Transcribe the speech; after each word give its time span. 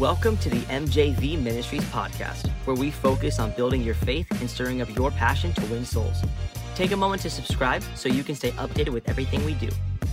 Welcome 0.00 0.38
to 0.38 0.48
the 0.48 0.60
MJV 0.60 1.42
Ministries 1.42 1.84
podcast, 1.90 2.48
where 2.64 2.74
we 2.74 2.90
focus 2.90 3.38
on 3.38 3.50
building 3.50 3.82
your 3.82 3.94
faith 3.94 4.26
and 4.40 4.48
stirring 4.48 4.80
up 4.80 4.88
your 4.96 5.10
passion 5.10 5.52
to 5.52 5.66
win 5.66 5.84
souls. 5.84 6.24
Take 6.74 6.92
a 6.92 6.96
moment 6.96 7.20
to 7.20 7.28
subscribe 7.28 7.82
so 7.94 8.08
you 8.08 8.24
can 8.24 8.34
stay 8.34 8.52
updated 8.52 8.94
with 8.94 9.06
everything 9.10 9.44
we 9.44 9.52
do. 9.52 9.68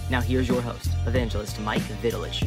Now, 0.10 0.20
here's 0.20 0.50
your 0.50 0.62
host, 0.62 0.90
Evangelist 1.06 1.62
Mike 1.62 1.84
Vidulich. 2.04 2.46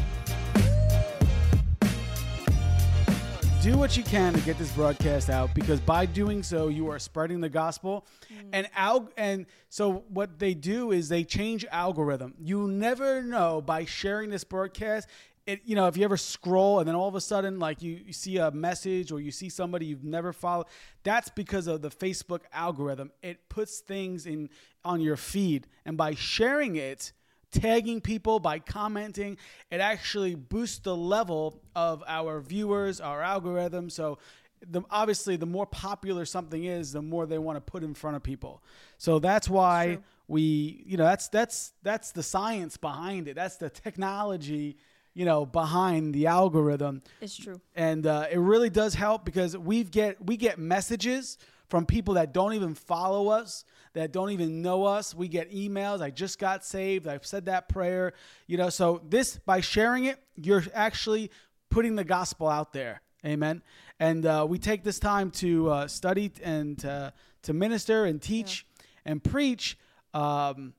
do 3.62 3.76
what 3.76 3.94
you 3.94 4.02
can 4.02 4.32
to 4.32 4.40
get 4.40 4.56
this 4.56 4.72
broadcast 4.72 5.28
out 5.28 5.54
because 5.54 5.80
by 5.80 6.06
doing 6.06 6.42
so 6.42 6.68
you 6.68 6.88
are 6.90 6.98
spreading 6.98 7.42
the 7.42 7.48
gospel 7.48 8.06
mm. 8.32 8.48
and 8.54 8.66
al- 8.74 9.10
and 9.18 9.44
so 9.68 10.02
what 10.08 10.38
they 10.38 10.54
do 10.54 10.92
is 10.92 11.10
they 11.10 11.22
change 11.22 11.66
algorithm 11.70 12.32
you 12.40 12.66
never 12.66 13.22
know 13.22 13.60
by 13.60 13.84
sharing 13.84 14.30
this 14.30 14.44
broadcast 14.44 15.06
it 15.46 15.60
you 15.64 15.74
know 15.74 15.86
if 15.86 15.96
you 15.96 16.04
ever 16.04 16.16
scroll 16.16 16.78
and 16.78 16.88
then 16.88 16.94
all 16.94 17.08
of 17.08 17.14
a 17.14 17.20
sudden 17.20 17.58
like 17.58 17.82
you, 17.82 18.00
you 18.06 18.12
see 18.12 18.36
a 18.36 18.50
message 18.50 19.10
or 19.12 19.20
you 19.20 19.30
see 19.30 19.48
somebody 19.48 19.86
you've 19.86 20.04
never 20.04 20.32
followed 20.32 20.66
that's 21.02 21.30
because 21.30 21.66
of 21.66 21.82
the 21.82 21.90
facebook 21.90 22.40
algorithm 22.52 23.10
it 23.22 23.48
puts 23.48 23.78
things 23.78 24.26
in 24.26 24.48
on 24.84 25.00
your 25.00 25.16
feed 25.16 25.66
and 25.84 25.96
by 25.96 26.14
sharing 26.14 26.76
it 26.76 27.12
tagging 27.52 28.00
people, 28.00 28.38
by 28.38 28.58
commenting. 28.58 29.36
It 29.70 29.80
actually 29.80 30.34
boosts 30.34 30.78
the 30.78 30.96
level 30.96 31.60
of 31.74 32.02
our 32.06 32.40
viewers, 32.40 33.00
our 33.00 33.22
algorithm. 33.22 33.90
So, 33.90 34.18
the, 34.68 34.82
obviously, 34.90 35.36
the 35.36 35.46
more 35.46 35.66
popular 35.66 36.24
something 36.24 36.64
is, 36.64 36.92
the 36.92 37.02
more 37.02 37.26
they 37.26 37.38
want 37.38 37.56
to 37.56 37.60
put 37.60 37.82
in 37.82 37.94
front 37.94 38.16
of 38.16 38.22
people. 38.22 38.62
So 38.98 39.18
that's 39.18 39.48
why 39.48 40.00
we, 40.28 40.84
you 40.86 40.96
know, 40.98 41.04
that's 41.04 41.28
that's 41.28 41.72
that's 41.82 42.12
the 42.12 42.22
science 42.22 42.76
behind 42.76 43.26
it. 43.26 43.36
That's 43.36 43.56
the 43.56 43.70
technology, 43.70 44.76
you 45.14 45.24
know, 45.24 45.44
behind 45.44 46.14
the 46.14 46.26
algorithm. 46.26 47.02
It's 47.20 47.36
true. 47.36 47.60
and 47.74 48.06
uh, 48.06 48.26
it 48.30 48.38
really 48.38 48.70
does 48.70 48.94
help 48.94 49.24
because 49.24 49.56
we 49.56 49.84
get 49.84 50.24
we 50.24 50.36
get 50.36 50.58
messages 50.58 51.38
from 51.68 51.86
people 51.86 52.14
that 52.14 52.32
don't 52.32 52.54
even 52.54 52.74
follow 52.74 53.28
us 53.28 53.64
that 53.92 54.12
don't 54.12 54.30
even 54.30 54.62
know 54.62 54.84
us. 54.84 55.14
We 55.14 55.26
get 55.28 55.52
emails 55.52 56.00
i 56.00 56.10
just 56.10 56.38
got 56.38 56.64
saved. 56.64 57.08
I've 57.08 57.26
said 57.26 57.46
that 57.46 57.68
prayer. 57.68 58.12
You 58.46 58.56
know 58.56 58.68
so 58.70 59.02
this 59.08 59.36
by 59.38 59.60
sharing 59.60 60.04
it 60.04 60.22
you're 60.36 60.64
actually 60.74 61.30
putting 61.70 61.96
the 61.96 62.04
gospel 62.04 62.48
out 62.48 62.72
there. 62.72 63.02
Amen? 63.24 63.62
And 63.98 64.24
uh, 64.24 64.46
we 64.48 64.58
take 64.58 64.82
this 64.82 64.98
time 64.98 65.30
to 65.32 65.68
uh, 65.70 65.88
study 65.88 66.32
and 66.42 66.78
to 66.78 67.52
minister 67.52 68.04
and 68.04 68.20
teach 68.20 68.66
and 69.04 69.22
preach 69.22 69.78
um, 70.14 70.74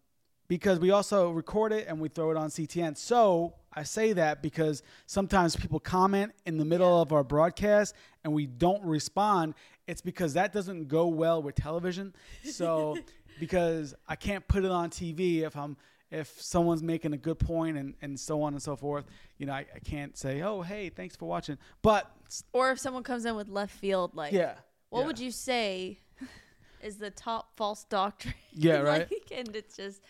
because 0.48 0.80
we 0.80 0.92
also 0.92 1.32
record 1.32 1.72
it 1.72 1.88
and 1.88 2.00
we 2.00 2.10
throw 2.10 2.32
it 2.32 2.38
on 2.38 2.50
CTN. 2.50 2.98
So 2.98 3.54
I 3.74 3.84
say 3.84 4.14
that 4.14 4.42
because 4.42 4.84
sometimes 5.06 5.56
people 5.56 5.80
comment 5.80 6.34
in 6.46 6.58
the 6.58 6.66
middle 6.66 7.02
of 7.02 7.14
our 7.14 7.24
broadcast 7.24 7.96
and 8.24 8.34
we 8.34 8.46
don't 8.46 8.84
respond. 8.84 9.56
It's 9.88 10.02
because 10.02 10.34
that 10.34 10.52
doesn't 10.52 10.88
go 10.88 11.08
well 11.08 11.42
with 11.42 11.56
television. 11.56 12.14
So 12.44 12.98
because 13.40 13.96
I 14.08 14.16
can't 14.16 14.46
put 14.48 14.66
it 14.66 14.72
on 14.72 14.90
TV 14.90 15.42
if 15.42 15.56
I'm 15.56 15.78
if 16.12 16.42
someone's 16.42 16.84
making 16.84 17.14
a 17.14 17.18
good 17.18 17.40
point 17.40 17.78
and, 17.78 17.94
and 18.02 18.20
so 18.20 18.42
on 18.42 18.54
and 18.54 18.62
so 18.62 18.76
forth, 18.76 19.06
you 19.38 19.46
know, 19.46 19.54
I, 19.54 19.66
I 19.74 19.80
can't 19.80 20.18
say, 20.18 20.42
oh, 20.42 20.62
hey, 20.62 20.90
thanks 20.90 21.16
for 21.16 21.26
watching. 21.26 21.58
But 21.82 22.12
Or 22.52 22.70
if 22.72 22.80
someone 22.80 23.04
comes 23.04 23.26
in 23.26 23.36
with 23.36 23.48
left 23.48 23.74
field, 23.74 24.14
like, 24.14 24.34
yeah. 24.34 24.56
what 24.90 25.02
yeah. 25.02 25.06
would 25.08 25.20
you 25.20 25.32
say 25.32 26.00
is 26.84 26.98
the 26.98 27.12
top 27.12 27.56
false 27.56 27.86
doctrine? 27.86 28.34
Yeah, 28.52 28.80
right. 28.82 29.10
like, 29.10 29.32
and 29.34 29.56
it's 29.56 29.78
just, 29.78 30.02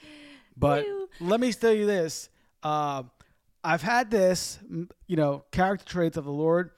But 0.58 0.86
Ew. 0.88 1.08
let 1.20 1.40
me 1.40 1.54
tell 1.54 1.72
you 1.72 1.86
this: 1.86 2.30
uh, 2.64 3.04
I've 3.64 3.84
had 3.84 4.10
this, 4.10 4.58
you 5.08 5.16
know, 5.16 5.44
character 5.52 5.86
traits 5.86 6.18
of 6.18 6.26
the 6.26 6.32
Lord 6.32 6.72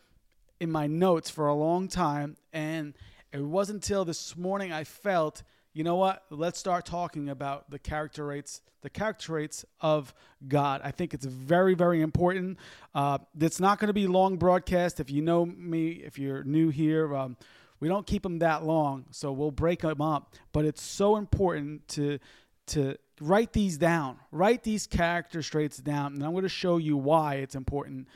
in 0.59 0.69
my 0.69 0.87
notes 0.87 1.29
for 1.29 1.47
a 1.47 1.53
long 1.53 1.87
time, 1.87 2.35
and 2.51 2.93
it 3.31 3.41
wasn't 3.41 3.77
until 3.77 4.03
this 4.03 4.35
morning 4.35 4.73
I 4.73 4.83
felt, 4.83 5.43
you 5.73 5.85
know 5.85 5.95
what? 5.95 6.23
Let's 6.29 6.59
start 6.59 6.85
talking 6.85 7.29
about 7.29 7.69
the 7.69 7.79
character 7.79 8.25
traits, 8.25 8.61
the 8.81 8.89
character 8.89 9.27
traits 9.27 9.65
of 9.79 10.13
God. 10.45 10.81
I 10.83 10.91
think 10.91 11.13
it's 11.13 11.25
very, 11.25 11.73
very 11.73 12.01
important. 12.01 12.59
Uh, 12.93 13.19
it's 13.39 13.61
not 13.61 13.79
going 13.79 13.87
to 13.87 13.93
be 13.93 14.07
long 14.07 14.35
broadcast. 14.35 14.99
If 14.99 15.09
you 15.09 15.21
know 15.21 15.45
me, 15.45 15.91
if 15.91 16.19
you're 16.19 16.43
new 16.43 16.69
here. 16.69 17.15
Um, 17.15 17.37
we 17.79 17.89
don't 17.89 18.07
keep 18.07 18.23
them 18.23 18.39
that 18.39 18.63
long, 18.63 19.05
so 19.11 19.33
we'll 19.33 19.51
break 19.51 19.81
them 19.81 19.99
up. 19.99 20.35
But 20.53 20.63
it's 20.63 20.81
so 20.81 21.17
important 21.17 21.87
to 21.89 22.19
to 22.67 22.95
write 23.19 23.53
these 23.53 23.77
down, 23.77 24.17
write 24.31 24.63
these 24.63 24.87
character 24.87 25.41
traits 25.41 25.77
down, 25.77 26.13
and 26.13 26.23
I'm 26.23 26.31
going 26.31 26.43
to 26.43 26.49
show 26.49 26.77
you 26.77 26.97
why 26.97 27.35
it's 27.35 27.55
important. 27.55 28.07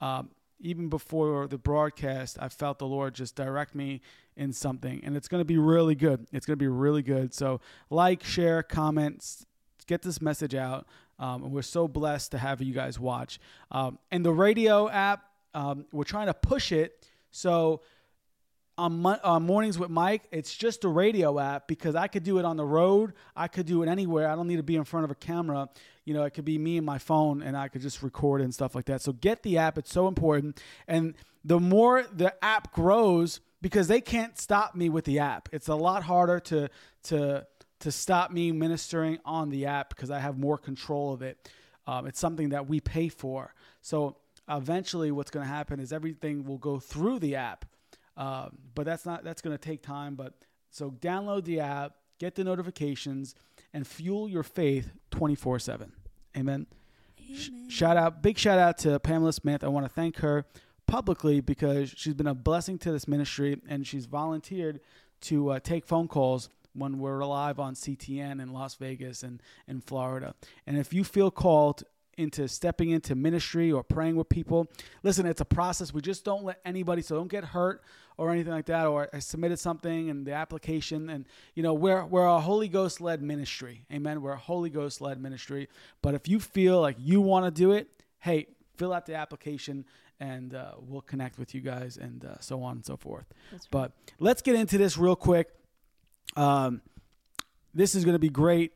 Um, 0.00 0.30
even 0.60 0.88
before 0.88 1.46
the 1.46 1.58
broadcast, 1.58 2.38
I 2.40 2.48
felt 2.48 2.78
the 2.78 2.86
Lord 2.86 3.14
just 3.14 3.34
direct 3.34 3.74
me 3.74 4.00
in 4.36 4.52
something, 4.52 5.02
and 5.04 5.16
it's 5.16 5.28
going 5.28 5.40
to 5.40 5.46
be 5.46 5.58
really 5.58 5.94
good. 5.94 6.26
It's 6.32 6.46
going 6.46 6.58
to 6.58 6.62
be 6.62 6.68
really 6.68 7.02
good. 7.02 7.34
So, 7.34 7.60
like, 7.90 8.22
share, 8.22 8.62
comments, 8.62 9.46
get 9.86 10.02
this 10.02 10.20
message 10.20 10.54
out. 10.54 10.86
Um, 11.18 11.44
and 11.44 11.52
we're 11.52 11.62
so 11.62 11.88
blessed 11.88 12.32
to 12.32 12.38
have 12.38 12.60
you 12.60 12.74
guys 12.74 12.98
watch. 13.00 13.38
Um, 13.70 13.98
and 14.10 14.24
the 14.24 14.32
radio 14.32 14.88
app, 14.88 15.24
um, 15.54 15.86
we're 15.90 16.04
trying 16.04 16.26
to 16.26 16.34
push 16.34 16.72
it 16.72 17.06
so 17.30 17.80
on, 18.78 19.04
on 19.04 19.42
mornings 19.44 19.78
with 19.78 19.90
Mike, 19.90 20.24
it's 20.30 20.54
just 20.54 20.84
a 20.84 20.88
radio 20.88 21.38
app 21.38 21.66
because 21.66 21.94
I 21.94 22.08
could 22.08 22.24
do 22.24 22.38
it 22.38 22.44
on 22.44 22.56
the 22.56 22.64
road. 22.64 23.14
I 23.34 23.48
could 23.48 23.66
do 23.66 23.82
it 23.82 23.88
anywhere. 23.88 24.28
I 24.28 24.34
don't 24.34 24.46
need 24.46 24.56
to 24.56 24.62
be 24.62 24.76
in 24.76 24.84
front 24.84 25.04
of 25.04 25.10
a 25.10 25.14
camera. 25.14 25.68
You 26.04 26.14
know, 26.14 26.24
it 26.24 26.30
could 26.30 26.44
be 26.44 26.58
me 26.58 26.76
and 26.76 26.84
my 26.84 26.98
phone, 26.98 27.42
and 27.42 27.56
I 27.56 27.68
could 27.68 27.82
just 27.82 28.02
record 28.02 28.40
and 28.40 28.52
stuff 28.52 28.74
like 28.74 28.84
that. 28.86 29.02
So 29.02 29.12
get 29.12 29.42
the 29.42 29.58
app; 29.58 29.78
it's 29.78 29.92
so 29.92 30.08
important. 30.08 30.60
And 30.86 31.14
the 31.44 31.58
more 31.58 32.04
the 32.12 32.32
app 32.44 32.72
grows, 32.72 33.40
because 33.62 33.88
they 33.88 34.00
can't 34.00 34.38
stop 34.38 34.74
me 34.74 34.88
with 34.88 35.04
the 35.04 35.18
app. 35.20 35.48
It's 35.52 35.68
a 35.68 35.74
lot 35.74 36.02
harder 36.02 36.38
to 36.40 36.68
to 37.04 37.46
to 37.80 37.92
stop 37.92 38.30
me 38.30 38.52
ministering 38.52 39.18
on 39.24 39.50
the 39.50 39.66
app 39.66 39.90
because 39.90 40.10
I 40.10 40.18
have 40.18 40.38
more 40.38 40.58
control 40.58 41.12
of 41.12 41.22
it. 41.22 41.50
Um, 41.86 42.06
it's 42.06 42.18
something 42.18 42.50
that 42.50 42.68
we 42.68 42.80
pay 42.80 43.08
for. 43.08 43.54
So 43.80 44.16
eventually, 44.48 45.10
what's 45.10 45.30
going 45.30 45.44
to 45.46 45.52
happen 45.52 45.80
is 45.80 45.92
everything 45.92 46.44
will 46.44 46.58
go 46.58 46.78
through 46.78 47.20
the 47.20 47.36
app. 47.36 47.64
Um, 48.16 48.58
but 48.74 48.86
that's 48.86 49.04
not 49.04 49.24
that's 49.24 49.42
going 49.42 49.56
to 49.56 49.62
take 49.62 49.82
time. 49.82 50.14
But 50.14 50.34
so 50.70 50.90
download 50.90 51.44
the 51.44 51.60
app, 51.60 51.92
get 52.18 52.34
the 52.34 52.44
notifications, 52.44 53.34
and 53.72 53.86
fuel 53.86 54.28
your 54.28 54.42
faith 54.42 54.92
twenty 55.10 55.34
four 55.34 55.58
seven. 55.58 55.92
Amen. 56.36 56.66
Sh- 57.34 57.50
shout 57.68 57.96
out, 57.96 58.22
big 58.22 58.38
shout 58.38 58.58
out 58.58 58.78
to 58.78 58.98
Pamela 59.00 59.32
Smith. 59.32 59.64
I 59.64 59.68
want 59.68 59.84
to 59.86 59.92
thank 59.92 60.18
her 60.18 60.44
publicly 60.86 61.40
because 61.40 61.90
she's 61.96 62.14
been 62.14 62.26
a 62.26 62.34
blessing 62.34 62.78
to 62.78 62.92
this 62.92 63.08
ministry, 63.08 63.60
and 63.68 63.86
she's 63.86 64.06
volunteered 64.06 64.80
to 65.22 65.50
uh, 65.50 65.58
take 65.60 65.84
phone 65.86 66.08
calls 66.08 66.48
when 66.74 66.98
we're 66.98 67.24
live 67.24 67.58
on 67.58 67.74
CTN 67.74 68.40
in 68.40 68.52
Las 68.52 68.74
Vegas 68.74 69.22
and 69.22 69.42
in 69.66 69.80
Florida. 69.80 70.34
And 70.66 70.76
if 70.76 70.92
you 70.92 71.04
feel 71.04 71.30
called 71.30 71.84
into 72.16 72.48
stepping 72.48 72.90
into 72.90 73.14
ministry 73.14 73.70
or 73.70 73.82
praying 73.82 74.16
with 74.16 74.28
people. 74.28 74.68
Listen, 75.02 75.26
it's 75.26 75.40
a 75.40 75.46
process. 75.46 75.92
We 75.92 76.00
just 76.00 76.24
don't 76.24 76.44
let 76.44 76.60
anybody, 76.64 77.02
so 77.02 77.16
don't 77.16 77.30
get 77.30 77.44
hurt 77.44 77.82
or 78.16 78.30
anything 78.30 78.52
like 78.52 78.66
that. 78.66 78.86
Or 78.86 79.08
I 79.12 79.18
submitted 79.18 79.58
something 79.58 80.10
and 80.10 80.26
the 80.26 80.32
application, 80.32 81.10
and 81.10 81.26
you 81.54 81.62
know, 81.62 81.74
we're 81.74 82.04
we're 82.04 82.26
a 82.26 82.40
Holy 82.40 82.68
Ghost 82.68 83.00
led 83.00 83.22
ministry. 83.22 83.84
Amen. 83.92 84.22
We're 84.22 84.32
a 84.32 84.38
Holy 84.38 84.70
Ghost 84.70 85.00
led 85.00 85.20
ministry. 85.20 85.68
But 86.02 86.14
if 86.14 86.28
you 86.28 86.40
feel 86.40 86.80
like 86.80 86.96
you 86.98 87.20
want 87.20 87.44
to 87.44 87.50
do 87.50 87.72
it, 87.72 87.88
hey, 88.20 88.46
fill 88.76 88.92
out 88.92 89.06
the 89.06 89.14
application. 89.14 89.84
And 90.18 90.54
uh, 90.54 90.72
we'll 90.78 91.02
connect 91.02 91.38
with 91.38 91.54
you 91.54 91.60
guys, 91.60 91.98
and 91.98 92.24
uh, 92.24 92.40
so 92.40 92.62
on 92.62 92.76
and 92.76 92.86
so 92.86 92.96
forth. 92.96 93.26
But 93.70 93.92
let's 94.18 94.40
get 94.40 94.54
into 94.54 94.78
this 94.78 94.96
real 94.96 95.14
quick. 95.14 95.50
Um, 96.36 96.80
this 97.74 97.94
is 97.94 98.06
going 98.06 98.14
to 98.14 98.18
be 98.18 98.30
great. 98.30 98.72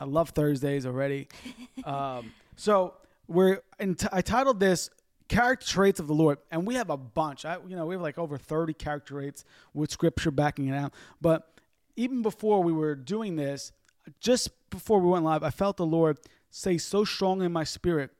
I 0.00 0.04
love 0.04 0.30
Thursdays 0.30 0.84
already. 0.84 1.28
um, 1.84 2.32
so 2.58 2.94
we're 3.28 3.62
in 3.78 3.96
I 4.12 4.20
titled 4.20 4.58
this 4.58 4.90
character 5.28 5.66
traits 5.66 6.00
of 6.00 6.08
the 6.08 6.14
Lord, 6.14 6.38
and 6.50 6.66
we 6.66 6.74
have 6.74 6.90
a 6.90 6.96
bunch. 6.96 7.44
I, 7.44 7.58
you 7.66 7.76
know, 7.76 7.86
we 7.86 7.94
have 7.94 8.02
like 8.02 8.18
over 8.18 8.36
thirty 8.36 8.74
character 8.74 9.14
traits 9.14 9.44
with 9.72 9.90
scripture 9.90 10.30
backing 10.30 10.66
it 10.68 10.74
out. 10.74 10.92
But 11.20 11.48
even 11.96 12.20
before 12.22 12.62
we 12.62 12.72
were 12.72 12.94
doing 12.94 13.36
this, 13.36 13.72
just 14.20 14.50
before 14.70 14.98
we 14.98 15.08
went 15.08 15.24
live, 15.24 15.42
I 15.42 15.50
felt 15.50 15.76
the 15.76 15.86
Lord 15.86 16.18
say 16.50 16.78
so 16.78 17.04
strong 17.04 17.42
in 17.42 17.52
my 17.52 17.64
spirit 17.64 18.10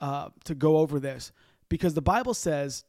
uh, 0.00 0.28
to 0.44 0.54
go 0.54 0.78
over 0.78 1.00
this 1.00 1.32
because 1.68 1.94
the 1.94 2.02
Bible 2.02 2.34
says 2.34 2.84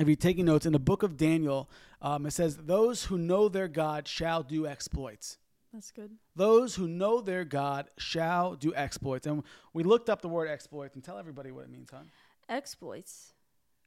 if 0.00 0.08
you're 0.08 0.16
taking 0.16 0.46
notes 0.46 0.66
in 0.66 0.72
the 0.72 0.80
book 0.80 1.04
of 1.04 1.16
Daniel, 1.16 1.70
um, 2.02 2.26
it 2.26 2.32
says, 2.32 2.56
Those 2.56 3.04
who 3.04 3.18
know 3.18 3.48
their 3.48 3.68
God 3.68 4.08
shall 4.08 4.42
do 4.42 4.66
exploits. 4.66 5.38
That's 5.74 5.90
good. 5.90 6.12
Those 6.36 6.76
who 6.76 6.86
know 6.86 7.20
their 7.20 7.44
God 7.44 7.90
shall 7.98 8.54
do 8.54 8.72
exploits. 8.76 9.26
And 9.26 9.42
we 9.72 9.82
looked 9.82 10.08
up 10.08 10.22
the 10.22 10.28
word 10.28 10.48
exploits 10.48 10.94
and 10.94 11.02
tell 11.02 11.18
everybody 11.18 11.50
what 11.50 11.64
it 11.64 11.70
means, 11.70 11.88
huh? 11.92 12.04
Exploits, 12.48 13.34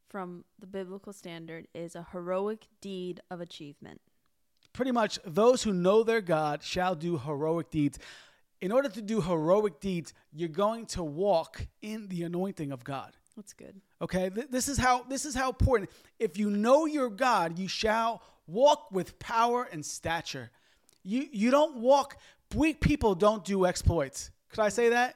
from 0.09 0.43
the 0.59 0.67
biblical 0.67 1.13
standard, 1.13 1.69
is 1.73 1.95
a 1.95 2.05
heroic 2.11 2.67
deed 2.81 3.21
of 3.31 3.39
achievement. 3.39 4.01
Pretty 4.73 4.91
much, 4.91 5.17
those 5.25 5.63
who 5.63 5.71
know 5.73 6.03
their 6.03 6.19
God 6.19 6.61
shall 6.61 6.93
do 6.93 7.17
heroic 7.17 7.71
deeds. 7.71 7.97
In 8.59 8.73
order 8.73 8.89
to 8.89 9.01
do 9.01 9.21
heroic 9.21 9.79
deeds, 9.79 10.13
you're 10.33 10.49
going 10.49 10.87
to 10.87 11.03
walk 11.03 11.67
in 11.81 12.09
the 12.09 12.23
anointing 12.23 12.73
of 12.73 12.83
God. 12.83 13.15
That's 13.37 13.53
good. 13.53 13.79
Okay, 14.01 14.29
Th- 14.29 14.47
this 14.49 14.67
is 14.67 14.77
how 14.77 15.03
this 15.03 15.23
is 15.23 15.35
how 15.35 15.49
important. 15.49 15.89
If 16.19 16.37
you 16.37 16.49
know 16.49 16.85
your 16.85 17.09
God, 17.09 17.57
you 17.57 17.69
shall 17.69 18.21
walk 18.45 18.91
with 18.91 19.19
power 19.19 19.69
and 19.71 19.85
stature. 19.85 20.51
You 21.07 21.27
you 21.31 21.51
don't 21.51 21.77
walk. 21.77 22.17
Weak 22.55 22.79
people 22.81 23.15
don't 23.15 23.43
do 23.43 23.65
exploits. 23.65 24.31
Could 24.49 24.59
I 24.59 24.69
say 24.69 24.89
that? 24.89 25.15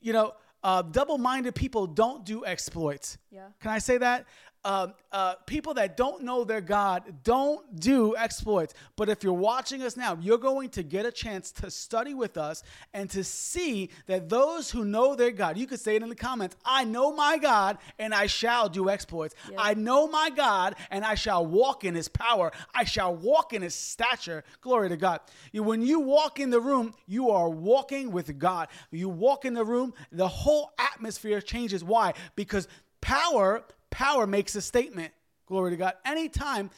You 0.00 0.12
know, 0.12 0.32
uh, 0.62 0.82
double-minded 0.82 1.54
people 1.54 1.86
don't 1.86 2.24
do 2.24 2.44
exploits. 2.44 3.18
Yeah. 3.30 3.48
Can 3.60 3.70
I 3.70 3.78
say 3.78 3.98
that? 3.98 4.26
Um, 4.64 4.94
uh, 5.12 5.36
people 5.46 5.74
that 5.74 5.96
don't 5.96 6.24
know 6.24 6.44
their 6.44 6.60
God 6.60 7.02
don't 7.22 7.78
do 7.78 8.16
exploits. 8.16 8.74
But 8.96 9.08
if 9.08 9.22
you're 9.22 9.32
watching 9.32 9.82
us 9.82 9.96
now, 9.96 10.18
you're 10.20 10.36
going 10.36 10.68
to 10.70 10.82
get 10.82 11.06
a 11.06 11.12
chance 11.12 11.52
to 11.52 11.70
study 11.70 12.12
with 12.12 12.36
us 12.36 12.62
and 12.92 13.08
to 13.10 13.22
see 13.22 13.90
that 14.06 14.28
those 14.28 14.70
who 14.70 14.84
know 14.84 15.14
their 15.14 15.30
God, 15.30 15.56
you 15.56 15.66
could 15.66 15.80
say 15.80 15.96
it 15.96 16.02
in 16.02 16.08
the 16.08 16.16
comments, 16.16 16.56
I 16.64 16.84
know 16.84 17.12
my 17.12 17.38
God 17.38 17.78
and 17.98 18.12
I 18.12 18.26
shall 18.26 18.68
do 18.68 18.90
exploits. 18.90 19.34
Yeah. 19.50 19.58
I 19.58 19.74
know 19.74 20.08
my 20.08 20.30
God 20.30 20.74
and 20.90 21.04
I 21.04 21.14
shall 21.14 21.46
walk 21.46 21.84
in 21.84 21.94
his 21.94 22.08
power. 22.08 22.52
I 22.74 22.84
shall 22.84 23.14
walk 23.14 23.52
in 23.52 23.62
his 23.62 23.74
stature. 23.74 24.44
Glory 24.60 24.88
to 24.88 24.96
God. 24.96 25.20
When 25.54 25.82
you 25.82 26.00
walk 26.00 26.40
in 26.40 26.50
the 26.50 26.60
room, 26.60 26.94
you 27.06 27.30
are 27.30 27.48
walking 27.48 28.10
with 28.10 28.38
God. 28.38 28.68
You 28.90 29.08
walk 29.08 29.44
in 29.44 29.54
the 29.54 29.64
room, 29.64 29.94
the 30.10 30.28
whole 30.28 30.72
atmosphere 30.78 31.40
changes. 31.40 31.84
Why? 31.84 32.14
Because 32.34 32.68
power 33.00 33.64
power 33.90 34.26
makes 34.26 34.54
a 34.54 34.60
statement. 34.60 35.12
Glory 35.46 35.70
to 35.70 35.76
god. 35.76 35.94
Anytime 36.04 36.70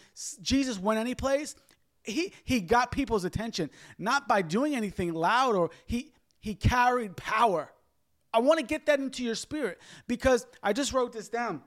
jesus 0.42 0.78
went 0.78 0.98
any 0.98 1.14
place 1.14 1.56
he 2.02 2.32
he 2.44 2.60
got 2.60 2.90
people's 2.90 3.24
attention. 3.24 3.70
Not 3.98 4.28
by 4.28 4.42
doing 4.42 4.74
anything 4.74 5.12
loud 5.12 5.54
or 5.54 5.70
he 5.86 6.12
he 6.40 6.54
carried 6.54 7.16
power. 7.16 7.70
I 8.32 8.38
want 8.38 8.60
to 8.60 8.64
get 8.64 8.86
that 8.86 9.00
into 9.00 9.24
your 9.24 9.34
spirit 9.34 9.80
because 10.06 10.46
i 10.62 10.72
just 10.72 10.92
wrote 10.92 11.12
this 11.12 11.28
down. 11.28 11.62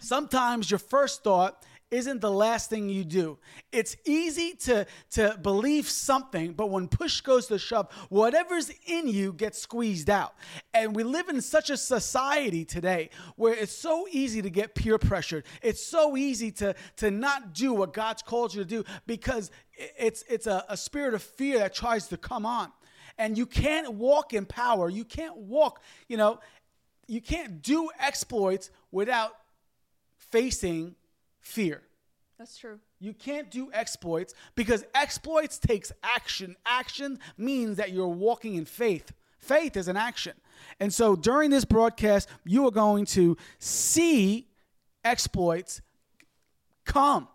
Sometimes 0.00 0.70
your 0.70 0.78
first 0.78 1.24
thought 1.24 1.64
isn't 1.94 2.20
the 2.20 2.30
last 2.30 2.68
thing 2.68 2.88
you 2.88 3.04
do. 3.04 3.38
It's 3.70 3.96
easy 4.04 4.54
to, 4.62 4.86
to 5.12 5.38
believe 5.40 5.88
something, 5.88 6.52
but 6.52 6.68
when 6.68 6.88
push 6.88 7.20
goes 7.20 7.46
to 7.46 7.58
shove, 7.58 7.90
whatever's 8.08 8.70
in 8.86 9.06
you 9.06 9.32
gets 9.32 9.58
squeezed 9.60 10.10
out. 10.10 10.34
And 10.72 10.94
we 10.94 11.04
live 11.04 11.28
in 11.28 11.40
such 11.40 11.70
a 11.70 11.76
society 11.76 12.64
today 12.64 13.10
where 13.36 13.54
it's 13.54 13.72
so 13.72 14.06
easy 14.10 14.42
to 14.42 14.50
get 14.50 14.74
peer 14.74 14.98
pressured. 14.98 15.44
It's 15.62 15.82
so 15.82 16.16
easy 16.16 16.50
to, 16.52 16.74
to 16.96 17.10
not 17.10 17.54
do 17.54 17.72
what 17.72 17.92
God's 17.92 18.22
called 18.22 18.54
you 18.54 18.62
to 18.62 18.68
do 18.68 18.84
because 19.06 19.50
it's, 19.76 20.24
it's 20.28 20.46
a, 20.46 20.64
a 20.68 20.76
spirit 20.76 21.14
of 21.14 21.22
fear 21.22 21.58
that 21.60 21.74
tries 21.74 22.08
to 22.08 22.16
come 22.16 22.44
on. 22.44 22.72
And 23.18 23.38
you 23.38 23.46
can't 23.46 23.94
walk 23.94 24.34
in 24.34 24.44
power. 24.44 24.88
You 24.88 25.04
can't 25.04 25.36
walk, 25.36 25.80
you 26.08 26.16
know, 26.16 26.40
you 27.06 27.20
can't 27.20 27.62
do 27.62 27.90
exploits 28.00 28.70
without 28.90 29.36
facing 30.16 30.96
fear. 31.44 31.82
That's 32.38 32.58
true. 32.58 32.80
You 32.98 33.12
can't 33.12 33.50
do 33.50 33.70
exploits 33.72 34.34
because 34.56 34.84
exploits 34.94 35.58
takes 35.58 35.92
action. 36.02 36.56
Action 36.66 37.20
means 37.38 37.76
that 37.76 37.92
you're 37.92 38.08
walking 38.08 38.56
in 38.56 38.64
faith. 38.64 39.12
Faith 39.38 39.76
is 39.76 39.86
an 39.86 39.96
action. 39.96 40.32
And 40.80 40.92
so 40.92 41.14
during 41.14 41.50
this 41.50 41.64
broadcast, 41.64 42.28
you 42.44 42.66
are 42.66 42.72
going 42.72 43.04
to 43.06 43.36
see 43.58 44.48
exploits 45.04 45.80
come. 46.84 47.28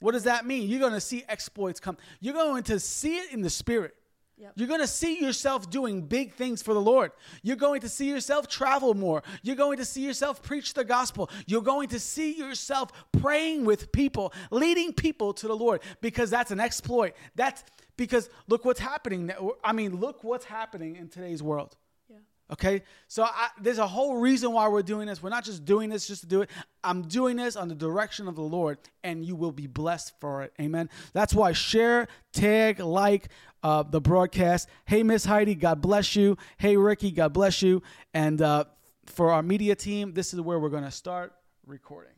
What 0.00 0.12
does 0.12 0.24
that 0.24 0.46
mean? 0.46 0.68
You're 0.68 0.80
going 0.80 0.92
to 0.92 1.00
see 1.00 1.22
exploits 1.28 1.78
come. 1.78 1.96
You're 2.20 2.34
going 2.34 2.64
to 2.64 2.80
see 2.80 3.18
it 3.18 3.32
in 3.32 3.42
the 3.42 3.50
spirit. 3.50 3.94
Yep. 4.36 4.52
You're 4.56 4.68
going 4.68 4.80
to 4.80 4.86
see 4.86 5.20
yourself 5.20 5.70
doing 5.70 6.02
big 6.02 6.34
things 6.34 6.60
for 6.60 6.74
the 6.74 6.80
Lord. 6.80 7.12
You're 7.42 7.56
going 7.56 7.80
to 7.82 7.88
see 7.88 8.08
yourself 8.08 8.48
travel 8.48 8.94
more. 8.94 9.22
You're 9.42 9.54
going 9.54 9.78
to 9.78 9.84
see 9.84 10.04
yourself 10.04 10.42
preach 10.42 10.74
the 10.74 10.84
gospel. 10.84 11.30
You're 11.46 11.62
going 11.62 11.88
to 11.90 12.00
see 12.00 12.36
yourself 12.36 12.90
praying 13.12 13.64
with 13.64 13.92
people, 13.92 14.32
leading 14.50 14.92
people 14.92 15.32
to 15.34 15.46
the 15.46 15.54
Lord 15.54 15.82
because 16.00 16.30
that's 16.30 16.50
an 16.50 16.58
exploit. 16.58 17.14
That's 17.36 17.62
because 17.96 18.28
look 18.48 18.64
what's 18.64 18.80
happening. 18.80 19.30
I 19.62 19.72
mean, 19.72 20.00
look 20.00 20.24
what's 20.24 20.44
happening 20.44 20.96
in 20.96 21.08
today's 21.08 21.42
world. 21.42 21.76
Yeah. 22.10 22.16
Okay, 22.52 22.82
so 23.06 23.22
I, 23.22 23.48
there's 23.60 23.78
a 23.78 23.86
whole 23.86 24.16
reason 24.16 24.52
why 24.52 24.68
we're 24.68 24.82
doing 24.82 25.06
this. 25.06 25.22
We're 25.22 25.30
not 25.30 25.44
just 25.44 25.64
doing 25.64 25.90
this 25.90 26.06
just 26.06 26.22
to 26.22 26.26
do 26.26 26.42
it. 26.42 26.50
I'm 26.82 27.02
doing 27.02 27.36
this 27.36 27.56
on 27.56 27.68
the 27.68 27.74
direction 27.74 28.28
of 28.28 28.34
the 28.34 28.42
Lord, 28.42 28.78
and 29.02 29.24
you 29.24 29.36
will 29.36 29.52
be 29.52 29.66
blessed 29.66 30.12
for 30.20 30.42
it. 30.42 30.52
Amen. 30.60 30.90
That's 31.12 31.32
why 31.32 31.52
share, 31.52 32.08
tag, 32.32 32.80
like 32.80 33.28
uh, 33.64 33.82
the 33.82 34.00
broadcast. 34.00 34.68
Hey, 34.84 35.02
Miss 35.02 35.24
Heidi, 35.24 35.54
God 35.54 35.80
bless 35.80 36.14
you. 36.14 36.36
Hey, 36.58 36.76
Ricky, 36.76 37.10
God 37.10 37.32
bless 37.32 37.62
you. 37.62 37.82
And 38.12 38.40
uh, 38.42 38.64
for 39.06 39.32
our 39.32 39.42
media 39.42 39.74
team, 39.74 40.12
this 40.12 40.34
is 40.34 40.40
where 40.40 40.60
we're 40.60 40.68
going 40.68 40.84
to 40.84 40.90
start 40.90 41.32
recording. 41.66 42.12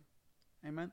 Amen. 0.66 0.90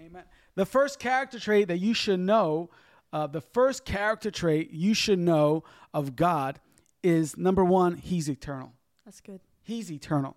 Amen. 0.00 0.24
The 0.54 0.64
first 0.64 0.98
character 0.98 1.38
trait 1.38 1.68
that 1.68 1.78
you 1.78 1.92
should 1.92 2.18
know, 2.18 2.70
uh, 3.12 3.26
the 3.26 3.42
first 3.42 3.84
character 3.84 4.30
trait 4.30 4.70
you 4.70 4.94
should 4.94 5.18
know 5.18 5.64
of 5.92 6.16
God 6.16 6.58
is 7.02 7.36
number 7.36 7.64
one, 7.64 7.96
He's 7.96 8.28
eternal. 8.30 8.72
That's 9.04 9.20
good. 9.20 9.40
He's 9.62 9.92
eternal. 9.92 10.36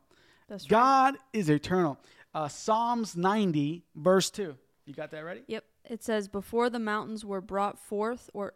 That's 0.49 0.65
right. 0.65 0.69
God 0.69 1.17
is 1.31 1.49
eternal. 1.49 1.97
Uh, 2.35 2.49
Psalms 2.49 3.15
90, 3.15 3.85
verse 3.95 4.29
2. 4.29 4.55
You 4.85 4.93
got 4.93 5.11
that 5.11 5.23
ready? 5.23 5.43
Yep. 5.47 5.63
It 5.89 6.03
says, 6.03 6.27
Before 6.27 6.69
the 6.69 6.79
mountains 6.79 7.23
were 7.23 7.41
brought 7.41 7.79
forth, 7.79 8.29
or 8.33 8.53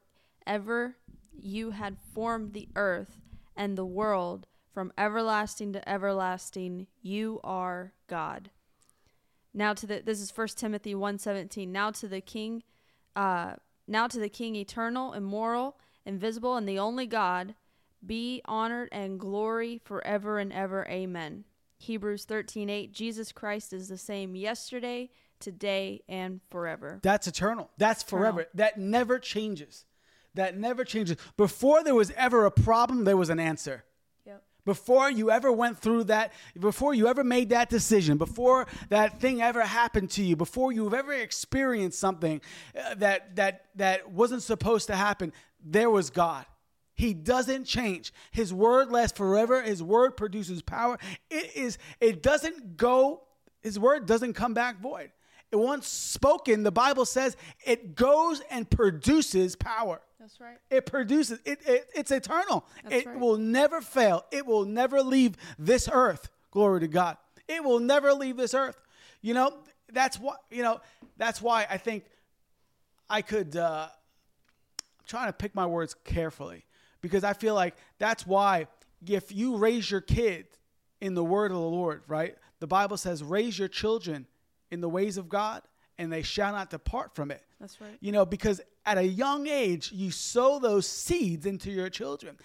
ever 0.48 0.96
you 1.40 1.72
had 1.72 1.98
formed 2.14 2.54
the 2.54 2.70
earth 2.76 3.20
and 3.56 3.78
the 3.78 3.86
world, 3.86 4.48
from 4.74 4.94
everlasting 4.98 5.74
to 5.74 5.90
everlasting, 5.90 6.86
you 7.02 7.40
are 7.44 7.94
God. 8.08 8.52
Now 9.54 9.74
to 9.74 9.88
the 9.88 10.04
this 10.06 10.22
is 10.22 10.30
First 10.30 10.60
Timothy 10.60 10.94
1:17. 10.94 11.72
Now 11.72 11.90
to 11.92 12.08
the 12.08 12.22
King, 12.22 12.62
uh, 13.16 13.56
now 13.88 14.08
to 14.08 14.20
the 14.20 14.30
King, 14.30 14.56
eternal, 14.56 15.14
immortal, 15.14 15.80
invisible, 16.06 16.56
and 16.56 16.70
the 16.70 16.78
only 16.78 17.08
God, 17.08 17.56
be 18.06 18.42
honored 18.46 18.90
and 18.92 19.20
glory 19.20 19.82
forever 19.84 20.38
and 20.38 20.54
ever. 20.54 20.88
Amen. 20.88 21.46
Hebrews 21.80 22.26
13:8. 22.26 22.92
Jesus 22.92 23.32
Christ 23.32 23.74
is 23.74 23.88
the 23.88 23.98
same 23.98 24.36
yesterday, 24.36 25.10
today, 25.40 26.04
and 26.08 26.42
forever. 26.50 27.00
That's 27.02 27.28
eternal. 27.28 27.72
That's 27.78 28.04
forever. 28.04 28.42
Eternal. 28.42 28.58
That 28.58 28.78
never 28.78 29.18
changes. 29.18 29.86
That 30.38 30.58
never 30.58 30.84
changes. 30.84 31.18
Before 31.36 31.84
there 31.84 31.96
was 31.96 32.12
ever 32.12 32.46
a 32.46 32.52
problem, 32.52 33.04
there 33.04 33.18
was 33.18 33.30
an 33.30 33.40
answer. 33.40 33.84
Yep. 34.26 34.44
Before 34.66 35.10
you 35.10 35.32
ever 35.32 35.52
went 35.52 35.80
through 35.80 36.06
that, 36.06 36.32
before 36.60 36.94
you 36.94 37.08
ever 37.08 37.24
made 37.24 37.50
that 37.50 37.70
decision, 37.70 38.18
before 38.18 38.68
that 38.90 39.20
thing 39.20 39.42
ever 39.42 39.62
happened 39.62 40.12
to 40.12 40.24
you, 40.24 40.36
before 40.36 40.72
you've 40.72 40.94
ever 40.94 41.14
experienced 41.14 42.00
something 42.00 42.40
uh, 42.78 42.96
that 42.96 43.36
that 43.36 43.66
that 43.76 44.12
wasn't 44.12 44.44
supposed 44.44 44.88
to 44.88 44.96
happen, 44.96 45.34
there 45.64 45.90
was 45.90 46.10
God. 46.10 46.46
He 46.94 47.14
doesn't 47.14 47.66
change. 47.66 48.14
His 48.32 48.54
word 48.54 48.92
lasts 48.92 49.18
forever. 49.18 49.62
His 49.62 49.84
word 49.84 50.18
produces 50.18 50.62
power. 50.62 50.98
It 51.30 51.56
is 51.56 51.78
it 52.00 52.24
doesn't 52.24 52.78
go 52.78 53.24
his 53.62 53.78
word 53.78 54.06
doesn't 54.06 54.34
come 54.34 54.54
back 54.54 54.80
void. 54.80 55.12
It 55.52 55.56
once 55.56 55.88
spoken, 55.88 56.64
the 56.64 56.72
Bible 56.72 57.06
says 57.06 57.38
it 57.66 57.96
goes 57.96 58.42
and 58.50 58.70
produces 58.70 59.56
power. 59.56 60.02
That's 60.28 60.42
right. 60.42 60.58
It 60.70 60.86
produces 60.86 61.40
it, 61.46 61.60
it 61.66 61.88
it's 61.96 62.12
eternal. 62.12 62.66
That's 62.84 62.96
it 62.96 63.06
right. 63.06 63.18
will 63.18 63.38
never 63.38 63.80
fail. 63.80 64.26
It 64.30 64.46
will 64.46 64.66
never 64.66 65.02
leave 65.02 65.38
this 65.58 65.88
earth. 65.90 66.30
Glory 66.52 66.82
to 66.82 66.90
God. 66.90 67.16
It 67.48 67.64
will 67.64 67.80
never 67.80 68.12
leave 68.12 68.36
this 68.36 68.54
earth. 68.54 68.78
You 69.22 69.34
know, 69.34 69.54
that's 69.94 70.20
why 70.20 70.36
you 70.52 70.64
know, 70.64 70.82
that's 71.16 71.42
why 71.42 71.66
I 71.70 71.78
think 71.78 72.04
I 73.10 73.22
could 73.22 73.56
uh 73.56 73.88
I'm 73.88 75.06
trying 75.06 75.28
to 75.28 75.34
pick 75.34 75.56
my 75.56 75.66
words 75.66 75.96
carefully 76.04 76.66
because 77.00 77.24
I 77.24 77.32
feel 77.32 77.56
like 77.56 77.78
that's 77.98 78.28
why 78.28 78.68
if 79.08 79.34
you 79.34 79.56
raise 79.56 79.90
your 79.90 80.02
kid 80.02 80.48
in 81.00 81.14
the 81.14 81.24
word 81.24 81.52
of 81.52 81.58
the 81.58 81.64
Lord, 81.64 82.02
right? 82.10 82.36
The 82.60 82.68
Bible 82.68 82.98
says 82.98 83.24
raise 83.24 83.58
your 83.58 83.70
children 83.70 84.28
in 84.72 84.82
the 84.82 84.90
ways 84.90 85.16
of 85.16 85.30
God 85.30 85.62
and 85.98 86.12
they 86.12 86.22
shall 86.22 86.52
not 86.52 86.70
depart 86.70 87.16
from 87.16 87.32
it. 87.32 87.42
That's 87.60 87.82
right. 87.82 87.98
You 88.00 88.12
know, 88.12 88.26
because 88.26 88.62
at 88.86 88.98
a 88.98 89.04
young 89.04 89.48
age, 89.48 89.92
you 89.92 90.12
sow 90.12 90.60
those 90.60 90.88
seeds 90.88 91.46
into 91.46 91.72
your 91.72 91.90
children. 91.90 92.38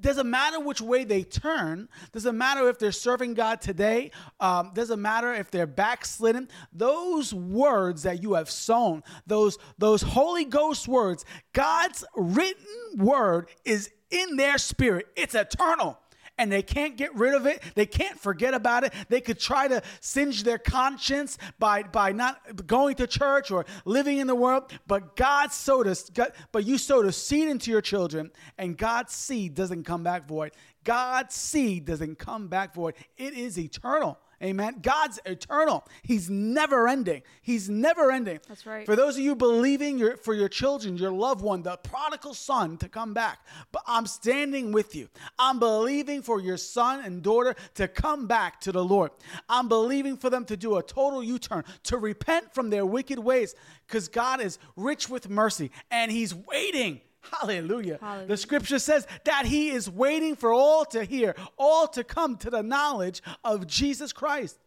Doesn't 0.00 0.28
matter 0.28 0.60
which 0.60 0.82
way 0.82 1.04
they 1.04 1.22
turn. 1.22 1.88
Doesn't 2.12 2.36
matter 2.36 2.68
if 2.68 2.78
they're 2.78 2.92
serving 2.92 3.34
God 3.34 3.62
today. 3.62 4.10
Um, 4.38 4.72
doesn't 4.74 5.00
matter 5.00 5.32
if 5.32 5.50
they're 5.50 5.66
backslidden. 5.66 6.48
Those 6.72 7.32
words 7.32 8.02
that 8.02 8.22
you 8.22 8.34
have 8.34 8.50
sown, 8.50 9.02
those 9.26 9.58
those 9.78 10.02
Holy 10.02 10.44
Ghost 10.44 10.88
words, 10.88 11.24
God's 11.54 12.04
written 12.14 12.66
word 12.98 13.48
is 13.64 13.90
in 14.10 14.36
their 14.36 14.58
spirit. 14.58 15.06
It's 15.16 15.34
eternal. 15.34 15.98
And 16.38 16.50
they 16.50 16.62
can't 16.62 16.96
get 16.96 17.14
rid 17.14 17.34
of 17.34 17.46
it. 17.46 17.62
They 17.74 17.86
can't 17.86 18.18
forget 18.18 18.54
about 18.54 18.84
it. 18.84 18.92
They 19.08 19.20
could 19.20 19.38
try 19.38 19.68
to 19.68 19.82
singe 20.00 20.42
their 20.42 20.58
conscience 20.58 21.38
by 21.58 21.82
by 21.82 22.12
not 22.12 22.66
going 22.66 22.96
to 22.96 23.06
church 23.06 23.50
or 23.50 23.66
living 23.84 24.18
in 24.18 24.26
the 24.26 24.34
world. 24.34 24.72
But 24.86 25.16
God 25.16 25.52
sowed 25.52 25.86
us. 25.86 26.10
But 26.52 26.64
you 26.64 26.78
sowed 26.78 27.06
a 27.06 27.12
seed 27.12 27.48
into 27.48 27.70
your 27.70 27.82
children, 27.82 28.30
and 28.58 28.76
God's 28.76 29.12
seed 29.12 29.54
doesn't 29.54 29.84
come 29.84 30.02
back 30.02 30.26
void. 30.26 30.52
God's 30.84 31.34
seed 31.34 31.84
doesn't 31.84 32.18
come 32.18 32.48
back 32.48 32.74
void. 32.74 32.94
It 33.16 33.34
is 33.34 33.58
eternal. 33.58 34.18
Amen. 34.42 34.78
God's 34.82 35.20
eternal. 35.24 35.86
He's 36.02 36.28
never 36.28 36.88
ending. 36.88 37.22
He's 37.42 37.68
never 37.68 38.10
ending. 38.10 38.40
That's 38.48 38.66
right. 38.66 38.84
For 38.84 38.96
those 38.96 39.16
of 39.16 39.22
you 39.22 39.36
believing 39.36 39.98
your, 39.98 40.16
for 40.16 40.34
your 40.34 40.48
children, 40.48 40.96
your 40.96 41.12
loved 41.12 41.42
one, 41.42 41.62
the 41.62 41.76
prodigal 41.76 42.34
son 42.34 42.76
to 42.78 42.88
come 42.88 43.14
back, 43.14 43.38
but 43.70 43.82
I'm 43.86 44.06
standing 44.06 44.72
with 44.72 44.96
you. 44.96 45.08
I'm 45.38 45.60
believing 45.60 46.22
for 46.22 46.40
your 46.40 46.56
son 46.56 47.04
and 47.04 47.22
daughter 47.22 47.54
to 47.74 47.86
come 47.86 48.26
back 48.26 48.60
to 48.62 48.72
the 48.72 48.84
Lord. 48.84 49.12
I'm 49.48 49.68
believing 49.68 50.16
for 50.16 50.28
them 50.28 50.44
to 50.46 50.56
do 50.56 50.76
a 50.76 50.82
total 50.82 51.22
U 51.22 51.38
turn, 51.38 51.64
to 51.84 51.96
repent 51.96 52.52
from 52.52 52.70
their 52.70 52.84
wicked 52.84 53.20
ways, 53.20 53.54
because 53.86 54.08
God 54.08 54.40
is 54.40 54.58
rich 54.74 55.08
with 55.08 55.28
mercy 55.28 55.70
and 55.90 56.10
He's 56.10 56.34
waiting 56.34 57.00
Hallelujah. 57.22 57.98
Hallelujah. 58.00 58.26
The 58.26 58.36
scripture 58.36 58.78
says 58.78 59.06
that 59.24 59.46
he 59.46 59.70
is 59.70 59.88
waiting 59.88 60.36
for 60.36 60.52
all 60.52 60.84
to 60.86 61.04
hear, 61.04 61.34
all 61.58 61.86
to 61.88 62.04
come 62.04 62.36
to 62.38 62.50
the 62.50 62.62
knowledge 62.62 63.22
of 63.44 63.66
Jesus 63.66 64.12
Christ. 64.12 64.58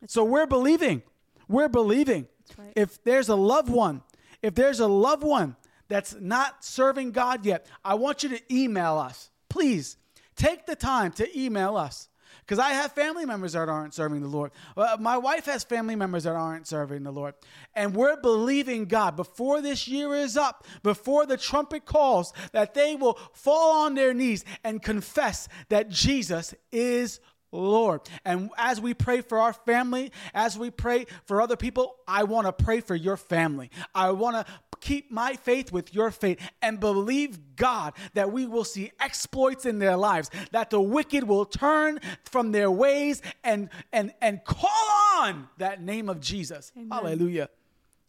That's 0.00 0.14
so 0.14 0.22
right. 0.22 0.30
we're 0.30 0.46
believing. 0.46 1.02
We're 1.48 1.68
believing. 1.68 2.28
Right. 2.56 2.72
If 2.76 3.02
there's 3.04 3.28
a 3.28 3.36
loved 3.36 3.68
one, 3.68 4.02
if 4.42 4.54
there's 4.54 4.80
a 4.80 4.86
loved 4.86 5.22
one 5.22 5.56
that's 5.88 6.14
not 6.18 6.64
serving 6.64 7.12
God 7.12 7.44
yet, 7.44 7.66
I 7.84 7.94
want 7.94 8.22
you 8.22 8.28
to 8.30 8.54
email 8.54 8.98
us. 8.98 9.30
Please 9.48 9.96
take 10.36 10.66
the 10.66 10.76
time 10.76 11.12
to 11.12 11.38
email 11.38 11.76
us. 11.76 12.08
Because 12.48 12.58
I 12.58 12.70
have 12.70 12.92
family 12.92 13.26
members 13.26 13.52
that 13.52 13.68
aren't 13.68 13.92
serving 13.92 14.22
the 14.22 14.28
Lord. 14.28 14.52
Uh, 14.74 14.96
my 14.98 15.18
wife 15.18 15.44
has 15.44 15.64
family 15.64 15.94
members 15.94 16.24
that 16.24 16.34
aren't 16.34 16.66
serving 16.66 17.02
the 17.02 17.10
Lord. 17.10 17.34
And 17.74 17.94
we're 17.94 18.18
believing 18.18 18.86
God 18.86 19.16
before 19.16 19.60
this 19.60 19.86
year 19.86 20.14
is 20.14 20.34
up, 20.34 20.66
before 20.82 21.26
the 21.26 21.36
trumpet 21.36 21.84
calls, 21.84 22.32
that 22.52 22.72
they 22.72 22.94
will 22.94 23.18
fall 23.34 23.84
on 23.84 23.94
their 23.94 24.14
knees 24.14 24.46
and 24.64 24.82
confess 24.82 25.46
that 25.68 25.90
Jesus 25.90 26.54
is 26.72 27.20
Lord. 27.52 28.00
And 28.24 28.50
as 28.56 28.80
we 28.80 28.94
pray 28.94 29.20
for 29.20 29.38
our 29.38 29.52
family, 29.52 30.10
as 30.32 30.58
we 30.58 30.70
pray 30.70 31.06
for 31.26 31.42
other 31.42 31.56
people, 31.56 31.96
I 32.06 32.24
want 32.24 32.46
to 32.46 32.52
pray 32.64 32.80
for 32.80 32.94
your 32.94 33.18
family. 33.18 33.70
I 33.94 34.10
want 34.12 34.36
to 34.36 34.52
keep 34.80 35.10
my 35.10 35.34
faith 35.34 35.72
with 35.72 35.94
your 35.94 36.10
faith 36.10 36.40
and 36.62 36.80
believe 36.80 37.56
God 37.56 37.94
that 38.14 38.32
we 38.32 38.46
will 38.46 38.64
see 38.64 38.92
exploits 39.00 39.66
in 39.66 39.78
their 39.78 39.96
lives, 39.96 40.30
that 40.52 40.70
the 40.70 40.80
wicked 40.80 41.24
will 41.24 41.44
turn 41.44 42.00
from 42.24 42.52
their 42.52 42.70
ways 42.70 43.22
and 43.44 43.68
and 43.92 44.12
and 44.20 44.44
call 44.44 44.70
on 45.18 45.48
that 45.58 45.82
name 45.82 46.08
of 46.08 46.20
Jesus. 46.20 46.72
Amen. 46.76 46.88
Hallelujah. 46.90 47.48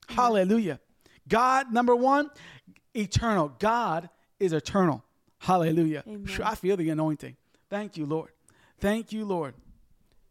Amen. 0.10 0.16
Hallelujah. 0.18 0.80
God 1.28 1.72
number 1.72 1.96
1, 1.96 2.30
eternal. 2.96 3.54
God 3.60 4.10
is 4.40 4.54
eternal. 4.54 5.04
Hallelujah. 5.38 6.04
Amen. 6.08 6.42
I 6.44 6.56
feel 6.56 6.76
the 6.76 6.90
anointing. 6.90 7.36
Thank 7.70 7.98
you, 7.98 8.06
Lord. 8.06 8.32
Thank 8.80 9.12
you, 9.12 9.26
Lord. 9.26 9.54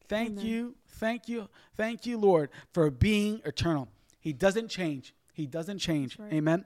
Thank 0.08 0.32
Amen. 0.32 0.46
you. 0.46 0.74
Thank 0.86 1.28
you. 1.28 1.48
Thank 1.76 2.06
you, 2.06 2.18
Lord, 2.18 2.50
for 2.72 2.90
being 2.90 3.40
eternal. 3.44 3.88
He 4.20 4.32
doesn't 4.32 4.68
change. 4.68 5.14
He 5.38 5.46
doesn't 5.46 5.78
change. 5.78 6.18
Right. 6.18 6.32
Amen. 6.32 6.64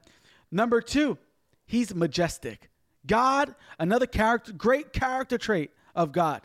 Number 0.51 0.81
two, 0.81 1.19
he's 1.67 1.95
majestic. 1.95 2.71
God, 3.07 3.55
another 3.79 4.07
character, 4.07 4.51
great 4.53 4.95
character 4.95 5.37
trait 5.37 5.73
of 5.95 6.11
God 6.11 6.41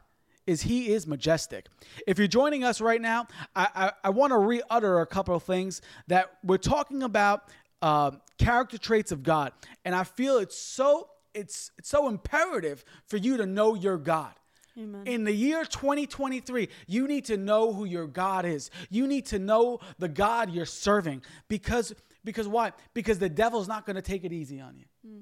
is 0.45 0.63
he 0.63 0.91
is 0.91 1.07
majestic. 1.07 1.67
If 2.05 2.17
you're 2.17 2.27
joining 2.27 2.65
us 2.65 2.81
right 2.81 3.01
now, 3.01 3.27
I, 3.55 3.67
I, 3.73 3.91
I 4.03 4.09
want 4.09 4.31
to 4.31 4.37
re-utter 4.39 4.99
a 4.99 5.05
couple 5.05 5.35
of 5.35 5.43
things 5.43 5.81
that 6.07 6.31
we're 6.43 6.57
talking 6.57 7.01
about 7.01 7.43
uh, 7.81 8.11
character 8.37 8.77
traits 8.77 9.13
of 9.13 9.23
God, 9.23 9.53
and 9.85 9.95
I 9.95 10.03
feel 10.03 10.37
it's 10.37 10.57
so 10.57 11.07
it's, 11.33 11.71
it's 11.77 11.89
so 11.89 12.09
imperative 12.09 12.83
for 13.05 13.15
you 13.15 13.37
to 13.37 13.45
know 13.45 13.75
your 13.75 13.97
God. 13.97 14.33
Amen. 14.77 15.03
In 15.05 15.23
the 15.23 15.31
year 15.31 15.65
2023, 15.65 16.69
you 16.87 17.07
need 17.07 17.25
to 17.25 17.37
know 17.37 17.73
who 17.73 17.85
your 17.85 18.05
God 18.05 18.45
is. 18.45 18.69
You 18.89 19.07
need 19.07 19.25
to 19.27 19.39
know 19.39 19.79
the 19.97 20.07
God 20.07 20.51
you're 20.51 20.65
serving 20.65 21.23
because 21.47 21.95
because 22.27 22.45
why? 22.45 22.73
Because 22.93 23.19
the 23.19 23.29
devil's 23.29 23.69
not 23.69 23.85
going 23.85 23.95
to 23.95 24.01
take 24.01 24.25
it 24.25 24.33
easy 24.33 24.59
on 24.59 24.75
you. 24.75 24.83
Mm. 25.09 25.21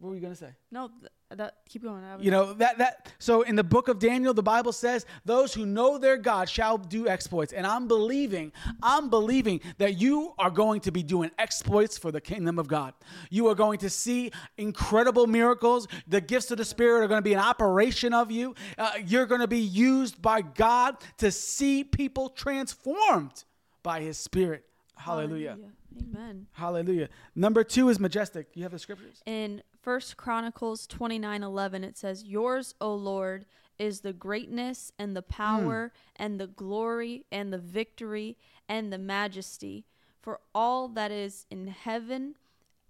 What 0.00 0.08
were 0.08 0.14
you 0.16 0.20
going 0.20 0.32
to 0.32 0.36
say? 0.36 0.50
No, 0.72 0.88
th- 0.88 1.12
that 1.38 1.58
keep 1.68 1.84
going. 1.84 2.02
You 2.18 2.32
know 2.32 2.54
that 2.54 2.78
that 2.78 3.12
so 3.20 3.42
in 3.42 3.54
the 3.54 3.62
book 3.62 3.86
of 3.86 4.00
Daniel, 4.00 4.34
the 4.34 4.42
Bible 4.42 4.72
says, 4.72 5.06
"Those 5.24 5.54
who 5.54 5.64
know 5.64 5.96
their 5.96 6.16
God 6.16 6.48
shall 6.48 6.76
do 6.76 7.06
exploits." 7.06 7.52
And 7.52 7.64
I'm 7.64 7.86
believing, 7.86 8.50
I'm 8.82 9.10
believing 9.10 9.60
that 9.78 10.00
you 10.00 10.34
are 10.40 10.50
going 10.50 10.80
to 10.80 10.90
be 10.90 11.04
doing 11.04 11.30
exploits 11.38 11.96
for 11.96 12.10
the 12.10 12.20
kingdom 12.20 12.58
of 12.58 12.66
God. 12.66 12.94
You 13.30 13.46
are 13.46 13.54
going 13.54 13.78
to 13.78 13.90
see 13.90 14.32
incredible 14.58 15.28
miracles. 15.28 15.86
The 16.08 16.20
gifts 16.20 16.50
of 16.50 16.58
the 16.58 16.64
Spirit 16.64 17.04
are 17.04 17.06
going 17.06 17.22
to 17.22 17.30
be 17.30 17.34
an 17.34 17.38
operation 17.38 18.12
of 18.12 18.32
you. 18.32 18.56
Uh, 18.76 18.90
you're 19.06 19.26
going 19.26 19.42
to 19.42 19.46
be 19.46 19.60
used 19.60 20.20
by 20.20 20.40
God 20.42 20.96
to 21.18 21.30
see 21.30 21.84
people 21.84 22.28
transformed 22.28 23.44
by 23.84 24.00
His 24.00 24.18
Spirit. 24.18 24.64
Hallelujah. 24.96 25.50
Hallelujah. 25.50 25.72
Amen. 25.98 26.46
Hallelujah. 26.52 27.08
Number 27.34 27.64
two 27.64 27.88
is 27.88 27.98
majestic. 27.98 28.48
You 28.54 28.62
have 28.62 28.72
the 28.72 28.78
scriptures? 28.78 29.22
In 29.26 29.62
First 29.82 30.16
Chronicles 30.16 30.86
twenty 30.86 31.18
nine 31.18 31.42
eleven, 31.42 31.84
it 31.84 31.96
says, 31.96 32.24
Yours, 32.24 32.74
O 32.80 32.94
Lord, 32.94 33.46
is 33.78 34.00
the 34.00 34.12
greatness 34.12 34.92
and 34.98 35.16
the 35.16 35.22
power 35.22 35.92
mm. 35.94 35.98
and 36.16 36.38
the 36.38 36.46
glory 36.46 37.24
and 37.32 37.52
the 37.52 37.58
victory 37.58 38.36
and 38.68 38.92
the 38.92 38.98
majesty. 38.98 39.86
For 40.20 40.38
all 40.54 40.86
that 40.88 41.10
is 41.10 41.46
in 41.50 41.68
heaven, 41.68 42.34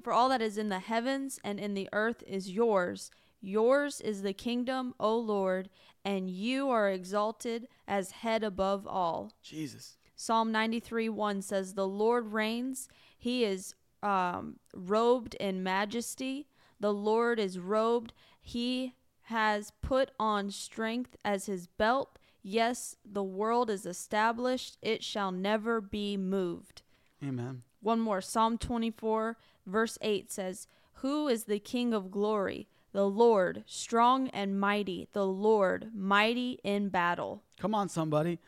for 0.02 0.12
all 0.12 0.28
that 0.30 0.42
is 0.42 0.58
in 0.58 0.68
the 0.68 0.80
heavens 0.80 1.38
and 1.44 1.60
in 1.60 1.74
the 1.74 1.88
earth 1.92 2.24
is 2.26 2.50
yours. 2.50 3.10
Yours 3.40 4.00
is 4.00 4.22
the 4.22 4.32
kingdom, 4.32 4.94
O 4.98 5.16
Lord, 5.16 5.70
and 6.04 6.28
you 6.28 6.68
are 6.68 6.90
exalted 6.90 7.68
as 7.86 8.10
head 8.10 8.42
above 8.42 8.86
all. 8.86 9.32
Jesus. 9.42 9.96
Psalm 10.20 10.52
93 10.52 11.08
1 11.08 11.40
says, 11.40 11.72
The 11.72 11.88
Lord 11.88 12.34
reigns. 12.34 12.88
He 13.16 13.42
is 13.42 13.74
um, 14.02 14.56
robed 14.74 15.34
in 15.36 15.62
majesty. 15.62 16.46
The 16.78 16.92
Lord 16.92 17.40
is 17.40 17.58
robed. 17.58 18.12
He 18.38 18.92
has 19.22 19.72
put 19.80 20.10
on 20.20 20.50
strength 20.50 21.16
as 21.24 21.46
his 21.46 21.68
belt. 21.68 22.18
Yes, 22.42 22.96
the 23.02 23.22
world 23.22 23.70
is 23.70 23.86
established. 23.86 24.76
It 24.82 25.02
shall 25.02 25.32
never 25.32 25.80
be 25.80 26.18
moved. 26.18 26.82
Amen. 27.24 27.62
One 27.80 27.98
more. 27.98 28.20
Psalm 28.20 28.58
24, 28.58 29.38
verse 29.64 29.96
8 30.02 30.30
says, 30.30 30.66
Who 30.96 31.28
is 31.28 31.44
the 31.44 31.58
King 31.58 31.94
of 31.94 32.10
glory? 32.10 32.68
The 32.92 33.08
Lord, 33.08 33.64
strong 33.66 34.28
and 34.28 34.60
mighty. 34.60 35.08
The 35.14 35.26
Lord, 35.26 35.92
mighty 35.94 36.60
in 36.62 36.90
battle. 36.90 37.42
Come 37.58 37.74
on, 37.74 37.88
somebody. 37.88 38.38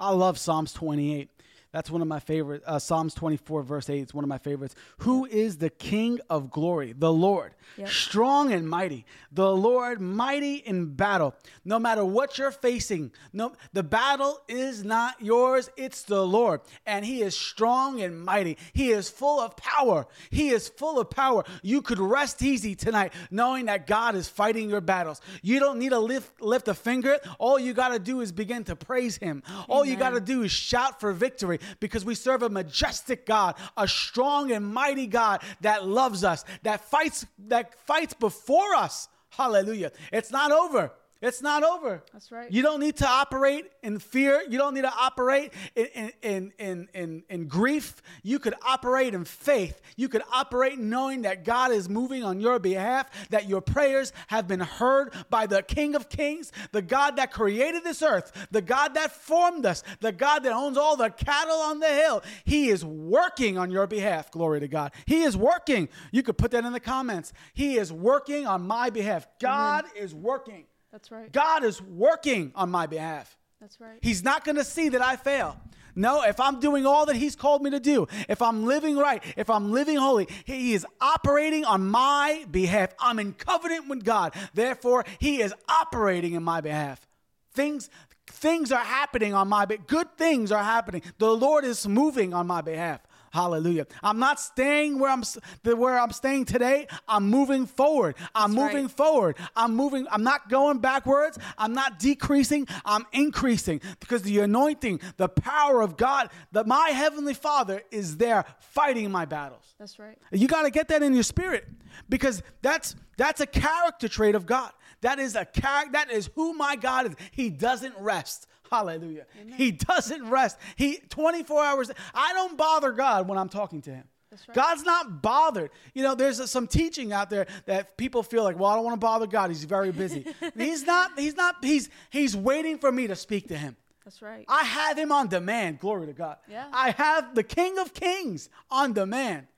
I 0.00 0.10
love 0.10 0.38
Psalms 0.38 0.72
28. 0.72 1.30
That's 1.72 1.90
one 1.90 2.02
of 2.02 2.08
my 2.08 2.20
favorite. 2.20 2.62
Uh, 2.66 2.78
Psalms 2.78 3.14
24, 3.14 3.62
verse 3.62 3.88
8, 3.88 4.00
it's 4.00 4.12
one 4.12 4.24
of 4.24 4.28
my 4.28 4.36
favorites. 4.36 4.74
Who 4.98 5.24
is 5.24 5.56
the 5.56 5.70
King 5.70 6.20
of 6.28 6.50
glory? 6.50 6.92
The 6.92 7.10
Lord, 7.10 7.54
yep. 7.78 7.88
strong 7.88 8.52
and 8.52 8.68
mighty. 8.68 9.06
The 9.32 9.50
Lord, 9.50 9.98
mighty 9.98 10.56
in 10.56 10.92
battle. 10.92 11.34
No 11.64 11.78
matter 11.78 12.04
what 12.04 12.36
you're 12.36 12.50
facing, 12.50 13.10
no, 13.32 13.54
the 13.72 13.82
battle 13.82 14.42
is 14.48 14.84
not 14.84 15.14
yours, 15.18 15.70
it's 15.78 16.02
the 16.02 16.26
Lord. 16.26 16.60
And 16.84 17.06
He 17.06 17.22
is 17.22 17.34
strong 17.34 18.02
and 18.02 18.22
mighty. 18.22 18.58
He 18.74 18.90
is 18.90 19.08
full 19.08 19.40
of 19.40 19.56
power. 19.56 20.06
He 20.30 20.50
is 20.50 20.68
full 20.68 21.00
of 21.00 21.08
power. 21.08 21.42
You 21.62 21.80
could 21.80 21.98
rest 21.98 22.42
easy 22.42 22.74
tonight 22.74 23.14
knowing 23.30 23.64
that 23.66 23.86
God 23.86 24.14
is 24.14 24.28
fighting 24.28 24.68
your 24.68 24.82
battles. 24.82 25.22
You 25.40 25.58
don't 25.58 25.78
need 25.78 25.90
to 25.90 25.98
lift, 25.98 26.42
lift 26.42 26.68
a 26.68 26.74
finger. 26.74 27.18
All 27.38 27.58
you 27.58 27.72
got 27.72 27.88
to 27.88 27.98
do 27.98 28.20
is 28.20 28.30
begin 28.30 28.64
to 28.64 28.76
praise 28.76 29.16
Him. 29.16 29.42
Amen. 29.48 29.66
All 29.70 29.86
you 29.86 29.96
got 29.96 30.10
to 30.10 30.20
do 30.20 30.42
is 30.42 30.52
shout 30.52 31.00
for 31.00 31.12
victory 31.12 31.60
because 31.80 32.04
we 32.04 32.14
serve 32.14 32.42
a 32.42 32.48
majestic 32.48 33.26
God, 33.26 33.56
a 33.76 33.86
strong 33.88 34.52
and 34.52 34.66
mighty 34.66 35.06
God 35.06 35.42
that 35.60 35.86
loves 35.86 36.24
us, 36.24 36.44
that 36.62 36.80
fights 36.84 37.26
that 37.46 37.74
fights 37.86 38.14
before 38.14 38.74
us. 38.74 39.08
Hallelujah. 39.30 39.92
It's 40.12 40.30
not 40.30 40.52
over. 40.52 40.92
It's 41.22 41.40
not 41.40 41.62
over. 41.62 42.02
That's 42.12 42.32
right. 42.32 42.50
You 42.50 42.62
don't 42.62 42.80
need 42.80 42.96
to 42.96 43.06
operate 43.06 43.70
in 43.84 44.00
fear. 44.00 44.42
You 44.48 44.58
don't 44.58 44.74
need 44.74 44.82
to 44.82 44.92
operate 44.92 45.52
in, 45.76 46.10
in, 46.20 46.52
in, 46.58 46.88
in, 46.92 47.22
in, 47.28 47.46
grief. 47.46 48.02
You 48.24 48.40
could 48.40 48.54
operate 48.66 49.14
in 49.14 49.24
faith. 49.24 49.80
You 49.96 50.08
could 50.08 50.22
operate 50.32 50.80
knowing 50.80 51.22
that 51.22 51.44
God 51.44 51.70
is 51.70 51.88
moving 51.88 52.24
on 52.24 52.40
your 52.40 52.58
behalf, 52.58 53.08
that 53.30 53.48
your 53.48 53.60
prayers 53.60 54.12
have 54.26 54.48
been 54.48 54.60
heard 54.60 55.14
by 55.30 55.46
the 55.46 55.62
King 55.62 55.94
of 55.94 56.08
Kings, 56.08 56.50
the 56.72 56.82
God 56.82 57.14
that 57.16 57.30
created 57.30 57.84
this 57.84 58.02
earth, 58.02 58.48
the 58.50 58.62
God 58.62 58.94
that 58.94 59.12
formed 59.12 59.64
us, 59.64 59.84
the 60.00 60.10
God 60.10 60.42
that 60.42 60.52
owns 60.52 60.76
all 60.76 60.96
the 60.96 61.10
cattle 61.10 61.60
on 61.60 61.78
the 61.78 61.88
hill. 61.88 62.24
He 62.44 62.68
is 62.68 62.84
working 62.84 63.58
on 63.58 63.70
your 63.70 63.86
behalf. 63.86 64.32
Glory 64.32 64.58
to 64.58 64.68
God. 64.68 64.92
He 65.06 65.22
is 65.22 65.36
working. 65.36 65.88
You 66.10 66.24
could 66.24 66.36
put 66.36 66.50
that 66.50 66.64
in 66.64 66.72
the 66.72 66.80
comments. 66.80 67.32
He 67.54 67.76
is 67.76 67.92
working 67.92 68.44
on 68.44 68.66
my 68.66 68.90
behalf. 68.90 69.28
God 69.38 69.84
Amen. 69.84 70.02
is 70.02 70.12
working. 70.12 70.64
That's 70.92 71.10
right. 71.10 71.32
God 71.32 71.64
is 71.64 71.80
working 71.80 72.52
on 72.54 72.70
my 72.70 72.86
behalf. 72.86 73.36
That's 73.60 73.80
right. 73.80 73.98
He's 74.02 74.22
not 74.22 74.44
going 74.44 74.56
to 74.56 74.64
see 74.64 74.90
that 74.90 75.00
I 75.00 75.16
fail. 75.16 75.58
No, 75.94 76.22
if 76.22 76.40
I'm 76.40 76.60
doing 76.60 76.86
all 76.86 77.06
that 77.06 77.16
He's 77.16 77.36
called 77.36 77.62
me 77.62 77.70
to 77.70 77.80
do, 77.80 78.06
if 78.28 78.40
I'm 78.40 78.64
living 78.64 78.96
right, 78.96 79.22
if 79.36 79.50
I'm 79.50 79.72
living 79.72 79.96
holy, 79.96 80.26
He 80.44 80.74
is 80.74 80.86
operating 81.00 81.64
on 81.64 81.86
my 81.86 82.44
behalf. 82.50 82.94
I'm 82.98 83.18
in 83.18 83.34
covenant 83.34 83.88
with 83.88 84.04
God. 84.04 84.34
Therefore, 84.54 85.04
He 85.18 85.40
is 85.40 85.54
operating 85.68 86.32
in 86.34 86.42
my 86.42 86.60
behalf. 86.60 87.06
Things, 87.52 87.90
things 88.26 88.72
are 88.72 88.84
happening 88.84 89.34
on 89.34 89.48
my 89.48 89.64
behalf. 89.64 89.86
Good 89.86 90.16
things 90.16 90.50
are 90.50 90.64
happening. 90.64 91.02
The 91.18 91.34
Lord 91.34 91.64
is 91.64 91.86
moving 91.86 92.32
on 92.32 92.46
my 92.46 92.62
behalf. 92.62 93.00
Hallelujah. 93.32 93.86
I'm 94.02 94.18
not 94.18 94.38
staying 94.38 94.98
where 94.98 95.10
I'm 95.10 95.22
where 95.64 95.98
I'm 95.98 96.12
staying 96.12 96.44
today. 96.44 96.86
I'm 97.08 97.30
moving 97.30 97.64
forward. 97.64 98.14
I'm 98.34 98.54
That's 98.54 98.62
moving 98.62 98.84
right. 98.84 98.94
forward. 98.94 99.36
I'm 99.56 99.74
moving. 99.74 100.06
I'm 100.10 100.22
not 100.22 100.50
going 100.50 100.80
backwards. 100.80 101.38
I'm 101.56 101.72
not 101.72 101.98
decreasing. 101.98 102.68
I'm 102.84 103.06
increasing 103.12 103.80
because 104.00 104.20
the 104.20 104.40
anointing, 104.40 105.00
the 105.16 105.30
power 105.30 105.80
of 105.80 105.96
God, 105.96 106.28
that 106.52 106.66
my 106.66 106.90
heavenly 106.90 107.32
Father 107.32 107.82
is 107.90 108.18
there 108.18 108.44
fighting 108.60 109.10
my 109.10 109.24
battles. 109.24 109.74
That's 109.78 109.98
right. 109.98 110.18
You 110.30 110.46
got 110.46 110.64
to 110.64 110.70
get 110.70 110.88
that 110.88 111.02
in 111.02 111.14
your 111.14 111.22
spirit 111.22 111.66
because 112.10 112.42
that's 112.60 112.94
that's 113.16 113.40
a 113.40 113.46
character 113.46 114.08
trait 114.08 114.34
of 114.34 114.44
God. 114.44 114.72
That 115.00 115.18
is 115.18 115.36
a 115.36 115.46
character. 115.46 115.92
That 115.92 116.10
is 116.10 116.28
who 116.34 116.52
my 116.52 116.76
God 116.76 117.06
is. 117.06 117.14
He 117.30 117.48
doesn't 117.48 117.94
rest. 117.98 118.46
Hallelujah. 118.72 119.26
He 119.56 119.70
doesn't 119.70 120.30
rest. 120.30 120.56
He 120.76 120.96
24 121.10 121.62
hours. 121.62 121.90
I 122.14 122.32
don't 122.32 122.56
bother 122.56 122.92
God 122.92 123.28
when 123.28 123.36
I'm 123.36 123.50
talking 123.50 123.82
to 123.82 123.90
him. 123.90 124.04
Right. 124.48 124.54
God's 124.54 124.82
not 124.82 125.20
bothered. 125.20 125.70
You 125.92 126.02
know, 126.02 126.14
there's 126.14 126.50
some 126.50 126.66
teaching 126.66 127.12
out 127.12 127.28
there 127.28 127.46
that 127.66 127.98
people 127.98 128.22
feel 128.22 128.44
like, 128.44 128.58
well, 128.58 128.70
I 128.70 128.76
don't 128.76 128.84
want 128.84 128.94
to 128.94 129.04
bother 129.04 129.26
God. 129.26 129.50
He's 129.50 129.64
very 129.64 129.92
busy. 129.92 130.26
he's 130.56 130.86
not. 130.86 131.18
He's 131.18 131.36
not. 131.36 131.56
He's 131.62 131.90
he's 132.08 132.34
waiting 132.34 132.78
for 132.78 132.90
me 132.90 133.06
to 133.08 133.14
speak 133.14 133.48
to 133.48 133.58
him. 133.58 133.76
That's 134.06 134.22
right. 134.22 134.46
I 134.48 134.64
have 134.64 134.96
him 134.96 135.12
on 135.12 135.28
demand. 135.28 135.80
Glory 135.80 136.06
to 136.06 136.14
God. 136.14 136.38
Yeah. 136.50 136.64
I 136.72 136.92
have 136.92 137.34
the 137.34 137.42
King 137.42 137.78
of 137.78 137.92
Kings 137.92 138.48
on 138.70 138.94
demand. 138.94 139.48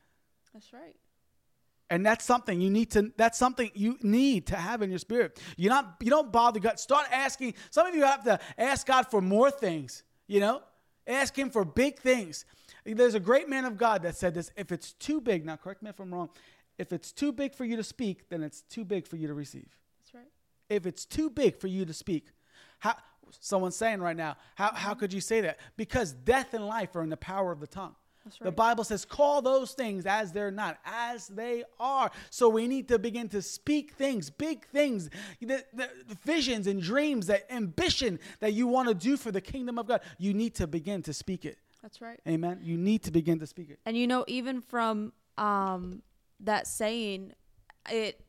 That's 0.53 0.73
right. 0.73 0.97
And 1.95 2.05
that's 2.05 2.25
something 2.25 2.61
you 2.61 2.71
need 2.71 2.91
to 2.91 3.13
that's 3.17 3.39
something 3.39 3.71
you 3.73 3.97
need 4.03 4.49
to 4.49 4.57
have 4.57 4.83
in 4.83 4.91
your 4.91 4.99
spirit. 4.99 5.41
You're 5.57 5.71
not 5.71 5.95
you 6.01 6.11
don't 6.11 6.33
bother 6.33 6.59
God. 6.59 6.81
Start 6.81 7.07
asking. 7.13 7.55
Some 7.71 7.87
of 7.87 7.95
you 7.95 8.03
have 8.03 8.25
to 8.25 8.41
ask 8.59 8.85
God 8.85 9.07
for 9.07 9.21
more 9.21 9.49
things, 9.49 10.03
you 10.27 10.41
know? 10.41 10.61
Ask 11.07 11.39
him 11.39 11.51
for 11.51 11.65
big 11.65 12.01
things. 12.01 12.47
There's 12.85 13.15
a 13.15 13.21
great 13.21 13.49
man 13.49 13.65
of 13.65 13.79
God 13.79 14.03
that 14.03 14.17
said 14.17 14.35
this, 14.35 14.51
if 14.57 14.73
it's 14.73 14.93
too 14.95 15.21
big, 15.21 15.47
now 15.47 15.55
correct 15.55 15.85
me 15.85 15.91
if 15.91 16.01
I'm 16.01 16.13
wrong, 16.13 16.31
if 16.79 16.93
it's 16.93 17.13
too 17.13 17.31
big 17.31 17.55
for 17.55 17.65
you 17.65 17.77
to 17.77 17.85
speak, 17.85 18.29
then 18.29 18.43
it's 18.43 18.63
too 18.63 18.85
big 18.85 19.07
for 19.07 19.15
you 19.15 19.29
to 19.29 19.35
receive. 19.35 19.79
That's 20.01 20.15
right. 20.15 20.33
If 20.69 20.87
it's 20.87 21.05
too 21.05 21.31
big 21.31 21.61
for 21.61 21.69
you 21.69 21.85
to 21.85 21.95
speak, 21.95 22.27
how 22.81 22.97
someone's 23.39 23.77
saying 23.77 24.01
right 24.01 24.17
now, 24.17 24.37
how, 24.57 24.73
how 24.75 24.95
could 24.95 25.13
you 25.13 25.21
say 25.21 25.43
that? 25.43 25.61
Because 25.77 26.13
death 26.13 26.55
and 26.55 26.67
life 26.67 26.97
are 26.97 27.03
in 27.03 27.11
the 27.11 27.17
power 27.17 27.53
of 27.53 27.61
the 27.61 27.69
tongue. 27.69 27.95
That's 28.25 28.39
The 28.39 28.47
right. 28.47 28.57
Bible 28.57 28.85
says, 28.85 29.05
call 29.05 29.43
those 29.43 29.73
things 29.73 30.07
as 30.07 30.33
they're 30.33 30.51
not, 30.51 30.79
as 30.85 31.29
they 31.29 31.65
are. 31.79 32.11
So 32.31 32.49
we 32.49 32.67
need 32.67 32.89
to 32.89 32.99
begin 32.99 33.29
to 33.31 33.43
speak 33.43 33.93
things, 33.93 34.31
big 34.31 34.67
things, 34.67 35.11
the, 35.41 35.63
the 35.75 35.91
visions 36.25 36.67
and 36.67 36.81
dreams, 36.81 37.27
that 37.27 37.45
ambition 37.53 38.19
that 38.41 38.55
you 38.55 38.67
want 38.67 38.89
to 38.89 38.95
do 38.95 39.17
for 39.19 39.31
the 39.31 39.41
kingdom 39.43 39.79
of 39.79 39.87
God. 39.87 40.01
You 40.19 40.33
need 40.33 40.55
to 40.57 40.67
begin 40.67 41.03
to 41.03 41.13
speak 41.13 41.45
it. 41.45 41.59
That's 41.83 42.01
right. 42.01 42.19
Amen. 42.27 42.61
You 42.63 42.79
need 42.79 43.03
to 43.03 43.11
begin 43.11 43.39
to 43.41 43.47
speak 43.47 43.69
it. 43.69 43.79
And 43.85 43.95
you 43.97 44.07
know, 44.07 44.25
even 44.27 44.63
from 44.63 45.13
um, 45.37 46.03
that 46.41 46.67
saying, 46.67 47.33
it 47.91 48.21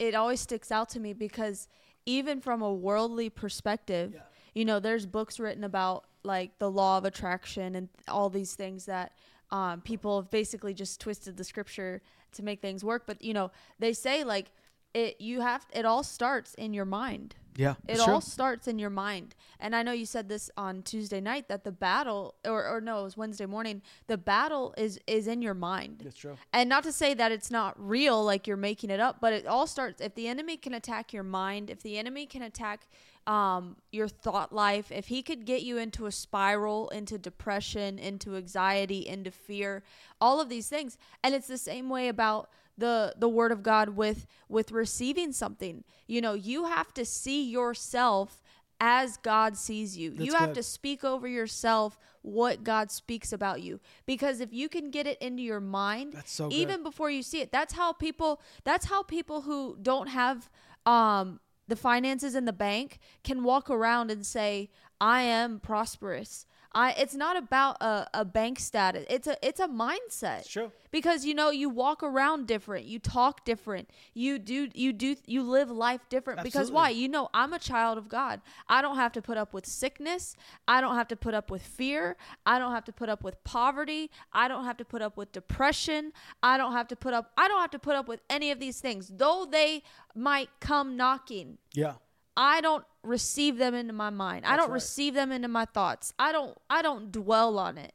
it 0.00 0.16
always 0.16 0.40
sticks 0.40 0.72
out 0.72 0.88
to 0.88 0.98
me 0.98 1.12
because 1.12 1.68
even 2.04 2.40
from 2.40 2.62
a 2.62 2.72
worldly 2.72 3.30
perspective, 3.30 4.12
Yeah. 4.14 4.22
you 4.54 4.64
know, 4.64 4.80
there's 4.80 5.06
books 5.06 5.38
written 5.38 5.62
about 5.62 6.06
like 6.22 6.58
the 6.58 6.70
law 6.70 6.98
of 6.98 7.04
attraction 7.04 7.74
and 7.74 7.88
all 8.08 8.30
these 8.30 8.54
things 8.54 8.86
that 8.86 9.12
um, 9.50 9.80
people 9.80 10.20
have 10.20 10.30
basically 10.30 10.74
just 10.74 11.00
twisted 11.00 11.36
the 11.36 11.44
scripture 11.44 12.02
to 12.32 12.42
make 12.42 12.60
things 12.60 12.84
work. 12.84 13.04
But 13.06 13.22
you 13.22 13.34
know, 13.34 13.50
they 13.78 13.92
say 13.92 14.24
like 14.24 14.52
it 14.94 15.20
you 15.20 15.40
have 15.40 15.66
it 15.72 15.84
all 15.84 16.02
starts 16.02 16.54
in 16.54 16.72
your 16.72 16.84
mind. 16.84 17.36
Yeah. 17.56 17.74
It 17.88 18.00
all 18.00 18.20
starts 18.20 18.68
in 18.68 18.78
your 18.78 18.90
mind. 18.90 19.34
And 19.58 19.74
I 19.74 19.82
know 19.82 19.92
you 19.92 20.06
said 20.06 20.28
this 20.28 20.50
on 20.56 20.82
Tuesday 20.82 21.20
night 21.20 21.48
that 21.48 21.64
the 21.64 21.72
battle 21.72 22.36
or, 22.44 22.66
or 22.66 22.80
no, 22.80 23.00
it 23.00 23.04
was 23.04 23.16
Wednesday 23.16 23.46
morning. 23.46 23.82
The 24.06 24.16
battle 24.16 24.74
is 24.78 24.98
is 25.06 25.26
in 25.26 25.42
your 25.42 25.54
mind. 25.54 26.02
That's 26.04 26.16
true. 26.16 26.36
And 26.52 26.68
not 26.68 26.84
to 26.84 26.92
say 26.92 27.12
that 27.14 27.32
it's 27.32 27.50
not 27.50 27.74
real 27.76 28.24
like 28.24 28.46
you're 28.46 28.56
making 28.56 28.90
it 28.90 29.00
up, 29.00 29.20
but 29.20 29.32
it 29.32 29.46
all 29.46 29.66
starts 29.66 30.00
if 30.00 30.14
the 30.14 30.28
enemy 30.28 30.56
can 30.56 30.74
attack 30.74 31.12
your 31.12 31.24
mind, 31.24 31.70
if 31.70 31.82
the 31.82 31.98
enemy 31.98 32.26
can 32.26 32.42
attack 32.42 32.88
um, 33.26 33.76
your 33.92 34.08
thought 34.08 34.52
life, 34.52 34.90
if 34.90 35.06
he 35.08 35.22
could 35.22 35.44
get 35.44 35.62
you 35.62 35.78
into 35.78 36.06
a 36.06 36.12
spiral, 36.12 36.88
into 36.90 37.18
depression, 37.18 37.98
into 37.98 38.36
anxiety, 38.36 39.06
into 39.06 39.30
fear, 39.30 39.82
all 40.20 40.40
of 40.40 40.48
these 40.48 40.68
things. 40.68 40.96
And 41.22 41.34
it's 41.34 41.46
the 41.46 41.58
same 41.58 41.88
way 41.88 42.08
about 42.08 42.50
the 42.78 43.14
the 43.16 43.28
word 43.28 43.52
of 43.52 43.62
God 43.62 43.90
with 43.90 44.26
with 44.48 44.72
receiving 44.72 45.32
something. 45.32 45.84
You 46.06 46.20
know, 46.20 46.34
you 46.34 46.64
have 46.64 46.92
to 46.94 47.04
see 47.04 47.48
yourself 47.48 48.42
as 48.80 49.18
God 49.18 49.56
sees 49.56 49.96
you. 49.96 50.12
you 50.12 50.34
have 50.34 50.50
good. 50.50 50.54
to 50.54 50.62
speak 50.62 51.04
over 51.04 51.28
yourself 51.28 51.98
what 52.22 52.64
God 52.64 52.90
speaks 52.90 53.32
about 53.32 53.60
you. 53.60 53.78
Because 54.06 54.40
if 54.40 54.52
you 54.52 54.68
can 54.70 54.90
get 54.90 55.06
it 55.06 55.20
into 55.20 55.42
your 55.42 55.60
mind, 55.60 56.14
That's 56.14 56.32
so 56.32 56.48
even 56.50 56.82
before 56.82 57.10
you 57.10 57.22
see 57.22 57.42
it, 57.42 57.52
that's 57.52 57.74
how 57.74 57.92
people 57.92 58.40
that's 58.64 58.86
how 58.86 59.02
people 59.02 59.42
who 59.42 59.76
don't 59.80 60.08
have 60.08 60.48
um 60.86 61.40
the 61.70 61.76
finances 61.76 62.34
in 62.34 62.44
the 62.44 62.52
bank 62.52 62.98
can 63.24 63.44
walk 63.44 63.70
around 63.70 64.10
and 64.10 64.26
say, 64.26 64.68
I 65.00 65.22
am 65.22 65.60
prosperous. 65.60 66.44
I 66.72 66.92
it's 66.92 67.14
not 67.14 67.36
about 67.36 67.82
a, 67.82 68.08
a 68.14 68.24
bank 68.24 68.60
status. 68.60 69.04
It's 69.10 69.26
a 69.26 69.36
it's 69.46 69.60
a 69.60 69.66
mindset. 69.66 70.48
true. 70.48 70.70
Because 70.92 71.24
you 71.24 71.34
know, 71.34 71.50
you 71.50 71.68
walk 71.68 72.02
around 72.02 72.46
different, 72.46 72.86
you 72.86 72.98
talk 72.98 73.44
different, 73.44 73.90
you 74.14 74.38
do 74.38 74.68
you 74.74 74.92
do 74.92 75.16
you 75.26 75.42
live 75.42 75.70
life 75.70 76.00
different. 76.08 76.42
Because 76.42 76.70
why? 76.70 76.90
You 76.90 77.08
know, 77.08 77.28
I'm 77.34 77.52
a 77.52 77.58
child 77.58 77.98
of 77.98 78.08
God. 78.08 78.40
I 78.68 78.82
don't 78.82 78.96
have 78.96 79.12
to 79.12 79.22
put 79.22 79.36
up 79.36 79.52
with 79.52 79.66
sickness. 79.66 80.36
I 80.68 80.80
don't 80.80 80.94
have 80.94 81.08
to 81.08 81.16
put 81.16 81.34
up 81.34 81.50
with 81.50 81.62
fear. 81.62 82.16
I 82.46 82.58
don't 82.58 82.72
have 82.72 82.84
to 82.84 82.92
put 82.92 83.08
up 83.08 83.24
with 83.24 83.42
poverty. 83.44 84.10
I 84.32 84.46
don't 84.48 84.64
have 84.64 84.76
to 84.78 84.84
put 84.84 85.02
up 85.02 85.16
with 85.16 85.32
depression. 85.32 86.12
I 86.42 86.56
don't 86.56 86.72
have 86.72 86.88
to 86.88 86.96
put 86.96 87.14
up 87.14 87.32
I 87.36 87.48
don't 87.48 87.60
have 87.60 87.70
to 87.72 87.78
put 87.78 87.96
up 87.96 88.06
with 88.06 88.20
any 88.30 88.50
of 88.50 88.60
these 88.60 88.80
things. 88.80 89.08
Though 89.08 89.46
they 89.50 89.82
might 90.14 90.50
come 90.60 90.96
knocking. 90.96 91.58
Yeah. 91.74 91.94
I 92.36 92.60
don't 92.60 92.84
receive 93.02 93.58
them 93.58 93.74
into 93.74 93.92
my 93.92 94.10
mind. 94.10 94.46
I 94.46 94.56
don't 94.56 94.68
right. 94.68 94.74
receive 94.74 95.14
them 95.14 95.32
into 95.32 95.48
my 95.48 95.64
thoughts. 95.64 96.12
I 96.18 96.32
don't 96.32 96.56
I 96.68 96.82
don't 96.82 97.10
dwell 97.10 97.58
on 97.58 97.78
it. 97.78 97.92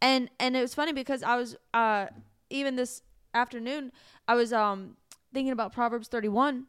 And 0.00 0.30
and 0.38 0.56
it 0.56 0.60
was 0.60 0.74
funny 0.74 0.92
because 0.92 1.22
I 1.22 1.36
was 1.36 1.56
uh 1.74 2.06
even 2.50 2.76
this 2.76 3.02
afternoon 3.34 3.92
I 4.26 4.34
was 4.34 4.52
um 4.52 4.96
thinking 5.32 5.52
about 5.52 5.72
Proverbs 5.72 6.08
31 6.08 6.66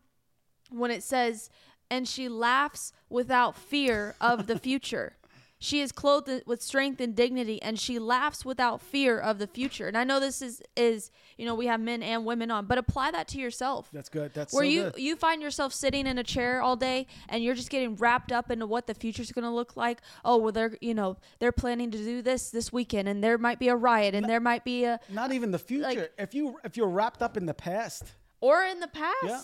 when 0.69 0.91
it 0.91 1.03
says 1.03 1.49
and 1.89 2.07
she 2.07 2.29
laughs 2.29 2.93
without 3.09 3.55
fear 3.55 4.15
of 4.21 4.47
the 4.47 4.57
future. 4.59 5.15
She 5.61 5.81
is 5.81 5.91
clothed 5.91 6.43
with 6.45 6.61
strength 6.61 7.01
and 7.01 7.13
dignity, 7.13 7.61
and 7.61 7.77
she 7.77 7.99
laughs 7.99 8.45
without 8.45 8.81
fear 8.81 9.19
of 9.19 9.39
the 9.39 9.47
future. 9.47 9.89
And 9.89 9.97
I 9.97 10.05
know 10.05 10.19
this 10.21 10.41
is 10.41 10.61
is 10.77 11.11
you 11.37 11.45
know 11.45 11.53
we 11.53 11.65
have 11.67 11.81
men 11.81 12.01
and 12.01 12.25
women 12.25 12.49
on, 12.49 12.65
but 12.65 12.77
apply 12.77 13.11
that 13.11 13.27
to 13.29 13.39
yourself 13.39 13.89
That's 13.91 14.07
good. 14.07 14.33
That's 14.33 14.53
good. 14.53 14.57
where 14.57 14.65
so 14.65 14.69
you 14.69 14.83
good. 14.91 14.99
you 15.01 15.15
find 15.17 15.41
yourself 15.41 15.73
sitting 15.73 16.07
in 16.07 16.17
a 16.17 16.23
chair 16.23 16.61
all 16.61 16.77
day 16.77 17.07
and 17.27 17.43
you're 17.43 17.55
just 17.55 17.69
getting 17.69 17.95
wrapped 17.97 18.31
up 18.31 18.49
into 18.49 18.65
what 18.67 18.87
the 18.87 18.93
future's 18.93 19.31
going 19.33 19.43
to 19.43 19.51
look 19.51 19.75
like 19.75 20.01
oh 20.23 20.37
well 20.37 20.51
they're 20.53 20.77
you 20.79 20.93
know 20.93 21.17
they're 21.39 21.51
planning 21.51 21.91
to 21.91 21.97
do 21.97 22.21
this 22.21 22.49
this 22.51 22.71
weekend 22.71 23.09
and 23.09 23.21
there 23.23 23.37
might 23.37 23.59
be 23.59 23.67
a 23.67 23.75
riot 23.75 24.15
and 24.15 24.27
there 24.27 24.39
might 24.39 24.63
be 24.63 24.85
a 24.85 24.99
Not 25.09 25.33
even 25.33 25.51
the 25.51 25.59
future. 25.59 26.09
if 26.17 26.33
you 26.33 26.57
if 26.63 26.77
you're 26.77 26.87
wrapped 26.89 27.21
up 27.21 27.35
in 27.35 27.45
the 27.45 27.53
past, 27.53 28.03
or 28.39 28.63
in 28.63 28.79
the 28.79 28.87
past 28.87 29.15
Yeah. 29.25 29.41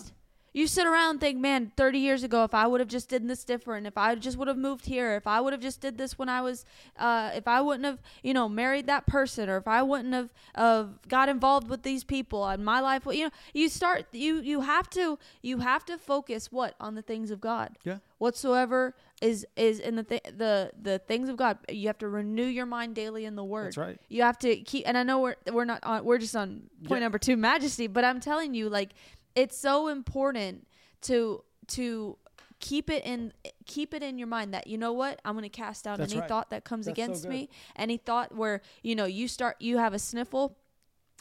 You 0.55 0.67
sit 0.67 0.87
around 0.87 1.09
and 1.11 1.19
think 1.19 1.37
man 1.37 1.71
30 1.75 1.99
years 1.99 2.23
ago 2.23 2.43
if 2.45 2.53
i 2.53 2.65
would 2.65 2.79
have 2.79 2.87
just 2.87 3.09
did 3.09 3.27
this 3.27 3.43
different 3.43 3.85
if 3.85 3.97
i 3.97 4.15
just 4.15 4.37
would 4.37 4.47
have 4.47 4.57
moved 4.57 4.85
here 4.85 5.15
if 5.15 5.27
i 5.27 5.39
would 5.41 5.51
have 5.53 5.61
just 5.61 5.81
did 5.81 5.97
this 5.97 6.17
when 6.17 6.29
i 6.29 6.39
was 6.41 6.63
uh, 6.97 7.29
if 7.35 7.47
i 7.47 7.59
wouldn't 7.59 7.85
have 7.85 7.99
you 8.23 8.33
know 8.33 8.47
married 8.47 8.87
that 8.87 9.05
person 9.05 9.49
or 9.49 9.57
if 9.57 9.67
i 9.67 9.81
wouldn't 9.83 10.13
have 10.13 10.29
uh, 10.55 10.85
got 11.09 11.27
involved 11.29 11.69
with 11.69 11.83
these 11.83 12.03
people 12.05 12.47
and 12.47 12.63
my 12.63 12.79
life 12.79 13.03
you 13.11 13.25
know 13.25 13.31
you 13.53 13.67
start 13.69 14.05
you 14.13 14.37
you 14.41 14.61
have 14.61 14.89
to 14.89 15.19
you 15.41 15.59
have 15.59 15.83
to 15.85 15.97
focus 15.97 16.51
what 16.51 16.73
on 16.79 16.95
the 16.95 17.01
things 17.01 17.31
of 17.31 17.41
god 17.41 17.77
Yeah. 17.83 17.97
whatsoever 18.17 18.95
is 19.21 19.45
is 19.55 19.79
in 19.79 19.95
the 19.97 20.03
th- 20.03 20.23
the 20.37 20.71
the 20.81 20.99
things 20.99 21.29
of 21.29 21.37
God. 21.37 21.57
You 21.69 21.87
have 21.87 21.97
to 21.99 22.09
renew 22.09 22.43
your 22.45 22.65
mind 22.65 22.95
daily 22.95 23.23
in 23.23 23.35
the 23.37 23.45
Word. 23.45 23.67
That's 23.67 23.77
right. 23.77 23.97
You 24.09 24.23
have 24.23 24.37
to 24.39 24.57
keep. 24.57 24.85
And 24.85 24.97
I 24.97 25.03
know 25.03 25.19
we're 25.19 25.35
we're 25.53 25.63
not 25.63 25.79
on. 25.83 26.03
We're 26.03 26.17
just 26.17 26.35
on 26.35 26.63
point 26.83 26.99
Yeah. 26.99 27.05
number 27.05 27.17
two, 27.17 27.37
majesty. 27.37 27.87
But 27.87 28.03
I'm 28.03 28.19
telling 28.19 28.53
you, 28.53 28.67
like 28.67 28.89
it's 29.35 29.57
so 29.57 29.87
important 29.87 30.67
to 31.01 31.43
to 31.67 32.17
keep 32.59 32.89
it 32.89 33.05
in 33.05 33.33
keep 33.65 33.93
it 33.93 34.01
in 34.01 34.17
your 34.17 34.27
mind 34.27 34.53
that 34.53 34.67
you 34.67 34.77
know 34.77 34.93
what 34.93 35.19
I'm 35.25 35.33
going 35.33 35.43
to 35.43 35.49
cast 35.49 35.85
out 35.85 35.97
That's 35.97 36.11
any 36.13 36.21
right. 36.21 36.29
thought 36.29 36.49
that 36.51 36.63
comes 36.63 36.85
That's 36.85 36.97
against 36.97 37.23
good. 37.23 37.29
me. 37.29 37.49
Any 37.75 37.97
thought 37.97 38.35
where 38.35 38.61
you 38.81 38.95
know 38.95 39.05
you 39.05 39.27
start 39.27 39.57
you 39.59 39.77
have 39.77 39.93
a 39.93 39.99
sniffle 39.99 40.57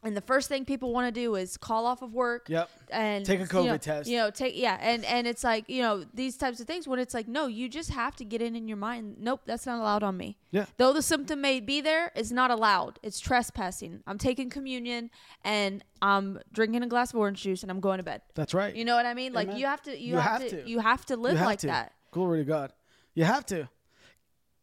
and 0.04 0.16
the 0.16 0.20
first 0.20 0.48
thing 0.48 0.64
people 0.64 0.92
want 0.92 1.12
to 1.12 1.20
do 1.20 1.34
is 1.34 1.56
call 1.56 1.86
off 1.86 2.02
of 2.02 2.12
work 2.14 2.48
Yep. 2.48 2.68
and 2.90 3.24
Take 3.24 3.40
a 3.40 3.42
you 3.42 3.48
COVID 3.48 3.66
know, 3.66 3.76
test. 3.78 4.08
You 4.08 4.18
know, 4.18 4.30
take 4.30 4.56
yeah, 4.56 4.78
and 4.80 5.04
and 5.06 5.26
it's 5.26 5.42
like 5.42 5.68
you 5.68 5.82
know 5.82 6.04
these 6.14 6.36
types 6.36 6.60
of 6.60 6.66
things 6.66 6.86
when 6.86 6.98
it's 6.98 7.14
like 7.14 7.26
no, 7.26 7.46
you 7.46 7.68
just 7.68 7.90
have 7.90 8.14
to 8.16 8.24
get 8.24 8.42
in 8.42 8.54
in 8.54 8.68
your 8.68 8.76
mind. 8.76 9.16
Nope, 9.18 9.40
that's 9.46 9.66
not 9.66 9.80
allowed 9.80 10.02
on 10.02 10.16
me. 10.16 10.36
Yeah. 10.50 10.66
Though 10.76 10.92
the 10.92 11.02
symptom 11.02 11.40
may 11.40 11.58
be 11.60 11.80
there, 11.80 12.12
it's 12.14 12.30
not 12.30 12.50
allowed. 12.50 12.98
It's 13.02 13.18
trespassing. 13.18 14.02
I'm 14.06 14.18
taking 14.18 14.50
communion 14.50 15.10
and 15.42 15.82
I'm 16.02 16.38
drinking 16.52 16.82
a 16.82 16.86
glass 16.86 17.12
of 17.12 17.18
orange 17.18 17.42
juice 17.42 17.62
and 17.62 17.70
I'm 17.72 17.80
going 17.80 17.98
to 17.98 18.04
bed. 18.04 18.22
That's 18.34 18.54
right. 18.54 18.74
You 18.76 18.84
know 18.84 18.94
what 18.94 19.06
I 19.06 19.14
mean? 19.14 19.32
Like 19.32 19.48
Amen. 19.48 19.58
you 19.60 19.66
have 19.66 19.82
to 19.82 19.98
you, 19.98 20.10
You 20.10 20.16
have, 20.18 20.40
have 20.42 20.50
to, 20.50 20.62
to. 20.64 20.68
you 20.70 20.78
have 20.80 21.06
to 21.06 21.16
live 21.16 21.36
have 21.38 21.46
like 21.46 21.58
to. 21.60 21.66
that. 21.68 21.92
Glory 22.12 22.38
to 22.40 22.44
God. 22.44 22.72
You 23.14 23.24
have 23.24 23.44
to. 23.46 23.68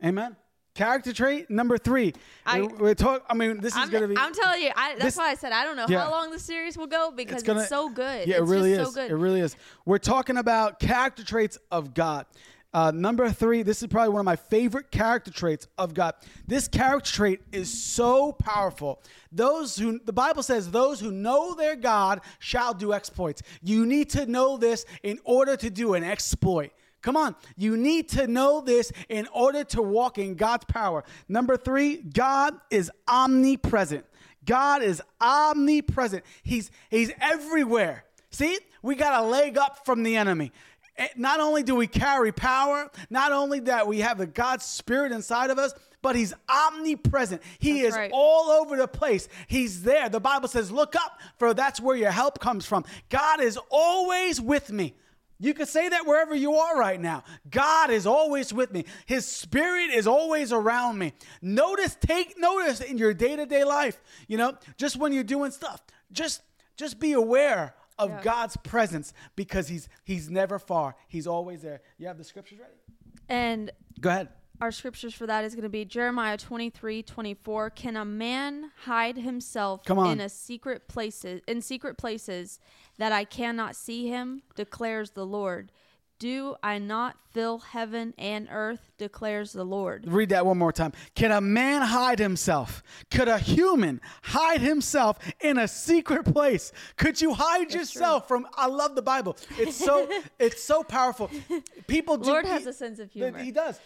Amen. 0.04 0.36
Character 0.74 1.12
trait 1.12 1.50
number 1.50 1.78
three. 1.78 2.14
I- 2.46 2.62
we're, 2.62 2.94
talk. 2.94 3.26
I 3.30 3.34
mean, 3.34 3.60
this 3.60 3.74
is 3.74 3.80
I'm, 3.80 3.90
gonna 3.90 4.08
be. 4.08 4.18
I'm 4.18 4.34
telling 4.34 4.62
you, 4.62 4.72
I, 4.76 4.94
that's 4.94 5.04
this- 5.04 5.18
why 5.18 5.30
I 5.32 5.36
said 5.36 5.52
I 5.52 5.66
don't 5.66 5.76
know 5.76 5.86
Yeah. 5.90 6.06
how 6.06 6.12
long 6.12 6.32
the 6.32 6.40
series 6.40 6.78
will 6.78 6.88
go 6.88 7.12
because 7.12 7.36
it's, 7.40 7.44
gonna- 7.44 7.68
so 7.68 7.90
good. 7.90 8.28
Yeah, 8.28 8.36
it's 8.42 8.50
it 8.50 8.54
really 8.54 8.76
just 8.76 8.90
is. 8.90 8.96
so 8.96 9.02
good. 9.02 9.12
It 9.12 9.16
really 9.16 9.42
is. 9.42 9.56
We're 9.86 9.98
talking 9.98 10.38
about 10.38 10.80
character 10.80 11.24
traits 11.26 11.58
of 11.72 11.94
God. 11.94 12.26
Uh, 12.74 12.90
number 12.90 13.30
three, 13.30 13.64
this 13.64 13.82
is 13.82 13.90
probably 13.90 14.14
one 14.14 14.22
of 14.22 14.26
my 14.26 14.38
favorite 14.38 14.92
character 14.92 15.30
traits 15.30 15.68
of 15.78 15.94
God. 15.94 16.14
This 16.48 16.70
character 16.70 17.12
trait 17.12 17.42
is 17.52 17.70
so 17.84 18.32
powerful. 18.32 19.02
Those 19.30 19.76
who, 19.76 20.00
the 20.06 20.14
Bible 20.14 20.42
says, 20.42 20.72
those 20.72 20.98
who 21.02 21.12
know 21.12 21.54
their 21.54 21.76
God 21.76 22.22
shall 22.40 22.74
do 22.74 22.94
exploits. 22.94 23.42
You 23.62 23.86
need 23.86 24.10
to 24.12 24.26
know 24.26 24.56
this 24.56 24.86
in 25.04 25.20
order 25.26 25.58
to 25.58 25.70
do 25.70 25.96
an 25.96 26.06
exploit. 26.06 26.72
Come 27.02 27.18
on, 27.18 27.36
you 27.58 27.76
need 27.78 28.10
to 28.10 28.28
know 28.28 28.62
this 28.62 28.92
in 29.10 29.28
order 29.34 29.64
to 29.66 29.82
walk 29.82 30.18
in 30.18 30.36
God's 30.36 30.66
power. 30.66 31.04
Number 31.28 31.58
three, 31.58 31.98
God 31.98 32.54
is 32.70 32.92
omnipresent. 33.08 34.06
God 34.46 34.82
is 34.84 35.02
omnipresent. 35.20 36.24
He's 36.44 36.72
He's 36.90 37.12
everywhere. 37.22 38.06
See, 38.30 38.58
we 38.82 38.96
got 38.96 39.24
a 39.24 39.26
leg 39.28 39.58
up 39.58 39.86
from 39.86 40.04
the 40.04 40.16
enemy. 40.16 40.52
Eh, 40.98 41.08
Not 41.16 41.40
only 41.40 41.64
do 41.64 41.76
we 41.76 41.88
carry 41.88 42.32
power, 42.32 42.90
not 43.10 43.32
only 43.32 43.60
that 43.62 43.88
we 43.88 44.00
have 44.00 44.18
the 44.18 44.28
God's 44.28 44.66
Spirit 44.66 45.12
inside 45.12 45.50
of 45.50 45.58
us, 45.60 45.74
but 46.02 46.16
He's 46.16 46.34
omnipresent. 46.50 47.42
He 47.60 47.82
That's 47.82 47.94
is 47.94 47.98
right. 47.98 48.12
all 48.14 48.50
over 48.50 48.78
the 48.78 48.88
place. 48.88 49.28
He's 49.48 49.84
there. 49.84 50.10
The 50.10 50.20
Bible 50.20 50.48
says, 50.48 50.72
Look 50.72 50.96
up, 50.96 51.20
for 51.38 51.54
that's 51.54 51.80
where 51.80 51.96
your 51.96 52.12
help 52.12 52.40
comes 52.40 52.66
from. 52.66 52.86
God 53.10 53.42
is 53.42 53.60
always 53.70 54.40
with 54.42 54.72
me. 54.72 54.94
You 55.42 55.54
can 55.56 55.66
say 55.66 55.90
that 55.90 56.06
wherever 56.06 56.36
you 56.36 56.54
are 56.54 56.78
right 56.78 57.02
now. 57.02 57.24
God 57.50 57.90
is 57.90 58.06
always 58.06 58.54
with 58.54 58.72
me. 58.72 58.86
His 59.08 59.26
spirit 59.26 59.90
is 59.90 60.06
always 60.06 60.54
around 60.54 61.00
me. 61.00 61.14
Notice, 61.42 61.98
take 62.00 62.40
notice 62.40 62.80
in 62.80 62.98
your 63.00 63.14
day-to-day 63.14 63.64
life. 63.64 64.00
You 64.28 64.38
know, 64.38 64.54
just 64.78 64.98
when 64.98 65.12
you're 65.14 65.24
doing 65.24 65.50
stuff, 65.52 65.82
just 66.12 66.44
just 66.78 67.00
be 67.00 67.14
aware 67.14 67.74
of 67.98 68.10
Yeah. 68.12 68.22
God's 68.24 68.56
presence 68.58 69.14
because 69.36 69.68
he's 69.68 69.90
he's 70.04 70.30
never 70.30 70.60
far. 70.60 70.96
He's 71.08 71.26
always 71.28 71.62
there. 71.64 71.82
You 71.98 72.08
have 72.08 72.18
the 72.20 72.24
scriptures 72.24 72.60
ready? 72.60 72.74
and 73.28 73.72
Go 74.00 74.10
ahead. 74.10 74.30
our 74.62 74.72
scriptures 74.72 75.14
for 75.14 75.26
that 75.28 75.44
is 75.46 75.54
going 75.56 75.64
to 75.64 75.70
be 75.70 75.86
Jeremiah 75.86 76.38
23, 76.38 77.02
24. 77.04 77.70
Can 77.72 77.96
a 77.98 78.06
man 78.06 78.72
hide 78.84 79.18
himself 79.18 79.82
in 79.90 80.20
a 80.22 80.30
secret 80.30 80.88
places 80.88 81.42
in 81.48 81.62
secret 81.62 81.98
places 81.98 82.60
that 83.02 83.12
I 83.12 83.24
cannot 83.24 83.76
see 83.76 84.10
him, 84.10 84.44
declares 84.56 85.10
the 85.10 85.26
Lord. 85.26 85.72
Do 86.20 86.56
I 86.62 86.78
not 86.78 87.18
fill 87.32 87.58
heaven 87.58 88.14
and 88.16 88.48
earth, 88.52 88.92
declares 89.00 89.54
the 89.54 89.64
Lord. 89.64 90.06
Read 90.06 90.30
that 90.30 90.46
one 90.46 90.60
more 90.60 90.72
time. 90.72 90.94
Can 91.16 91.32
a 91.32 91.42
man 91.42 91.82
hide 91.82 92.20
himself? 92.20 92.84
Could 93.10 93.28
a 93.28 93.40
human 93.40 94.02
hide 94.22 94.62
himself 94.62 95.18
in 95.40 95.58
a 95.58 95.68
secret 95.68 96.32
place? 96.32 96.72
Could 96.96 97.20
you 97.20 97.34
hide 97.34 97.74
yourself 97.74 98.28
from 98.28 98.48
I 98.54 98.68
love 98.68 98.94
the 98.94 99.02
Bible. 99.02 99.36
It's 99.58 99.78
so 99.78 100.08
it's 100.40 100.62
so 100.62 100.84
powerful. 100.84 101.32
People 101.88 102.18
do 102.18 102.30
Lord 102.30 102.46
has 102.46 102.66
he- 102.66 102.70
a 102.70 102.74
sense 102.74 103.00
of 103.00 103.10
humor. 103.10 103.40
He 103.40 103.50
does. 103.50 103.80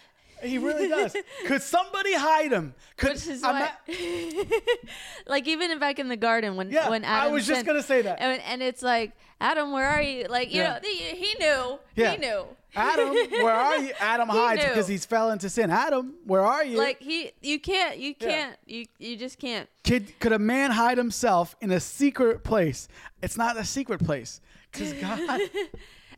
He 0.44 0.58
really 0.58 0.88
does. 0.88 1.16
Could 1.46 1.62
somebody 1.62 2.14
hide 2.14 2.52
him? 2.52 2.74
Could 2.98 3.14
Which 3.14 3.28
is 3.28 3.42
why, 3.42 3.60
not- 3.60 3.80
like 5.28 5.48
even 5.48 5.78
back 5.80 6.00
in 6.00 6.08
the 6.08 6.18
garden 6.18 6.56
when 6.56 6.72
Yeah, 6.72 6.90
when 6.90 7.04
I 7.06 7.20
Adam 7.22 7.34
was 7.34 7.48
just 7.48 7.66
gonna 7.66 7.82
say 7.84 8.02
that. 8.02 8.20
and, 8.22 8.42
and 8.44 8.62
it's 8.62 8.82
like 8.82 9.12
Adam, 9.42 9.72
where 9.72 9.86
are 9.88 10.02
you? 10.02 10.26
Like 10.30 10.52
you 10.54 10.62
Yeah. 10.62 10.74
know, 10.74 10.80
he, 10.84 10.96
he 10.98 11.36
knew, 11.40 11.80
Yeah. 11.96 12.12
he 12.12 12.18
knew. 12.18 12.46
Adam, 12.78 13.10
where 13.14 13.54
are 13.54 13.78
you? 13.78 13.92
Adam 14.02 14.28
He 14.30 14.36
hides 14.38 14.62
knew. 14.62 14.68
because 14.70 14.88
he's 14.88 15.06
fell 15.06 15.32
into 15.32 15.50
sin. 15.50 15.72
Adam, 15.72 16.16
where 16.26 16.42
are 16.42 16.64
you? 16.66 16.78
Like 16.78 17.00
he, 17.02 17.32
you 17.42 17.58
can't, 17.60 17.98
you 17.98 18.14
can't, 18.14 18.58
you 18.66 18.86
you 19.00 19.16
just 19.16 19.40
can't. 19.40 19.70
Could, 19.86 20.20
could 20.20 20.34
a 20.34 20.40
man 20.40 20.72
hide 20.72 20.98
himself 20.98 21.56
in 21.62 21.72
a 21.72 21.80
secret 21.80 22.44
place? 22.44 22.88
It's 23.24 23.38
not 23.38 23.56
a 23.58 23.64
secret 23.64 24.04
place 24.04 24.42
because 24.72 24.92
God. 24.94 25.40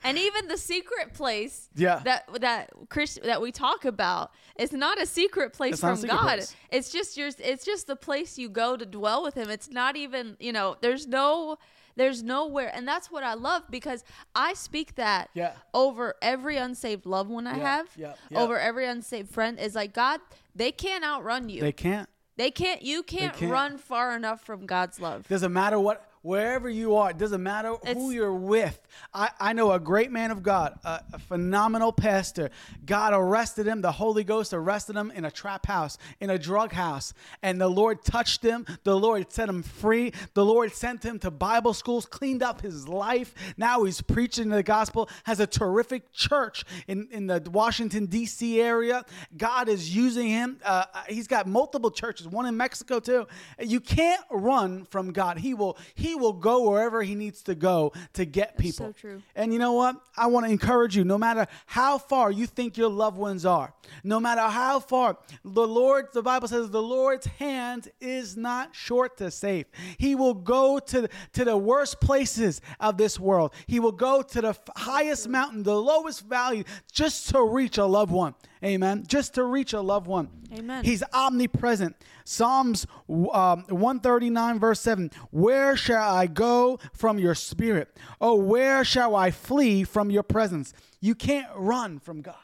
And 0.08 0.18
even 0.18 0.48
the 0.48 0.58
secret 0.58 1.14
place 1.14 1.70
Yeah. 1.76 2.00
that 2.06 2.28
that 2.42 2.70
Chris 2.90 3.20
that 3.24 3.42
we 3.42 3.52
talk 3.52 3.86
about 3.86 4.32
is 4.58 4.72
not 4.72 5.02
a 5.02 5.06
secret 5.06 5.54
place 5.54 5.74
It's 5.74 5.82
from 5.82 5.96
secret 5.98 6.16
God. 6.16 6.24
place. 6.24 6.56
It's 6.72 6.90
just 6.92 7.18
your 7.18 7.30
it's 7.40 7.66
just 7.66 7.88
the 7.88 7.96
place 7.96 8.38
you 8.38 8.50
go 8.50 8.78
to 8.78 8.86
dwell 8.86 9.22
with 9.24 9.36
him. 9.36 9.50
It's 9.50 9.70
not 9.70 9.96
even, 9.96 10.38
you 10.40 10.54
know, 10.54 10.76
there's 10.82 11.06
no 11.08 11.58
there's 11.96 12.22
nowhere 12.22 12.72
and 12.74 12.88
that's 12.88 13.10
what 13.12 13.24
I 13.24 13.34
love 13.34 13.64
because 13.70 14.04
I 14.36 14.54
speak 14.54 14.96
that 14.96 15.30
Yeah. 15.34 15.54
over 15.74 16.16
every 16.22 16.56
unsaved 16.58 17.06
loved 17.06 17.30
one 17.30 17.48
I 17.48 17.58
Yeah, 17.58 17.76
have, 17.78 17.88
yeah, 17.98 18.14
over 18.40 18.60
every 18.60 18.86
unsaved 18.86 19.32
friend 19.32 19.60
is 19.60 19.74
like 19.76 19.94
God, 19.94 20.22
they 20.56 20.72
can't 20.72 21.04
outrun 21.04 21.50
you. 21.50 21.60
they 21.62 21.72
can't. 21.72 22.08
They 22.38 22.52
can't 22.52 22.84
you 22.84 23.02
can't, 23.02 23.36
can't. 23.36 23.52
run 23.52 23.78
far 23.80 24.16
enough 24.16 24.42
from 24.46 24.68
God's 24.68 25.00
love. 25.02 25.28
Doesn't 25.28 25.52
matter 25.52 25.80
what, 25.80 26.08
wherever 26.28 26.70
you 26.70 26.98
are. 26.98 27.12
It 27.12 27.18
doesn't 27.18 27.42
matter 27.42 27.74
who 27.94 28.12
you're 28.12 28.34
with. 28.34 28.86
I, 29.14 29.30
I 29.40 29.54
know 29.54 29.72
a 29.72 29.80
great 29.80 30.12
man 30.12 30.30
of 30.30 30.44
God, 30.44 30.78
a, 30.84 31.00
a 31.14 31.20
phenomenal 31.20 31.94
pastor. 31.94 32.50
God 32.86 33.14
arrested 33.14 33.66
him. 33.66 33.80
The 33.80 33.94
Holy 33.94 34.26
Ghost 34.26 34.54
arrested 34.54 34.98
him 34.98 35.10
in 35.16 35.24
a 35.24 35.32
trap 35.32 35.66
house, 35.66 35.98
in 36.20 36.30
a 36.30 36.38
drug 36.38 36.74
house. 36.74 37.14
And 37.42 37.62
the 37.62 37.70
Lord 37.70 38.04
touched 38.04 38.44
him. 38.44 38.66
The 38.84 38.98
Lord 39.00 39.32
set 39.32 39.48
him 39.48 39.64
free. 39.64 40.12
The 40.34 40.44
Lord 40.44 40.74
sent 40.74 41.06
him 41.06 41.18
to 41.20 41.32
Bible 41.32 41.74
schools, 41.74 42.06
cleaned 42.06 42.44
up 42.44 42.60
his 42.60 42.90
life. 42.90 43.34
Now 43.56 43.86
he's 43.86 44.02
preaching 44.02 44.50
the 44.50 44.64
gospel, 44.64 45.10
has 45.24 45.40
a 45.40 45.48
terrific 45.48 46.12
church 46.12 46.66
in, 46.88 47.08
in 47.10 47.28
the 47.28 47.42
Washington, 47.50 48.06
D.C. 48.06 48.60
area. 48.60 49.06
God 49.38 49.70
is 49.70 49.96
using 49.96 50.28
him. 50.28 50.60
Uh, 50.66 50.84
he's 51.08 51.28
got 51.28 51.48
multiple 51.48 51.90
churches, 51.90 52.28
one 52.28 52.46
in 52.46 52.58
Mexico 52.58 53.00
too. 53.00 53.28
You 53.62 53.80
can't 53.80 54.24
run 54.30 54.84
from 54.84 55.14
God. 55.14 55.38
He 55.38 55.54
will 55.54 55.78
he 55.96 56.17
will 56.18 56.34
go 56.34 56.70
wherever 56.70 57.02
he 57.04 57.16
needs 57.16 57.42
to 57.44 57.56
go 57.56 57.94
to 58.14 58.26
get 58.26 58.58
people. 58.58 58.88
so 58.88 58.92
true. 58.92 59.22
And 59.36 59.54
you 59.54 59.60
know 59.60 59.74
what? 59.74 59.96
I 60.16 60.28
want 60.28 60.46
to 60.46 60.52
encourage 60.52 60.96
you, 60.96 61.04
no 61.04 61.18
matter 61.18 61.48
how 61.66 61.98
far 61.98 62.32
you 62.32 62.46
think 62.46 62.78
your 62.78 62.90
loved 62.90 63.18
ones 63.18 63.46
are, 63.46 63.74
no 64.04 64.20
matter 64.20 64.42
how 64.42 64.80
far, 64.80 65.18
the 65.44 65.68
Lord, 65.68 66.08
the 66.14 66.22
Bible 66.22 66.48
says, 66.48 66.70
the 66.70 66.82
Lord's 66.82 67.26
hand 67.26 67.90
is 68.00 68.36
not 68.36 68.76
short 68.76 69.18
to 69.18 69.32
save. 69.32 69.66
He 69.98 70.16
will 70.16 70.34
go 70.34 70.80
to, 70.80 71.10
to 71.34 71.46
the 71.46 71.58
worst 71.58 72.00
places 72.00 72.62
of 72.80 72.98
this 72.98 73.20
world. 73.20 73.54
He 73.68 73.80
will 73.80 73.92
go 73.92 74.22
to 74.22 74.42
the 74.42 74.58
highest 74.76 75.28
mountain, 75.28 75.64
the 75.64 75.80
lowest 75.80 76.26
valley, 76.26 76.66
just 76.92 77.30
to 77.30 77.44
reach 77.44 77.78
a 77.78 77.86
loved 77.86 78.12
one. 78.12 78.36
Amen. 78.64 79.04
Just 79.08 79.36
to 79.36 79.44
reach 79.44 79.74
a 79.74 79.82
loved 79.82 80.08
one. 80.08 80.30
Amen. 80.54 80.84
He's 80.84 81.04
omnipresent. 81.14 81.96
Psalms 82.24 82.88
um, 83.10 83.64
139, 83.70 84.60
verse 84.60 84.80
7 84.80 85.12
Where 85.32 85.76
shall 85.76 86.16
I 86.16 86.28
go 86.28 86.80
from 86.94 87.20
your 87.20 87.36
spirit? 87.36 87.98
Oh, 88.22 88.36
where 88.36 88.84
shall 88.84 89.16
I 89.16 89.32
flee 89.32 89.84
from 89.84 90.10
your 90.10 90.24
presence? 90.24 90.74
You 91.02 91.16
can't 91.16 91.48
run 91.56 92.00
from 92.00 92.22
God. 92.22 92.36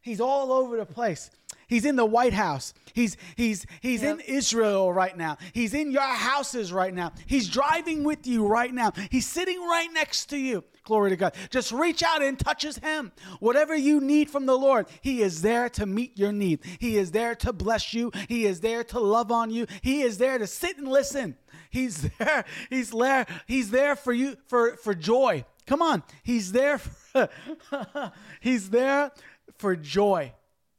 He's 0.00 0.20
all 0.20 0.52
over 0.52 0.76
the 0.76 0.86
place. 0.86 1.30
He's 1.66 1.84
in 1.84 1.96
the 1.96 2.04
White 2.04 2.32
House. 2.32 2.74
He's 2.92 3.16
he's 3.36 3.66
he's 3.80 4.02
in 4.02 4.20
Israel 4.20 4.92
right 4.92 5.16
now. 5.16 5.38
He's 5.52 5.74
in 5.74 5.90
your 5.90 6.02
houses 6.02 6.72
right 6.72 6.94
now. 6.94 7.12
He's 7.26 7.48
driving 7.48 8.04
with 8.04 8.26
you 8.26 8.46
right 8.46 8.72
now. 8.72 8.92
He's 9.10 9.26
sitting 9.26 9.60
right 9.60 9.88
next 9.92 10.26
to 10.26 10.36
you. 10.36 10.64
Glory 10.84 11.10
to 11.10 11.16
God. 11.16 11.34
Just 11.50 11.72
reach 11.72 12.02
out 12.02 12.22
and 12.22 12.38
touches 12.38 12.76
him. 12.78 13.10
Whatever 13.40 13.74
you 13.74 14.00
need 14.00 14.30
from 14.30 14.44
the 14.44 14.56
Lord, 14.56 14.86
he 15.00 15.22
is 15.22 15.40
there 15.40 15.68
to 15.70 15.86
meet 15.86 16.18
your 16.18 16.30
need. 16.30 16.60
He 16.78 16.98
is 16.98 17.10
there 17.10 17.34
to 17.36 17.52
bless 17.52 17.94
you. 17.94 18.12
He 18.28 18.44
is 18.44 18.60
there 18.60 18.84
to 18.84 19.00
love 19.00 19.32
on 19.32 19.50
you. 19.50 19.66
He 19.80 20.02
is 20.02 20.18
there 20.18 20.36
to 20.38 20.46
sit 20.46 20.76
and 20.76 20.86
listen. 20.86 21.36
He's 21.70 22.02
there. 22.18 22.44
He's 22.68 22.90
there. 22.90 23.26
He's 23.46 23.70
there 23.70 23.96
for 23.96 24.12
you 24.12 24.36
for 24.46 24.76
for 24.76 24.94
joy. 24.94 25.44
Come 25.66 25.80
on. 25.80 26.02
He's 26.22 26.52
there 26.52 26.78
for, 26.78 27.30
He's 28.40 28.70
there 28.70 29.10
for 29.56 29.76
joy. 29.76 30.32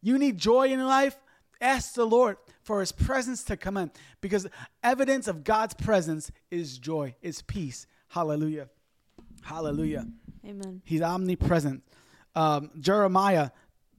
You 0.06 0.20
need 0.20 0.38
joy 0.38 0.68
in 0.68 0.86
life? 0.86 1.16
Ask 1.60 1.96
the 1.96 2.06
Lord 2.06 2.38
for 2.62 2.80
his 2.80 2.92
presence 2.92 3.44
to 3.46 3.58
come 3.58 3.76
in 3.76 3.90
because 4.22 4.46
evidence 4.84 5.28
of 5.28 5.44
God's 5.44 5.74
presence 5.74 6.32
is 6.52 6.78
joy, 6.78 7.16
is 7.24 7.42
peace. 7.42 7.88
Hallelujah. 8.10 8.70
Hallelujah. 9.42 10.06
Amen. 10.46 10.84
He's 10.86 11.02
omnipresent. 11.02 11.82
Um, 12.36 12.70
Jeremiah 12.80 13.50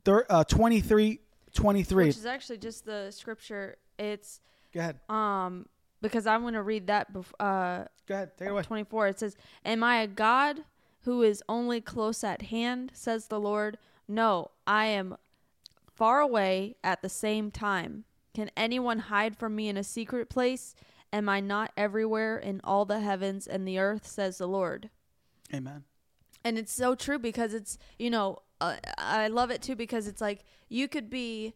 thir- 0.05 0.27
uh, 0.31 0.45
23 0.45 1.19
23. 1.55 2.05
Which 2.05 2.17
is 2.17 2.25
actually 2.25 2.59
just 2.59 2.85
the 2.85 3.11
scripture. 3.11 3.77
It's 3.99 4.41
Go 4.73 4.79
ahead. 4.81 5.01
um 5.09 5.67
because 6.03 6.25
I'm 6.29 6.43
going 6.43 6.55
to 6.55 6.63
read 6.63 6.87
that 6.87 7.13
bef- 7.13 7.33
uh 7.41 7.87
Go 8.07 8.15
ahead, 8.15 8.37
take 8.39 8.47
it 8.47 8.51
away. 8.53 8.63
24 8.63 9.09
it 9.09 9.19
says 9.19 9.35
am 9.65 9.83
i 9.83 9.97
a 10.03 10.07
god 10.07 10.61
who 11.01 11.23
is 11.23 11.43
only 11.49 11.81
close 11.81 12.23
at 12.23 12.43
hand 12.43 12.93
says 12.95 13.27
the 13.27 13.41
lord 13.41 13.79
no 14.07 14.51
i 14.69 14.85
am 14.87 15.17
far 15.97 16.21
away 16.21 16.77
at 16.85 17.03
the 17.03 17.09
same 17.09 17.51
time. 17.51 18.05
Can 18.35 18.51
anyone 18.57 18.99
hide 19.01 19.37
from 19.37 19.57
me 19.57 19.69
in 19.69 19.77
a 19.77 19.83
secret 19.83 20.29
place? 20.29 20.75
Am 21.13 21.29
i 21.29 21.41
not 21.41 21.73
everywhere 21.77 22.37
in 22.37 22.61
all 22.63 22.85
the 22.85 23.01
heavens 23.01 23.47
and 23.47 23.67
the 23.67 23.79
earth 23.79 24.07
says 24.07 24.39
the 24.39 24.47
lord? 24.47 24.91
Amen. 25.55 25.85
and 26.45 26.59
it's 26.59 26.73
so 26.73 26.95
true 26.95 27.19
because 27.19 27.55
it's 27.55 27.79
you 27.99 28.11
know 28.11 28.39
uh, 28.61 28.77
i 28.99 29.29
love 29.29 29.51
it 29.51 29.63
too 29.63 29.77
because 29.77 30.07
it's 30.09 30.21
like 30.21 30.45
you 30.69 30.89
could 30.89 31.09
be 31.09 31.55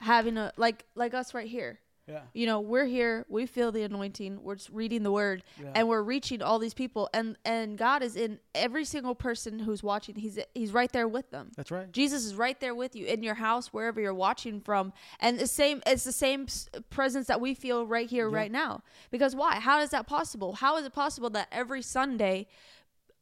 having 0.00 0.36
a 0.36 0.52
like 0.56 0.84
like 0.94 1.14
us 1.14 1.32
right 1.34 1.48
here 1.48 1.80
Yeah. 2.10 2.20
you 2.34 2.46
know 2.46 2.60
we're 2.60 2.86
here 2.86 3.24
we 3.28 3.46
feel 3.46 3.70
the 3.72 3.82
anointing 3.84 4.42
we're 4.42 4.56
just 4.56 4.70
reading 4.70 5.02
the 5.04 5.12
word 5.12 5.42
Yeah. 5.62 5.70
and 5.76 5.88
we're 5.88 6.02
reaching 6.02 6.42
all 6.42 6.58
these 6.58 6.74
people 6.74 7.08
and 7.14 7.36
and 7.44 7.78
god 7.78 8.02
is 8.02 8.16
in 8.16 8.38
every 8.54 8.84
single 8.84 9.14
person 9.14 9.58
who's 9.60 9.82
watching 9.82 10.14
he's 10.16 10.38
he's 10.54 10.72
right 10.72 10.90
there 10.92 11.06
with 11.08 11.30
them 11.30 11.50
That's 11.56 11.70
right. 11.70 11.90
jesus 11.92 12.24
is 12.24 12.34
right 12.34 12.58
there 12.60 12.74
with 12.74 12.96
you 12.96 13.06
in 13.06 13.22
your 13.22 13.34
house 13.36 13.68
wherever 13.72 14.00
you're 14.00 14.12
watching 14.14 14.60
from 14.60 14.92
and 15.20 15.38
the 15.38 15.46
same 15.46 15.82
it's 15.86 16.04
the 16.04 16.12
same 16.12 16.46
presence 16.90 17.28
that 17.28 17.40
we 17.40 17.54
feel 17.54 17.86
right 17.86 18.08
here 18.10 18.28
Yeah. 18.28 18.36
right 18.36 18.50
now 18.52 18.82
because 19.10 19.36
why 19.36 19.60
how 19.60 19.80
is 19.80 19.90
that 19.90 20.06
possible 20.06 20.54
how 20.54 20.76
is 20.78 20.84
it 20.84 20.92
possible 20.92 21.30
that 21.30 21.48
every 21.52 21.82
sunday 21.82 22.46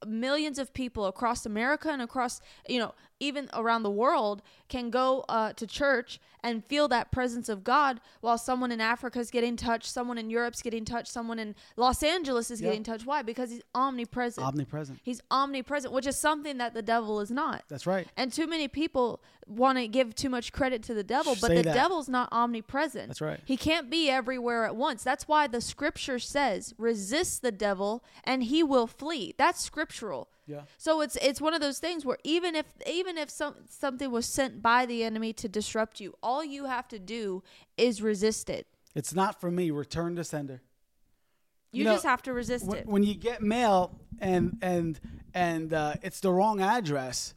millions 0.06 0.58
of 0.58 0.72
people 0.72 1.06
across 1.06 1.44
America 1.44 1.88
and 1.90 2.00
across, 2.00 2.40
you 2.68 2.78
know, 2.78 2.94
even 3.20 3.48
around 3.52 3.82
the 3.82 3.90
world 3.90 4.42
can 4.68 4.90
go 4.90 5.24
uh, 5.28 5.52
to 5.54 5.66
church 5.66 6.20
and 6.42 6.64
feel 6.64 6.86
that 6.88 7.10
presence 7.10 7.48
of 7.48 7.64
God 7.64 8.00
while 8.20 8.38
someone 8.38 8.70
in 8.70 8.80
Africa 8.80 9.18
is 9.18 9.30
getting 9.30 9.56
touched, 9.56 9.86
someone 9.86 10.18
in 10.18 10.30
Europe's 10.30 10.62
getting 10.62 10.84
touched, 10.84 11.08
someone 11.08 11.38
in 11.38 11.54
Los 11.76 12.02
Angeles 12.02 12.50
is 12.50 12.60
Yeah. 12.60 12.68
getting 12.68 12.84
touched. 12.84 13.06
Why? 13.06 13.22
Because 13.22 13.50
he's 13.50 13.62
omnipresent. 13.74 14.46
Omnipresent. 14.46 15.00
he's 15.02 15.20
omnipresent, 15.30 15.92
which 15.92 16.06
is 16.06 16.16
something 16.16 16.58
that 16.58 16.74
the 16.74 16.82
devil 16.82 17.20
is 17.20 17.30
not. 17.30 17.64
That's 17.68 17.86
right. 17.86 18.06
And 18.16 18.32
too 18.32 18.46
many 18.46 18.68
people 18.68 19.20
want 19.46 19.78
to 19.78 19.88
give 19.88 20.14
too 20.14 20.28
much 20.28 20.52
credit 20.52 20.82
to 20.84 20.94
the 20.94 21.02
devil, 21.02 21.34
but 21.40 21.48
the 21.48 21.62
that. 21.62 21.74
devil's 21.74 22.08
not 22.08 22.28
omnipresent. 22.30 23.08
That's 23.08 23.20
right. 23.20 23.40
He 23.44 23.56
can't 23.56 23.90
be 23.90 24.08
everywhere 24.10 24.64
at 24.64 24.76
once. 24.76 25.02
That's 25.02 25.26
why 25.26 25.46
the 25.48 25.60
scripture 25.60 26.18
says, 26.18 26.74
resist 26.78 27.42
the 27.42 27.50
devil 27.52 28.04
and 28.22 28.44
he 28.44 28.62
will 28.62 28.86
flee. 28.86 29.34
That's 29.38 29.60
scriptural. 29.62 30.28
Yeah. 30.48 30.62
So 30.78 31.00
it's 31.02 31.16
it's 31.16 31.40
one 31.40 31.52
of 31.54 31.60
those 31.60 31.78
things 31.78 32.04
where 32.06 32.16
even 32.24 32.54
if 32.56 32.66
even 32.86 33.18
if 33.18 33.28
some 33.30 33.54
something 33.68 34.10
was 34.10 34.24
sent 34.26 34.62
by 34.62 34.86
the 34.86 35.04
enemy 35.04 35.32
to 35.34 35.48
disrupt 35.48 36.00
you, 36.00 36.14
all 36.22 36.42
you 36.42 36.64
have 36.64 36.88
to 36.88 36.98
do 36.98 37.42
is 37.76 38.00
resist 38.02 38.48
it. 38.48 38.66
It's 38.94 39.14
not 39.14 39.40
for 39.40 39.50
me. 39.50 39.70
Return 39.70 40.16
to 40.16 40.24
sender. 40.24 40.62
You, 41.70 41.80
You 41.80 41.84
know, 41.84 41.92
just 41.94 42.06
have 42.06 42.22
to 42.22 42.32
resist 42.32 42.64
when, 42.66 42.78
it. 42.78 42.86
when 42.86 43.02
you 43.02 43.14
get 43.14 43.42
mail 43.42 44.00
and 44.20 44.56
and 44.62 44.98
and 45.34 45.72
uh, 45.74 45.94
it's 46.02 46.20
the 46.20 46.32
wrong 46.32 46.62
address, 46.62 47.34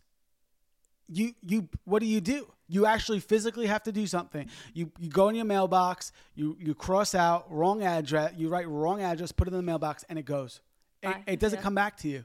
you 1.10 1.34
you 1.42 1.68
what 1.84 2.00
do 2.00 2.06
you 2.06 2.22
do? 2.22 2.48
You 2.68 2.86
actually 2.86 3.20
physically 3.20 3.68
have 3.68 3.84
to 3.84 3.92
do 3.92 4.08
something. 4.08 4.48
You 4.74 4.90
you 4.98 5.10
go 5.10 5.28
in 5.28 5.36
your 5.36 5.44
mailbox, 5.46 6.14
you 6.34 6.56
you 6.60 6.74
cross 6.74 7.14
out 7.14 7.52
wrong 7.52 7.84
address, 7.84 8.34
you 8.38 8.48
write 8.48 8.70
wrong 8.70 9.02
address, 9.02 9.34
put 9.34 9.48
it 9.50 9.52
in 9.52 9.58
the 9.58 9.64
mailbox, 9.64 10.06
and 10.08 10.18
it 10.18 10.24
goes. 10.24 10.62
It, 11.04 11.16
it 11.28 11.40
doesn't 11.42 11.60
Yeah. 11.60 11.64
come 11.64 11.76
back 11.76 11.98
to 11.98 12.08
you. 12.08 12.24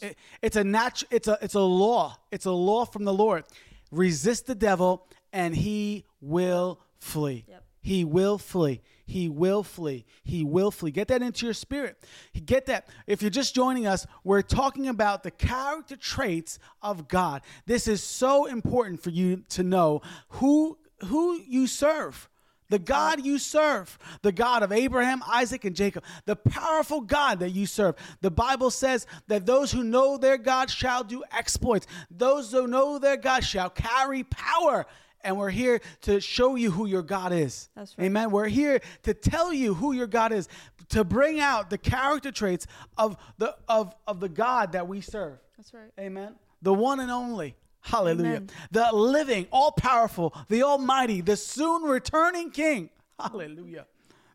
It- 0.00 0.16
it's 0.42 0.56
a 0.56 0.62
natu- 0.62 1.04
it's 1.10 1.28
a 1.28 1.38
it's 1.42 1.54
a 1.54 1.60
law. 1.60 2.16
It's 2.30 2.46
a 2.46 2.52
law 2.52 2.84
from 2.84 3.04
the 3.04 3.12
Lord. 3.14 3.44
Resist 3.90 4.46
the 4.46 4.54
devil 4.54 5.06
and 5.32 5.54
he 5.54 6.04
will 6.20 6.80
flee. 6.98 7.44
Yep. 7.48 7.64
He 7.82 8.04
will 8.04 8.38
flee. 8.38 8.82
He 9.06 9.28
will 9.28 9.62
flee. 9.64 10.04
He 10.22 10.44
will 10.44 10.70
flee. 10.70 10.90
Get 10.92 11.08
that 11.08 11.22
into 11.22 11.46
your 11.46 11.54
spirit. 11.54 11.96
Get 12.44 12.66
that. 12.66 12.86
If 13.08 13.22
you're 13.22 13.30
just 13.30 13.54
joining 13.54 13.86
us, 13.86 14.06
we're 14.22 14.42
talking 14.42 14.86
about 14.86 15.22
the 15.24 15.30
character 15.32 15.96
traits 15.96 16.58
of 16.82 17.08
God. 17.08 17.42
This 17.66 17.88
is 17.88 18.02
so 18.02 18.46
important 18.46 19.02
for 19.02 19.10
you 19.10 19.42
to 19.50 19.62
know 19.64 20.02
who 20.28 20.78
who 21.06 21.40
you 21.40 21.66
serve. 21.66 22.28
The 22.70 22.78
God 22.78 23.24
you 23.24 23.38
serve, 23.38 23.98
the 24.22 24.32
God 24.32 24.62
of 24.62 24.72
Abraham, 24.72 25.22
Isaac, 25.28 25.64
and 25.64 25.76
Jacob, 25.76 26.04
the 26.24 26.36
powerful 26.36 27.00
God 27.02 27.40
that 27.40 27.50
you 27.50 27.66
serve. 27.66 27.96
The 28.22 28.30
Bible 28.30 28.70
says 28.70 29.06
that 29.26 29.44
those 29.44 29.70
who 29.70 29.84
know 29.84 30.16
their 30.16 30.38
God 30.38 30.70
shall 30.70 31.04
do 31.04 31.22
exploits. 31.32 31.86
Those 32.10 32.52
who 32.52 32.66
know 32.66 32.98
their 32.98 33.16
God 33.16 33.44
shall 33.44 33.70
carry 33.70 34.22
power. 34.24 34.86
And 35.22 35.36
we're 35.36 35.50
here 35.50 35.80
to 36.02 36.20
show 36.20 36.54
you 36.54 36.70
who 36.70 36.86
your 36.86 37.02
God 37.02 37.32
is. 37.32 37.68
That's 37.76 37.98
right. 37.98 38.06
Amen. 38.06 38.30
We're 38.30 38.48
here 38.48 38.80
to 39.02 39.12
tell 39.12 39.52
you 39.52 39.74
who 39.74 39.92
your 39.92 40.06
God 40.06 40.32
is, 40.32 40.48
to 40.90 41.04
bring 41.04 41.40
out 41.40 41.70
the 41.70 41.76
character 41.78 42.32
traits 42.32 42.66
of 42.96 43.16
the 43.36 43.54
of, 43.68 43.94
of 44.06 44.20
the 44.20 44.28
God 44.28 44.72
that 44.72 44.88
we 44.88 45.00
serve. 45.00 45.38
That's 45.58 45.74
right. 45.74 45.92
Amen. 45.98 46.36
The 46.62 46.72
one 46.72 47.00
and 47.00 47.10
only. 47.10 47.54
Hallelujah. 47.82 48.28
Amen. 48.28 48.50
The 48.70 48.90
living, 48.92 49.46
all 49.50 49.72
powerful, 49.72 50.34
the 50.48 50.62
almighty, 50.62 51.20
the 51.20 51.36
soon 51.36 51.82
returning 51.82 52.50
king. 52.50 52.90
Hallelujah. 53.18 53.86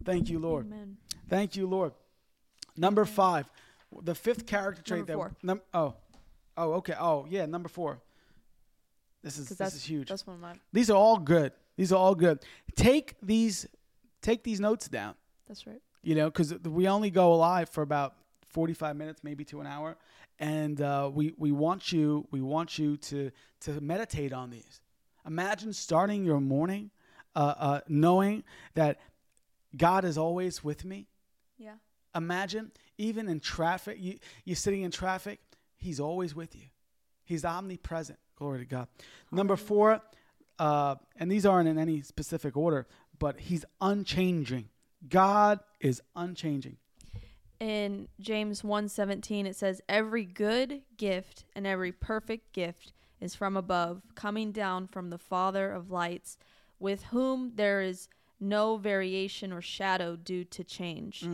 Thank 0.03 0.29
you, 0.29 0.39
Lord. 0.39 0.65
Amen. 0.67 0.97
Thank 1.29 1.55
you, 1.55 1.67
Lord. 1.67 1.93
Number 2.77 3.05
five, 3.05 3.49
the 4.01 4.15
fifth 4.15 4.45
character 4.45 4.81
trait 4.81 5.07
Number 5.07 5.29
that. 5.29 5.43
Num, 5.43 5.61
oh, 5.73 5.93
oh, 6.57 6.73
okay. 6.73 6.93
Oh, 6.99 7.25
yeah, 7.29 7.45
number 7.45 7.69
four. 7.69 8.01
This 9.23 9.39
is 9.39 9.49
this 9.49 9.73
is 9.73 9.83
huge. 9.83 10.09
That's 10.09 10.27
one 10.27 10.35
of 10.35 10.41
my. 10.41 10.53
These 10.71 10.89
are 10.91 10.97
all 10.97 11.17
good. 11.17 11.51
These 11.77 11.91
are 11.91 11.97
all 11.97 12.13
good. 12.15 12.39
Take 12.75 13.15
these, 13.21 13.65
take 14.21 14.43
these 14.43 14.59
notes 14.59 14.87
down 14.87 15.15
That's 15.47 15.65
right. 15.67 15.81
you 16.03 16.15
know, 16.15 16.27
because 16.29 16.53
we 16.59 16.87
only 16.87 17.09
go 17.09 17.35
live 17.35 17.69
for 17.69 17.81
about 17.81 18.15
45 18.45 18.95
minutes, 18.95 19.23
maybe 19.23 19.43
to 19.45 19.59
an 19.61 19.67
hour, 19.67 19.97
and 20.39 20.81
uh, 20.81 21.09
we 21.13 21.33
we 21.37 21.51
want 21.51 21.91
you 21.91 22.27
we 22.31 22.41
want 22.41 22.77
you 22.77 22.97
to 22.97 23.31
to 23.61 23.81
meditate 23.81 24.33
on 24.33 24.49
these. 24.49 24.81
Imagine 25.25 25.73
starting 25.73 26.23
your 26.23 26.39
morning, 26.39 26.91
uh, 27.35 27.53
uh, 27.57 27.79
knowing 27.87 28.43
that 28.75 28.99
God 29.75 30.05
is 30.05 30.17
always 30.17 30.63
with 30.63 30.85
me. 30.85 31.07
Yeah. 31.57 31.75
Imagine 32.13 32.71
even 32.97 33.27
in 33.27 33.39
traffic, 33.39 33.97
you 33.99 34.19
you're 34.43 34.55
sitting 34.55 34.83
in 34.83 34.91
traffic, 34.91 35.39
He's 35.77 35.99
always 35.99 36.35
with 36.35 36.55
you. 36.55 36.67
He's 37.23 37.43
omnipresent. 37.43 38.19
Glory 38.37 38.59
to 38.59 38.65
God. 38.65 38.87
Number 39.31 39.55
four, 39.55 40.01
uh, 40.59 40.95
and 41.15 41.31
these 41.31 41.45
aren't 41.45 41.69
in 41.69 41.77
any 41.77 42.01
specific 42.01 42.55
order, 42.57 42.85
but 43.17 43.39
He's 43.39 43.65
unchanging. 43.81 44.69
God 45.07 45.59
is 45.79 46.01
unchanging. 46.15 46.77
In 47.65 48.07
James 48.19 48.61
1:17 48.61 49.47
it 49.47 49.55
says 49.55 49.81
every 49.89 50.23
good 50.23 50.83
gift 50.97 51.45
and 51.55 51.65
every 51.65 51.91
perfect 51.91 52.53
gift 52.53 52.93
is 53.19 53.33
from 53.33 53.57
above 53.57 54.03
coming 54.13 54.51
down 54.51 54.85
from 54.85 55.09
the 55.09 55.17
father 55.17 55.71
of 55.71 55.89
lights 55.89 56.37
with 56.77 57.05
whom 57.05 57.53
there 57.55 57.81
is 57.81 58.07
no 58.39 58.77
variation 58.77 59.51
or 59.51 59.61
shadow 59.61 60.15
due 60.15 60.43
to 60.43 60.63
change. 60.63 61.27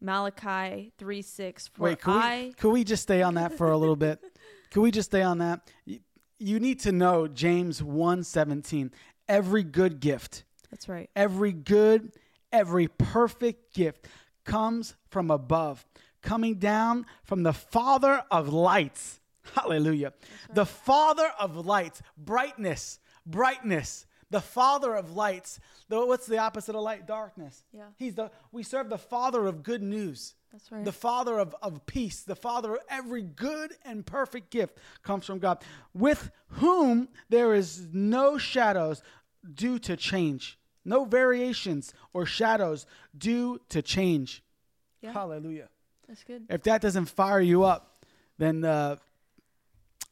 Malachi 0.00 0.92
3:6 0.98 1.68
for 1.68 1.82
Mm. 1.82 1.84
Wait, 1.84 2.00
could, 2.00 2.10
I 2.10 2.44
we, 2.48 2.52
can 2.54 2.70
we 2.72 2.82
just 2.82 3.04
stay 3.04 3.22
on 3.22 3.34
that 3.34 3.56
for 3.56 3.70
a 3.70 3.78
little 3.78 3.96
bit? 3.96 4.20
Could 4.72 4.80
we 4.80 4.90
just 4.90 5.10
stay 5.10 5.20
on 5.20 5.36
that? 5.38 5.70
You, 5.84 6.00
you 6.38 6.58
need 6.58 6.80
to 6.80 6.92
know 6.92 7.28
James 7.28 7.82
1:17. 7.82 8.90
Every 9.28 9.62
good 9.62 10.00
gift, 10.00 10.44
That's 10.70 10.88
right. 10.88 11.10
every 11.14 11.52
good, 11.52 12.14
every 12.50 12.88
perfect 12.88 13.74
gift 13.74 14.08
comes 14.44 14.94
from 15.08 15.30
above, 15.30 15.86
coming 16.22 16.56
down 16.56 17.06
from 17.24 17.42
the 17.42 17.52
Father 17.52 18.24
of 18.30 18.52
lights. 18.52 19.20
Hallelujah. 19.54 20.12
The 20.54 20.66
Father 20.66 21.30
of 21.38 21.66
lights, 21.66 22.02
brightness, 22.16 23.00
brightness. 23.26 24.06
The 24.30 24.40
Father 24.40 24.94
of 24.94 25.14
lights. 25.14 25.60
The, 25.90 26.06
what's 26.06 26.26
the 26.26 26.38
opposite 26.38 26.74
of 26.74 26.80
light? 26.80 27.06
Darkness. 27.06 27.64
Yeah. 27.70 27.84
He's 27.96 28.14
the 28.14 28.30
we 28.50 28.62
serve 28.62 28.88
the 28.88 28.96
Father 28.96 29.46
of 29.46 29.62
good 29.62 29.82
news. 29.82 30.34
That's 30.50 30.72
right. 30.72 30.84
The 30.84 30.92
Father 30.92 31.38
of, 31.38 31.54
of 31.62 31.84
peace, 31.84 32.22
the 32.22 32.34
Father 32.36 32.74
of 32.74 32.80
every 32.88 33.22
good 33.22 33.74
and 33.84 34.06
perfect 34.06 34.50
gift 34.50 34.78
comes 35.02 35.26
from 35.26 35.38
God, 35.38 35.62
with 35.92 36.30
whom 36.48 37.08
there 37.28 37.54
is 37.54 37.88
no 37.92 38.38
shadows 38.38 39.02
due 39.54 39.78
to 39.80 39.96
change, 39.96 40.58
no 40.84 41.04
variations 41.04 41.92
or 42.12 42.26
shadows 42.26 42.86
due 43.16 43.60
to 43.68 43.82
change. 43.82 44.42
Yeah. 45.00 45.12
Hallelujah. 45.12 45.68
That's 46.08 46.24
good. 46.24 46.44
If 46.48 46.62
that 46.64 46.80
doesn't 46.80 47.06
fire 47.06 47.40
you 47.40 47.64
up, 47.64 48.04
then 48.38 48.64
uh, 48.64 48.96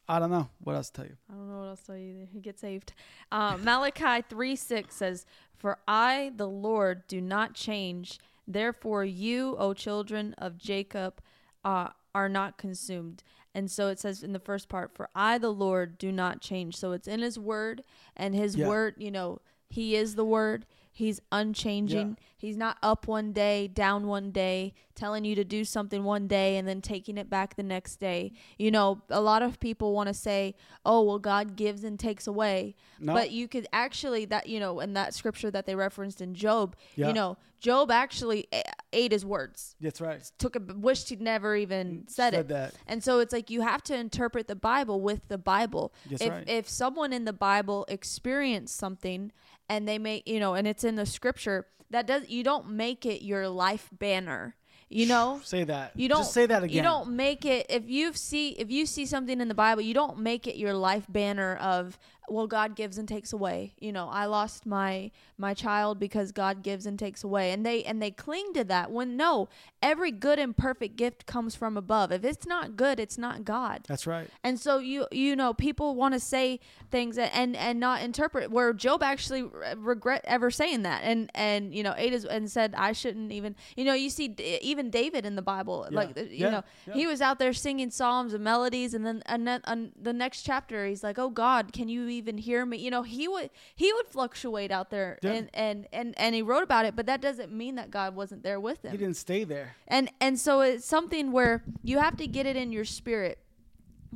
I 0.07 0.19
don't 0.19 0.31
know 0.31 0.49
what 0.63 0.75
else 0.75 0.89
to 0.89 0.93
tell 1.01 1.05
you. 1.05 1.17
I 1.29 1.33
don't 1.33 1.49
know 1.49 1.59
what 1.59 1.67
else 1.67 1.79
to 1.81 1.85
tell 1.87 1.97
you 1.97 2.11
either. 2.15 2.27
He 2.33 2.39
get 2.39 2.59
saved. 2.59 2.93
Um, 3.31 3.63
Malachi 3.63 4.23
3 4.29 4.55
6 4.55 4.95
says, 4.95 5.25
For 5.57 5.77
I, 5.87 6.31
the 6.35 6.47
Lord, 6.47 7.07
do 7.07 7.21
not 7.21 7.53
change. 7.53 8.19
Therefore, 8.47 9.05
you, 9.05 9.55
O 9.57 9.73
children 9.73 10.33
of 10.37 10.57
Jacob, 10.57 11.21
uh, 11.63 11.89
are 12.13 12.27
not 12.29 12.57
consumed. 12.57 13.23
And 13.53 13.69
so 13.69 13.87
it 13.89 13.99
says 13.99 14.23
in 14.23 14.33
the 14.33 14.39
first 14.39 14.67
part, 14.69 14.91
For 14.95 15.09
I, 15.13 15.37
the 15.37 15.51
Lord, 15.53 15.97
do 15.97 16.11
not 16.11 16.41
change. 16.41 16.75
So 16.77 16.91
it's 16.93 17.07
in 17.07 17.21
his 17.21 17.37
word, 17.37 17.83
and 18.17 18.33
his 18.33 18.55
Yeah. 18.55 18.67
word, 18.67 18.95
you 18.97 19.11
know, 19.11 19.39
he 19.71 19.95
is 19.95 20.15
the 20.15 20.25
word. 20.25 20.65
He's 20.91 21.21
unchanging. 21.31 22.17
He's 22.41 22.57
not 22.57 22.77
up 22.81 23.07
one 23.07 23.33
day, 23.33 23.67
down 23.67 24.07
one 24.07 24.31
day, 24.31 24.73
telling 24.95 25.23
you 25.25 25.35
to 25.35 25.43
do 25.43 25.63
something 25.63 26.03
one 26.03 26.27
day 26.27 26.57
and 26.57 26.67
then 26.67 26.81
taking 26.81 27.17
it 27.19 27.29
back 27.29 27.55
the 27.55 27.61
next 27.61 27.97
day. 27.97 28.33
You 28.57 28.71
know, 28.71 29.03
a 29.09 29.21
lot 29.21 29.43
of 29.43 29.59
people 29.59 29.93
want 29.93 30.07
to 30.07 30.13
say, 30.15 30.55
"Oh, 30.83 31.03
well 31.03 31.19
God 31.19 31.55
gives 31.55 31.83
and 31.83 31.99
takes 31.99 32.25
away." 32.25 32.75
No. 32.99 33.13
But 33.13 33.29
you 33.29 33.47
could 33.47 33.67
actually 33.71 34.25
that, 34.25 34.47
you 34.47 34.59
know, 34.59 34.79
in 34.79 34.93
that 34.93 35.13
scripture 35.13 35.51
that 35.51 35.67
they 35.67 35.75
referenced 35.75 36.19
in 36.19 36.33
Job, 36.33 36.75
Yeah. 36.95 37.09
you 37.09 37.13
know, 37.13 37.37
Job 37.59 37.91
actually 37.91 38.47
ate 38.91 39.11
his 39.11 39.23
words. 39.23 39.75
That's 39.79 40.01
right. 40.01 40.19
Took 40.39 40.55
a 40.55 40.59
wished 40.59 41.09
he'd 41.09 41.21
never 41.21 41.55
even 41.55 41.91
mm, 42.05 42.09
said, 42.09 42.33
Said 42.33 42.39
it. 42.39 42.47
that. 42.47 42.73
And 42.87 43.03
so 43.03 43.19
it's 43.19 43.31
like 43.31 43.51
you 43.51 43.61
have 43.61 43.83
to 43.83 43.95
interpret 43.95 44.47
the 44.47 44.55
Bible 44.55 44.99
with 44.99 45.27
the 45.27 45.37
Bible. 45.37 45.93
That's 46.09 46.23
if 46.23 46.31
right. 46.31 46.49
if 46.49 46.67
someone 46.67 47.13
in 47.13 47.25
the 47.25 47.33
Bible 47.33 47.85
experienced 47.87 48.75
something 48.75 49.31
and 49.69 49.87
they 49.87 49.99
may, 49.99 50.23
you 50.25 50.39
know, 50.39 50.55
and 50.55 50.67
it's 50.67 50.83
in 50.83 50.95
the 50.95 51.05
scripture, 51.05 51.67
that 51.91 52.07
does 52.07 52.27
you 52.31 52.43
don't 52.43 52.69
make 52.69 53.05
it 53.05 53.23
your 53.23 53.47
life 53.47 53.89
banner. 53.91 54.55
You 54.89 55.05
know? 55.05 55.39
Say 55.43 55.63
that. 55.63 55.93
You 55.95 56.09
don't 56.09 56.19
Just 56.19 56.33
say 56.33 56.45
that 56.45 56.63
again. 56.63 56.75
You 56.75 56.83
don't 56.83 57.15
make 57.15 57.45
it 57.45 57.67
if 57.69 57.89
you 57.89 58.11
see 58.13 58.49
if 58.49 58.69
you 58.69 58.85
see 58.85 59.05
something 59.05 59.39
in 59.39 59.47
the 59.47 59.55
Bible, 59.55 59.81
you 59.81 59.93
don't 59.93 60.19
make 60.19 60.47
it 60.47 60.57
your 60.57 60.73
life 60.73 61.05
banner 61.07 61.55
of 61.55 61.97
well 62.29 62.47
God 62.47 62.75
gives 62.75 62.97
and 62.97 63.07
takes 63.07 63.33
away. 63.33 63.73
You 63.79 63.91
know, 63.91 64.07
I 64.09 64.25
lost 64.25 64.65
my 64.65 65.11
my 65.37 65.53
child 65.53 65.99
because 65.99 66.31
God 66.31 66.61
gives 66.63 66.85
and 66.85 66.97
takes 66.97 67.23
away. 67.23 67.51
And 67.51 67.65
they 67.65 67.83
and 67.83 68.01
they 68.01 68.11
cling 68.11 68.53
to 68.53 68.63
that 68.65 68.91
when 68.91 69.17
no, 69.17 69.49
every 69.81 70.11
good 70.11 70.39
and 70.39 70.55
perfect 70.55 70.95
gift 70.95 71.25
comes 71.25 71.55
from 71.55 71.75
above. 71.77 72.11
If 72.11 72.23
it's 72.23 72.45
not 72.45 72.75
good, 72.77 72.99
it's 72.99 73.17
not 73.17 73.43
God. 73.43 73.83
That's 73.87 74.05
right. 74.07 74.29
And 74.43 74.59
so 74.59 74.77
you 74.77 75.07
you 75.11 75.35
know 75.35 75.53
people 75.53 75.95
want 75.95 76.13
to 76.13 76.19
say 76.19 76.59
things 76.89 77.17
and, 77.17 77.31
and 77.33 77.55
and 77.55 77.79
not 77.79 78.01
interpret 78.01 78.51
where 78.51 78.71
Job 78.73 79.01
actually 79.03 79.43
re- 79.43 79.73
regret 79.77 80.21
ever 80.25 80.51
saying 80.51 80.83
that 80.83 81.01
and 81.03 81.29
and 81.35 81.73
you 81.73 81.83
know 81.83 81.93
ate 81.97 82.13
his, 82.13 82.25
and 82.25 82.49
said 82.49 82.73
I 82.77 82.91
shouldn't 82.93 83.31
even 83.31 83.55
you 83.75 83.83
know 83.83 83.93
you 83.93 84.09
see 84.09 84.27
D- 84.27 84.59
even 84.61 84.89
David 84.89 85.25
in 85.25 85.35
the 85.35 85.41
Bible 85.41 85.87
Yeah. 85.89 85.97
like 85.97 86.17
you 86.17 86.27
Yeah. 86.31 86.49
know 86.51 86.63
Yeah. 86.87 86.93
he 86.93 87.07
was 87.07 87.21
out 87.21 87.39
there 87.39 87.53
singing 87.53 87.89
psalms 87.91 88.33
and 88.33 88.43
melodies 88.43 88.93
and 88.93 89.05
then 89.05 89.23
and 89.25 89.47
then 89.47 89.61
on 89.65 89.91
the 89.99 90.13
next 90.13 90.43
chapter 90.43 90.85
he's 90.85 91.03
like 91.03 91.17
oh 91.17 91.29
God 91.29 91.73
can 91.73 91.89
you 91.89 92.07
even 92.11 92.37
hear 92.37 92.65
me 92.65 92.77
you 92.77 92.91
know 92.91 93.03
he 93.03 93.27
would 93.27 93.49
he 93.75 93.91
would 93.93 94.07
fluctuate 94.07 94.71
out 94.71 94.89
there 94.89 95.17
Yeah. 95.21 95.31
and 95.31 95.49
and 95.53 95.87
and 95.91 96.13
and 96.17 96.35
he 96.35 96.41
wrote 96.41 96.63
about 96.63 96.85
it 96.85 96.95
but 96.95 97.05
that 97.07 97.21
doesn't 97.21 97.51
mean 97.51 97.75
that 97.75 97.89
God 97.91 98.15
wasn't 98.15 98.43
there 98.43 98.59
with 98.59 98.83
him 98.83 98.91
He 98.91 98.97
didn't 98.97 99.17
stay 99.17 99.43
there. 99.43 99.75
and 99.87 100.09
and 100.19 100.39
so 100.39 100.61
it's 100.61 100.85
something 100.85 101.31
where 101.31 101.63
you 101.83 101.99
have 101.99 102.17
to 102.17 102.27
get 102.27 102.45
it 102.45 102.55
in 102.55 102.71
your 102.71 102.85
spirit 102.85 103.39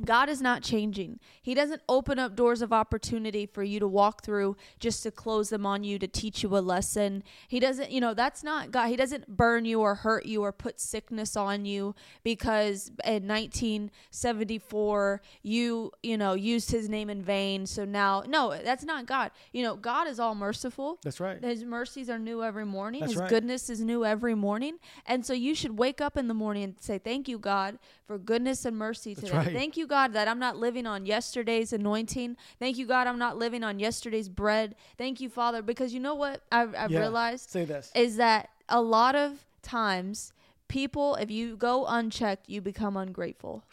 God 0.04 0.28
is 0.28 0.42
not 0.42 0.62
changing. 0.62 1.18
He 1.40 1.54
doesn't 1.54 1.80
open 1.88 2.18
up 2.18 2.36
doors 2.36 2.60
of 2.60 2.72
opportunity 2.72 3.46
for 3.46 3.62
you 3.62 3.80
to 3.80 3.88
walk 3.88 4.22
through 4.22 4.56
just 4.78 5.02
to 5.04 5.10
close 5.10 5.48
them 5.48 5.64
on 5.64 5.84
you 5.84 5.98
to 5.98 6.06
teach 6.06 6.42
you 6.42 6.56
a 6.56 6.60
lesson. 6.60 7.22
He 7.48 7.58
doesn't, 7.60 7.90
you 7.90 8.00
know, 8.00 8.12
that's 8.12 8.44
not 8.44 8.70
God. 8.70 8.88
He 8.88 8.96
doesn't 8.96 9.36
burn 9.36 9.64
you 9.64 9.80
or 9.80 9.94
hurt 9.94 10.26
you 10.26 10.42
or 10.42 10.52
put 10.52 10.80
sickness 10.80 11.36
on 11.36 11.64
you 11.64 11.94
because 12.22 12.88
in 13.04 13.26
1974 13.26 15.22
you, 15.42 15.92
you 16.02 16.18
know, 16.18 16.34
used 16.34 16.70
his 16.70 16.88
name 16.88 17.08
in 17.08 17.22
vain. 17.22 17.66
So 17.66 17.84
now, 17.84 18.22
no, 18.26 18.56
that's 18.62 18.84
not 18.84 19.06
God. 19.06 19.30
You 19.52 19.62
know, 19.62 19.76
God 19.76 20.08
is 20.08 20.20
all 20.20 20.34
merciful. 20.34 20.98
That's 21.02 21.20
right. 21.20 21.42
His 21.42 21.64
mercies 21.64 22.10
are 22.10 22.18
new 22.18 22.42
every 22.42 22.66
morning. 22.66 23.00
That's 23.00 23.12
His 23.12 23.20
right. 23.20 23.30
goodness 23.30 23.70
is 23.70 23.80
new 23.80 24.04
every 24.04 24.34
morning. 24.34 24.78
And 25.06 25.24
so 25.24 25.32
you 25.32 25.54
should 25.54 25.78
wake 25.78 26.00
up 26.00 26.16
in 26.16 26.28
the 26.28 26.34
morning 26.34 26.64
and 26.64 26.74
say, 26.80 26.98
Thank 26.98 27.28
you, 27.28 27.38
God, 27.38 27.78
for 28.06 28.18
goodness 28.18 28.64
and 28.64 28.76
mercy 28.76 29.14
That's 29.14 29.28
today. 29.28 29.38
right. 29.38 29.52
Thank 29.52 29.76
you, 29.76 29.85
God, 29.86 30.12
that 30.12 30.28
I'm 30.28 30.38
not 30.38 30.56
living 30.56 30.86
on 30.86 31.06
yesterday's 31.06 31.72
anointing. 31.72 32.36
Thank 32.58 32.76
you, 32.78 32.86
God, 32.86 33.06
I'm 33.06 33.18
not 33.18 33.38
living 33.38 33.64
on 33.64 33.78
yesterday's 33.78 34.28
bread. 34.28 34.74
Thank 34.98 35.20
you, 35.20 35.28
Father, 35.28 35.62
because 35.62 35.94
you 35.94 36.00
know 36.00 36.14
what 36.14 36.42
I've, 36.52 36.74
I've 36.74 36.90
Yeah. 36.90 37.00
realized 37.00 37.50
Say 37.50 37.64
this. 37.64 37.90
is 37.94 38.16
that 38.16 38.50
a 38.68 38.80
lot 38.80 39.14
of 39.14 39.44
times 39.62 40.32
people, 40.68 41.14
if 41.16 41.30
you 41.30 41.56
go 41.56 41.86
unchecked, 41.86 42.48
you 42.48 42.60
become 42.60 42.96
ungrateful. 42.96 43.64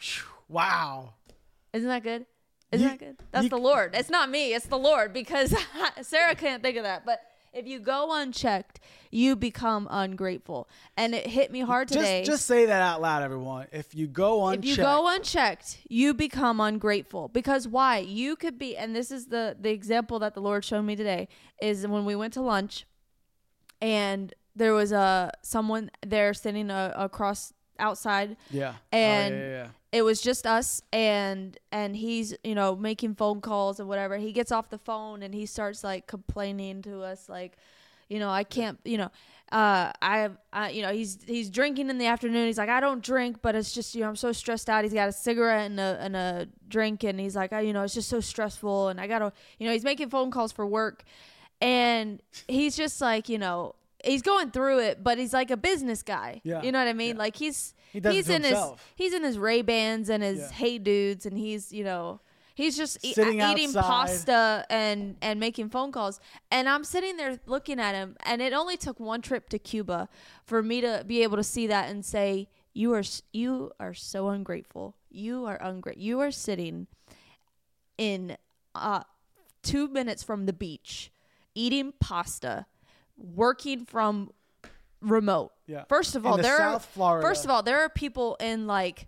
Wow. 0.48 1.14
Isn't 1.72 1.88
that 1.88 2.02
good? 2.02 2.26
Isn't 2.70 2.84
You- 2.84 2.90
that 2.90 2.98
good? 2.98 3.16
That's 3.30 3.44
you- 3.44 3.50
the 3.50 3.58
Lord. 3.58 3.94
It's 3.94 4.10
not 4.10 4.30
me. 4.30 4.54
It's 4.54 4.66
the 4.66 4.78
Lord 4.78 5.12
because 5.12 5.54
Sarah 6.02 6.34
can't 6.34 6.62
think 6.62 6.76
of 6.76 6.84
that. 6.84 7.04
But 7.04 7.20
if 7.54 7.66
you 7.66 7.78
go 7.78 8.12
unchecked, 8.12 8.80
you 9.10 9.36
become 9.36 9.88
ungrateful. 9.90 10.68
And 10.96 11.14
it 11.14 11.26
hit 11.26 11.50
me 11.50 11.60
hard 11.60 11.88
today. 11.88 12.20
Just 12.20 12.30
just 12.30 12.46
say 12.46 12.66
that 12.66 12.82
out 12.82 13.00
loud, 13.00 13.22
everyone. 13.22 13.68
If 13.72 13.94
you 13.94 14.06
go 14.06 14.46
unchecked, 14.48 14.64
if 14.64 14.70
you 14.78 14.84
go 14.84 15.08
unchecked, 15.08 15.78
you 15.88 16.12
become 16.12 16.60
ungrateful. 16.60 17.28
Because 17.28 17.66
why? 17.66 17.98
You 17.98 18.36
could 18.36 18.58
be, 18.58 18.76
and 18.76 18.94
this 18.94 19.10
is 19.10 19.26
the 19.26 19.56
the 19.58 19.70
example 19.70 20.18
that 20.18 20.34
the 20.34 20.42
Lord 20.42 20.64
showed 20.64 20.82
me 20.82 20.96
today 20.96 21.28
is 21.62 21.86
when 21.86 22.04
we 22.04 22.14
went 22.14 22.34
to 22.34 22.42
lunch, 22.42 22.84
and 23.80 24.34
there 24.54 24.74
was 24.74 24.92
a 24.92 25.32
someone 25.42 25.90
there 26.06 26.34
sitting 26.34 26.70
uh, 26.70 26.92
across 26.94 27.53
outside. 27.78 28.36
Yeah. 28.50 28.74
and 28.92 29.34
oh, 29.34 29.38
yeah, 29.38 29.48
yeah, 29.48 29.68
it 29.92 30.02
was 30.02 30.20
just 30.20 30.46
us 30.46 30.82
and 30.92 31.56
and 31.70 31.96
he's 31.96 32.34
you 32.42 32.54
know 32.54 32.74
making 32.74 33.14
phone 33.14 33.40
calls 33.40 33.78
and 33.78 33.88
whatever. 33.88 34.16
He 34.16 34.32
gets 34.32 34.50
off 34.50 34.68
the 34.68 34.78
phone 34.78 35.22
and 35.22 35.34
he 35.34 35.46
starts 35.46 35.84
like 35.84 36.06
complaining 36.06 36.82
to 36.82 37.02
us 37.02 37.28
like 37.28 37.56
you 38.08 38.18
know 38.18 38.28
i 38.28 38.44
can't 38.44 38.78
you 38.84 38.98
know 38.98 39.10
uh 39.50 39.90
i 40.02 40.18
have 40.18 40.36
I, 40.52 40.70
you 40.70 40.82
know 40.82 40.92
he's 40.92 41.18
he's 41.26 41.48
drinking 41.48 41.90
in 41.90 41.98
the 41.98 42.06
afternoon. 42.06 42.46
He's 42.46 42.58
like 42.58 42.68
i 42.68 42.80
don't 42.80 43.02
drink 43.02 43.38
but 43.40 43.54
it's 43.54 43.72
just 43.72 43.94
you 43.94 44.02
know 44.02 44.08
i'm 44.08 44.16
so 44.16 44.32
stressed 44.32 44.68
out. 44.68 44.84
He's 44.84 44.92
got 44.92 45.08
a 45.08 45.12
cigarette 45.12 45.70
and 45.70 45.80
a 45.80 45.98
and 46.00 46.16
a 46.16 46.48
drink 46.68 47.04
and 47.04 47.18
he's 47.20 47.36
like 47.36 47.52
I, 47.52 47.60
you 47.60 47.72
know 47.72 47.82
it's 47.82 47.94
just 47.94 48.08
so 48.08 48.20
stressful 48.20 48.88
and 48.88 49.00
i 49.00 49.06
gotta 49.06 49.32
you 49.58 49.66
know 49.66 49.72
he's 49.72 49.84
making 49.84 50.10
phone 50.10 50.30
calls 50.30 50.52
for 50.52 50.66
work. 50.66 51.04
And 51.60 52.20
he's 52.48 52.76
just 52.76 53.00
like 53.00 53.28
you 53.28 53.38
know 53.38 53.74
he's 54.04 54.22
going 54.22 54.50
through 54.50 54.78
it 54.80 55.02
but 55.02 55.18
he's 55.18 55.32
like 55.32 55.50
a 55.50 55.56
business 55.56 56.02
guy 56.02 56.40
Yeah. 56.44 56.62
you 56.62 56.70
know 56.72 56.78
what 56.78 56.88
i 56.88 56.92
mean 56.92 57.16
Yeah. 57.16 57.22
like 57.22 57.36
he's 57.36 57.74
He 57.92 58.00
he's 58.00 58.28
in 58.28 58.42
himself. 58.42 58.80
his 58.96 59.12
he's 59.12 59.14
in 59.14 59.22
his 59.24 59.38
Ray 59.38 59.62
Bans 59.62 60.08
and 60.08 60.22
his 60.22 60.38
Yeah. 60.40 60.50
Hey 60.50 60.78
Dudes, 60.78 61.26
and 61.26 61.36
he's 61.38 61.72
you 61.72 61.84
know 61.84 62.20
he's 62.54 62.76
just 62.76 63.04
e- 63.04 63.14
eating 63.18 63.72
pasta 63.72 64.64
and 64.70 65.16
and 65.22 65.38
making 65.40 65.70
phone 65.70 65.90
calls. 65.92 66.20
And 66.50 66.68
I'm 66.68 66.84
sitting 66.84 67.16
there 67.16 67.38
looking 67.46 67.78
at 67.80 67.94
him, 67.94 68.16
and 68.24 68.40
it 68.42 68.52
only 68.52 68.76
took 68.76 68.98
one 69.00 69.22
trip 69.22 69.48
to 69.50 69.58
Cuba 69.58 70.08
for 70.44 70.62
me 70.62 70.80
to 70.80 71.02
be 71.06 71.22
able 71.22 71.36
to 71.36 71.42
see 71.44 71.66
that 71.68 71.88
and 71.90 72.04
say, 72.04 72.48
"You 72.72 72.94
are 72.94 73.02
you 73.32 73.70
are 73.80 73.94
so 73.94 74.28
ungrateful. 74.28 74.96
You 75.10 75.44
are 75.46 75.58
ungrateful. 75.62 76.02
You 76.02 76.20
are 76.20 76.30
sitting 76.32 76.86
in 77.98 78.36
uh 78.74 79.02
two 79.62 79.88
minutes 79.88 80.22
from 80.22 80.46
the 80.46 80.52
beach, 80.52 81.10
eating 81.54 81.92
pasta, 82.00 82.66
working 83.16 83.84
from 83.86 84.32
remote." 85.00 85.52
Yeah. 85.66 85.84
First 85.88 86.14
of 86.16 86.24
In 86.24 86.30
all, 86.30 86.36
the 86.36 86.42
there 86.42 86.56
South 86.58 86.82
are 86.82 86.86
Florida. 86.92 87.26
first 87.26 87.44
of 87.44 87.50
all 87.50 87.62
there 87.62 87.80
are 87.80 87.88
people 87.88 88.36
in 88.40 88.66
like 88.66 89.06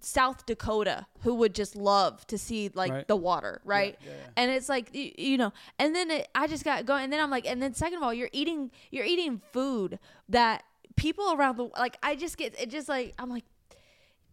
South 0.00 0.46
Dakota 0.46 1.06
who 1.20 1.34
would 1.34 1.54
just 1.54 1.76
love 1.76 2.26
to 2.28 2.38
see 2.38 2.70
like 2.74 2.90
Right. 2.90 3.08
the 3.08 3.16
water, 3.16 3.60
right? 3.64 3.98
yeah, 4.02 4.10
yeah. 4.12 4.16
And 4.36 4.50
it's 4.50 4.68
like 4.68 4.94
you, 4.94 5.12
you 5.18 5.36
know, 5.36 5.52
and 5.78 5.94
then 5.94 6.10
it, 6.10 6.28
I 6.34 6.46
just 6.46 6.64
got 6.64 6.86
going, 6.86 7.04
and 7.04 7.12
then 7.12 7.20
I'm 7.22 7.30
like, 7.30 7.46
and 7.46 7.60
then 7.62 7.74
second 7.74 7.98
of 7.98 8.02
all, 8.02 8.14
you're 8.14 8.30
eating 8.32 8.70
you're 8.90 9.04
eating 9.04 9.42
food 9.52 9.98
that 10.30 10.64
people 10.96 11.32
around 11.34 11.56
the 11.58 11.64
like 11.78 11.98
I 12.02 12.16
just 12.16 12.36
get 12.38 12.58
it 12.58 12.70
just 12.70 12.88
like 12.88 13.14
I'm 13.18 13.28
like 13.28 13.44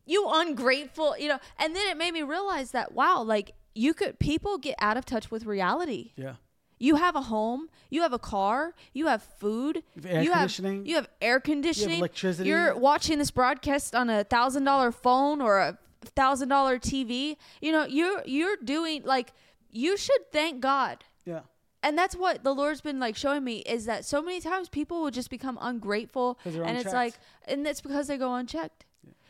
you 0.05 0.25
ungrateful, 0.29 1.15
you 1.17 1.27
know, 1.27 1.39
and 1.59 1.75
then 1.75 1.87
it 1.89 1.97
made 1.97 2.11
me 2.13 2.23
realize 2.23 2.71
that 2.71 2.93
wow, 2.93 3.21
like 3.21 3.51
you 3.75 3.93
could 3.93 4.19
people 4.19 4.57
get 4.57 4.75
out 4.79 4.95
of 4.97 5.05
touch 5.05 5.29
with 5.31 5.45
reality. 5.45 6.11
Yeah. 6.15 6.35
You 6.81 6.95
have 6.95 7.15
a 7.15 7.21
home, 7.21 7.69
you 7.91 8.01
have 8.01 8.11
a 8.11 8.17
car, 8.19 8.73
you 8.91 9.05
have 9.05 9.21
food, 9.21 9.83
You 9.95 10.01
have 10.01 10.11
air 10.11 10.23
you 10.23 10.31
conditioning. 10.31 10.77
have 10.79 10.87
you 10.87 10.95
have 10.95 11.07
air 11.21 11.39
conditioning, 11.39 11.99
electricity. 11.99 12.49
You're 12.49 12.75
watching 12.75 13.19
this 13.19 13.29
broadcast 13.29 13.93
on 13.93 14.09
a 14.09 14.23
thousand 14.23 14.63
dollar 14.63 14.91
phone 14.91 15.41
or 15.41 15.59
a 15.59 15.77
thousand 16.15 16.49
dollar 16.49 16.79
TV. 16.79 17.37
You 17.61 17.71
know, 17.71 17.85
you're 17.85 18.23
you're 18.25 18.57
doing 18.57 19.03
like 19.03 19.31
you 19.69 19.95
should 19.95 20.31
thank 20.31 20.59
God. 20.59 21.03
Yeah. 21.23 21.41
And 21.83 21.95
that's 21.95 22.15
what 22.15 22.43
the 22.43 22.53
Lord's 22.53 22.81
been 22.81 22.99
like 22.99 23.15
showing 23.15 23.43
me 23.43 23.59
is 23.59 23.85
that 23.85 24.03
so 24.03 24.19
many 24.19 24.41
times 24.41 24.67
people 24.67 25.03
will 25.03 25.11
just 25.11 25.29
become 25.29 25.59
ungrateful, 25.61 26.39
and 26.45 26.77
it's 26.77 26.93
like 26.93 27.13
and 27.45 27.67
it's 27.67 27.81
because 27.81 28.07
they 28.07 28.17
go 28.17 28.33
unchecked. 28.33 28.85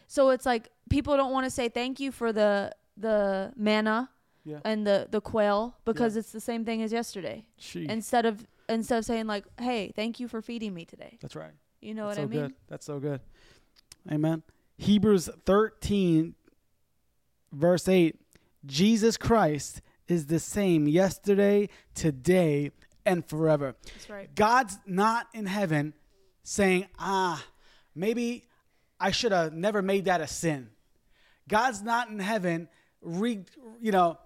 So 0.08 0.30
it's 0.30 0.46
like 0.46 0.70
people 0.90 1.18
don't 1.18 1.34
want 1.34 1.46
to 1.46 1.50
say 1.52 1.68
thank 1.68 2.00
you 2.00 2.14
for 2.14 2.32
the 2.32 2.72
the 2.96 3.52
manna 3.58 4.10
Yeah. 4.44 4.60
and 4.66 4.86
the 4.88 5.08
the 5.10 5.22
quail 5.22 5.76
because 5.86 6.16
Yeah. 6.16 6.20
it's 6.20 6.32
the 6.32 6.42
same 6.42 6.66
thing 6.66 6.82
as 6.82 6.92
yesterday. 6.92 7.46
She. 7.58 7.88
Instead 7.88 8.26
of 8.26 8.48
instead 8.68 8.98
of 9.00 9.06
saying 9.06 9.28
like, 9.28 9.46
"Hey, 9.60 9.92
thank 9.96 10.20
you 10.20 10.28
for 10.28 10.42
feeding 10.42 10.74
me 10.74 10.86
today." 10.86 11.18
That's 11.22 11.36
right. 11.36 11.52
You 11.82 11.94
know 11.94 12.08
That's 12.08 12.20
what 12.20 12.24
so 12.30 12.38
I 12.38 12.38
mean? 12.42 12.48
good. 12.48 12.56
That's 12.68 12.86
so 12.86 13.00
good. 13.00 13.22
Amen. 14.12 14.44
Hebrews 14.78 15.30
13, 15.46 16.34
verse 17.52 17.88
8 17.88 18.20
Jesus 18.66 19.18
Christ 19.18 19.82
is 20.08 20.28
the 20.28 20.40
same 20.40 20.88
yesterday, 20.88 21.70
today, 21.96 22.72
and 23.06 23.26
forever. 23.28 23.76
That's 23.86 24.10
right. 24.10 24.34
God's 24.36 24.78
not 24.86 25.28
in 25.34 25.46
heaven 25.48 25.94
saying, 26.44 26.88
ah, 27.00 27.44
maybe 27.96 28.44
I 29.00 29.12
should 29.12 29.32
have 29.32 29.54
never 29.54 29.82
made 29.82 30.06
that 30.06 30.22
a 30.22 30.28
sin. 30.28 30.70
God's 31.48 31.82
not 31.82 32.10
in 32.10 32.20
heaven, 32.20 32.70
re, 33.02 33.44
you 33.80 33.92
know, 33.92 34.18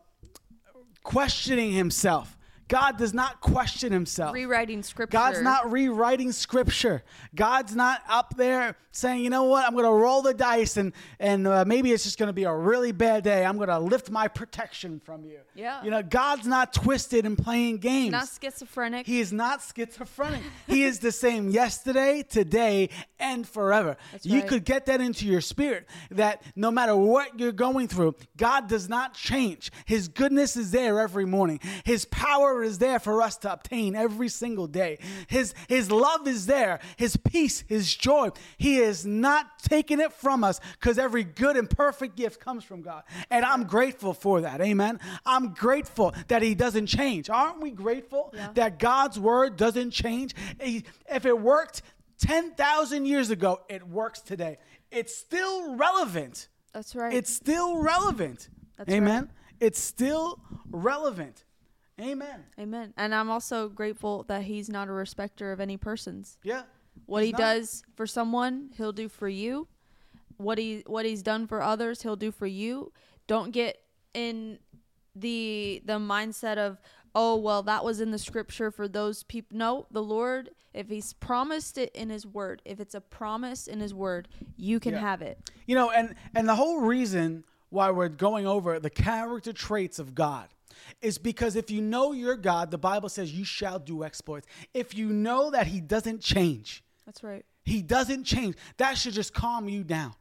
questioning 1.05 1.71
himself. 1.71 2.35
God 2.67 2.97
does 2.97 3.13
not 3.13 3.41
question 3.41 3.91
himself. 3.91 4.33
Rewriting 4.33 4.81
scripture. 4.83 5.11
God's 5.11 5.41
not 5.41 5.71
rewriting 5.71 6.31
scripture. 6.31 7.03
God's 7.35 7.75
not 7.75 8.01
up 8.09 8.35
there 8.37 8.75
saying, 8.91 9.23
you 9.23 9.29
know 9.29 9.43
what, 9.43 9.65
I'm 9.65 9.73
going 9.73 9.85
to 9.85 9.91
roll 9.91 10.21
the 10.21 10.33
dice 10.33 10.77
and, 10.77 10.93
and 11.19 11.45
uh, 11.45 11.65
maybe 11.67 11.91
it's 11.91 12.05
just 12.05 12.17
going 12.17 12.27
to 12.27 12.33
be 12.33 12.45
a 12.45 12.53
really 12.53 12.93
bad 12.93 13.23
day. 13.25 13.45
I'm 13.45 13.57
going 13.57 13.67
to 13.69 13.77
lift 13.77 14.09
my 14.09 14.27
protection 14.29 15.01
from 15.03 15.25
you. 15.25 15.39
Yeah. 15.53 15.83
You 15.83 15.91
know, 15.91 16.01
God's 16.01 16.47
not 16.47 16.73
twisted 16.73 17.25
and 17.25 17.37
playing 17.37 17.79
games. 17.79 18.11
not 18.11 18.29
schizophrenic. 18.41 19.05
He 19.05 19.19
is 19.19 19.33
not 19.33 19.61
schizophrenic. 19.75 20.41
he 20.67 20.83
is 20.83 20.99
the 20.99 21.11
same 21.11 21.49
yesterday, 21.49 22.23
today, 22.27 22.89
and 23.19 23.45
forever. 23.47 23.97
That's 24.13 24.25
You 24.25 24.39
right. 24.39 24.47
could 24.47 24.63
get 24.63 24.85
that 24.85 25.01
into 25.01 25.25
your 25.25 25.41
spirit 25.41 25.87
that 26.11 26.41
no 26.55 26.71
matter 26.71 26.95
what 26.95 27.37
you're 27.37 27.51
going 27.51 27.89
through, 27.89 28.15
God 28.37 28.69
does 28.69 28.87
not 28.87 29.13
change. 29.13 29.71
His 29.85 30.07
goodness 30.07 30.55
is 30.55 30.71
there 30.71 31.01
every 31.01 31.25
morning. 31.25 31.59
His 31.83 32.05
power 32.05 32.54
is 32.63 32.77
there 32.77 32.99
for 32.99 33.21
us 33.21 33.37
to 33.37 33.51
obtain 33.53 33.95
every 33.95 34.29
single 34.29 34.67
day. 34.67 34.99
His 35.27 35.53
his 35.67 35.91
love 35.91 36.27
is 36.27 36.45
there. 36.45 36.79
His 36.97 37.17
peace, 37.17 37.63
his 37.67 37.93
joy. 37.93 38.29
He 38.57 38.77
is 38.77 39.05
not 39.05 39.59
taking 39.59 39.99
it 39.99 40.13
from 40.13 40.43
us 40.43 40.59
because 40.79 40.97
every 40.97 41.23
good 41.23 41.57
and 41.57 41.69
perfect 41.69 42.15
gift 42.15 42.39
comes 42.39 42.63
from 42.63 42.81
God. 42.81 43.03
And 43.29 43.43
I'm 43.45 43.63
grateful 43.65 44.13
for 44.13 44.41
that. 44.41 44.61
Amen. 44.61 44.99
I'm 45.25 45.53
grateful 45.53 46.13
that 46.27 46.41
he 46.41 46.55
doesn't 46.55 46.87
change. 46.87 47.29
Aren't 47.29 47.61
we 47.61 47.71
grateful 47.71 48.31
Yeah. 48.35 48.51
that 48.53 48.79
God's 48.79 49.19
word 49.19 49.57
doesn't 49.57 49.91
change? 49.91 50.33
If 50.59 51.25
it 51.25 51.39
worked 51.39 51.81
10,000 52.19 53.05
years 53.05 53.29
ago, 53.29 53.61
it 53.69 53.87
works 53.87 54.21
today. 54.21 54.57
It's 54.91 55.15
still 55.15 55.75
relevant. 55.75 56.47
That's 56.73 56.95
right. 56.95 57.13
It's 57.13 57.31
still 57.31 57.77
relevant. 57.77 58.49
That's 58.77 58.91
Amen. 58.91 59.23
right. 59.23 59.31
It's 59.59 59.79
still 59.79 60.39
relevant. 60.69 61.43
Amen. 61.99 62.43
Amen. 62.59 62.93
And 62.97 63.15
I'm 63.15 63.29
also 63.29 63.69
grateful 63.69 64.23
that 64.23 64.43
he's 64.43 64.69
not 64.69 64.87
a 64.87 64.91
respecter 64.91 65.51
of 65.51 65.59
any 65.59 65.77
persons. 65.77 66.37
Yeah. 66.43 66.63
What 67.05 67.23
he 67.23 67.31
not. 67.31 67.39
does 67.39 67.83
for 67.95 68.05
someone, 68.07 68.69
he'll 68.75 68.91
do 68.93 69.07
for 69.09 69.29
you. 69.29 69.67
What 70.37 70.57
he 70.57 70.83
what 70.87 71.05
he's 71.05 71.21
done 71.21 71.47
for 71.47 71.61
others, 71.61 72.01
he'll 72.01 72.15
do 72.17 72.31
for 72.31 72.47
you. 72.47 72.91
Don't 73.27 73.51
get 73.51 73.77
in 74.13 74.59
the 75.15 75.81
the 75.85 75.93
mindset 75.93 76.57
of 76.57 76.81
oh 77.13 77.37
well 77.37 77.63
that 77.63 77.85
was 77.85 78.01
in 78.01 78.11
the 78.11 78.17
scripture 78.19 78.71
for 78.71 78.87
those 78.89 79.23
people. 79.23 79.57
No, 79.57 79.85
the 79.91 80.03
Lord, 80.03 80.49
if 80.73 80.89
he's 80.89 81.13
promised 81.13 81.77
it 81.77 81.95
in 81.95 82.09
his 82.09 82.25
word, 82.27 82.61
if 82.65 82.81
it's 82.81 82.95
a 82.95 82.99
promise 83.01 83.67
in 83.67 83.79
his 83.79 83.93
word, 83.93 84.27
you 84.57 84.81
can 84.81 84.93
Yeah. 84.95 84.99
have 84.99 85.21
it. 85.21 85.49
You 85.65 85.75
know, 85.75 85.91
and 85.91 86.15
and 86.33 86.49
the 86.49 86.55
whole 86.55 86.81
reason 86.81 87.45
why 87.69 87.91
we're 87.91 88.09
going 88.09 88.45
over 88.45 88.79
the 88.79 88.89
character 88.89 89.53
traits 89.53 89.99
of 89.99 90.13
God 90.15 90.49
is 91.01 91.17
because 91.17 91.55
if 91.55 91.69
you 91.71 91.81
know 91.81 92.11
your 92.11 92.35
God, 92.35 92.71
the 92.71 92.77
Bible 92.77 93.09
says 93.09 93.33
you 93.33 93.45
shall 93.45 93.79
do 93.79 94.03
exploits. 94.03 94.47
If 94.73 94.95
you 94.95 95.07
know 95.09 95.51
that 95.51 95.67
he 95.67 95.81
doesn't 95.81 96.21
change, 96.21 96.83
That's 97.05 97.23
right. 97.23 97.45
he 97.63 97.81
doesn't 97.81 98.23
change, 98.23 98.55
that 98.77 98.97
should 98.97 99.13
just 99.13 99.33
calm 99.33 99.69
you 99.69 99.83
down. 99.83 100.13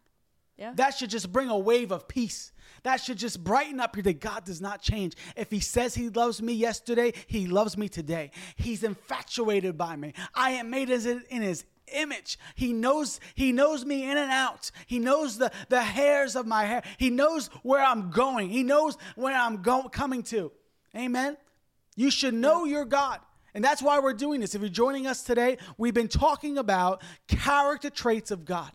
Yeah. 0.57 0.73
That 0.77 0.91
should 0.95 1.11
just 1.11 1.33
bring 1.33 1.49
a 1.49 1.59
wave 1.59 1.91
of 1.91 2.07
peace. 2.07 2.53
That 2.85 3.01
should 3.01 3.19
just 3.19 3.43
brighten 3.43 3.81
up 3.81 3.97
your 3.97 4.05
day. 4.05 4.13
God 4.13 4.45
does 4.45 4.61
not 4.61 4.81
change. 4.81 5.15
If 5.37 5.51
He 5.51 5.59
says 5.59 5.97
He 5.97 6.11
loves 6.11 6.41
me 6.41 6.53
yesterday, 6.53 7.13
He 7.27 7.47
loves 7.49 7.77
me 7.77 7.89
today. 7.89 8.31
He's 8.55 8.85
infatuated 8.85 9.77
by 9.77 9.97
me. 9.97 10.13
I 10.33 10.51
am 10.53 10.71
made 10.71 10.91
as 10.91 11.07
in 11.07 11.25
in 11.29 11.43
His 11.43 11.65
image. 11.93 12.39
He 12.55 12.73
knows 12.73 13.21
He 13.35 13.53
knows 13.53 13.85
me 13.85 14.11
in 14.11 14.17
and 14.17 14.31
out. 14.31 14.71
He 14.87 14.99
knows 14.99 15.39
the 15.39 15.51
the 15.69 15.83
hairs 15.83 16.37
of 16.37 16.47
my 16.47 16.65
hair. 16.65 16.83
He 16.99 17.11
knows 17.11 17.49
where 17.63 17.83
I'm 17.83 18.11
going. 18.11 18.51
He 18.51 18.63
knows 18.63 18.97
where 19.15 19.37
I'm 19.37 19.63
go- 19.63 19.89
coming 19.89 20.23
to. 20.25 20.53
Amen. 20.97 21.37
You 21.97 22.11
should 22.11 22.35
know 22.35 22.65
your 22.65 22.85
God. 22.85 23.21
And 23.55 23.63
that's 23.63 23.81
why 23.81 24.01
we're 24.01 24.15
doing 24.15 24.41
this. 24.41 24.55
If 24.57 24.63
you're 24.63 24.69
joining 24.69 25.07
us 25.07 25.23
today, 25.23 25.59
we've 25.79 25.95
been 25.95 26.09
talking 26.09 26.59
about 26.59 27.03
character 27.29 27.89
traits 27.89 28.33
of 28.33 28.45
God. 28.45 28.73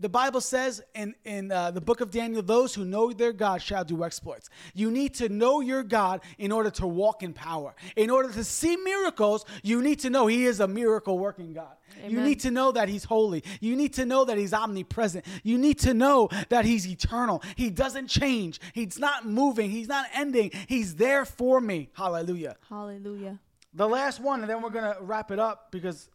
The 0.00 0.08
Bible 0.08 0.40
says 0.40 0.80
in, 0.94 1.16
in 1.24 1.50
uh, 1.50 1.72
the 1.72 1.80
book 1.80 2.00
of 2.00 2.12
Daniel, 2.12 2.40
those 2.40 2.72
who 2.72 2.84
know 2.84 3.12
their 3.12 3.32
God 3.32 3.60
shall 3.60 3.84
do 3.84 4.04
exploits. 4.04 4.48
You 4.72 4.92
need 4.92 5.14
to 5.14 5.28
know 5.28 5.60
your 5.60 5.82
God 5.82 6.20
in 6.38 6.52
order 6.52 6.70
to 6.70 6.86
walk 6.86 7.24
in 7.24 7.32
power. 7.32 7.74
In 7.96 8.08
order 8.08 8.30
to 8.32 8.44
see 8.44 8.76
miracles, 8.76 9.44
you 9.64 9.82
need 9.82 9.98
to 10.00 10.10
know 10.10 10.28
He 10.28 10.46
is 10.46 10.60
a 10.60 10.68
miracle 10.68 11.18
working 11.18 11.52
God. 11.52 11.74
You 12.06 12.20
need 12.20 12.40
to 12.40 12.52
know 12.52 12.70
that 12.70 12.88
He's 12.88 13.02
holy. 13.02 13.42
You 13.60 13.74
need 13.74 13.94
to 13.94 14.06
know 14.06 14.24
that 14.24 14.38
He's 14.38 14.54
omnipresent. 14.54 15.24
You 15.42 15.58
need 15.58 15.80
to 15.80 15.94
know 15.94 16.28
that 16.48 16.64
He's 16.64 16.86
eternal. 16.86 17.42
He 17.56 17.68
doesn't 17.68 18.06
change. 18.06 18.60
He's 18.72 19.00
not 19.00 19.26
moving. 19.26 19.68
He's 19.70 19.88
not 19.88 20.06
ending. 20.14 20.52
He's 20.68 20.94
there 20.94 21.24
for 21.24 21.60
me. 21.60 21.90
Hallelujah. 21.94 22.56
Hallelujah. 22.68 23.40
The 23.74 23.88
last 23.88 24.20
one, 24.20 24.42
and 24.42 24.48
then 24.48 24.62
we're 24.62 24.70
going 24.70 24.94
to 24.94 25.02
wrap 25.02 25.32
it 25.32 25.40
up 25.40 25.72
because 25.72 26.08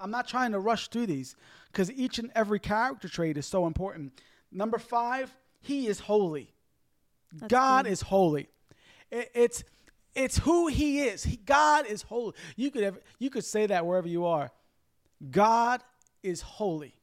I'm 0.00 0.10
not 0.10 0.26
trying 0.26 0.52
to 0.52 0.58
rush 0.58 0.88
through 0.88 1.06
these 1.06 1.36
because 1.70 1.90
each 1.92 2.18
and 2.18 2.30
every 2.34 2.58
character 2.58 3.08
trait 3.08 3.36
is 3.36 3.46
so 3.46 3.66
important. 3.66 4.12
Number 4.50 4.78
five, 4.78 5.34
he 5.60 5.86
is 5.86 6.00
holy. 6.00 6.52
God 7.48 7.84
good. 7.84 7.92
is 7.92 8.02
holy. 8.02 8.48
It- 9.10 9.30
it's 9.34 9.64
it's 10.12 10.38
who 10.38 10.66
he 10.66 11.02
is. 11.02 11.22
He, 11.22 11.36
God 11.36 11.86
is 11.86 12.02
holy. 12.02 12.34
You 12.56 12.72
could 12.72 12.82
have, 12.82 12.98
you 13.20 13.30
could 13.30 13.44
say 13.44 13.66
that 13.66 13.86
wherever 13.86 14.08
you 14.08 14.26
are. 14.26 14.50
God 15.30 15.84
is 16.24 16.40
holy. 16.40 16.94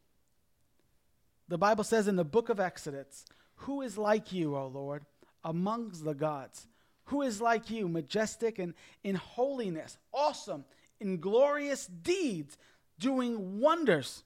The 1.48 1.58
Bible 1.58 1.86
says 1.86 2.10
in 2.10 2.18
the 2.18 2.26
book 2.26 2.50
of 2.50 2.60
Exodus, 2.60 3.24
Who 3.62 3.82
is 3.82 3.98
like 3.98 4.34
you, 4.34 4.58
O 4.58 4.68
Lord, 4.68 5.06
amongst 5.46 6.04
the 6.04 6.14
gods? 6.14 6.68
Who 7.06 7.22
is 7.22 7.40
like 7.40 7.70
you, 7.70 7.88
majestic 7.88 8.60
and 8.60 8.74
in 9.06 9.16
holiness, 9.16 9.98
awesome 10.14 10.66
in 11.00 11.20
glorious 11.20 11.88
deeds, 11.88 12.58
doing 13.00 13.60
wonders? 13.60 14.24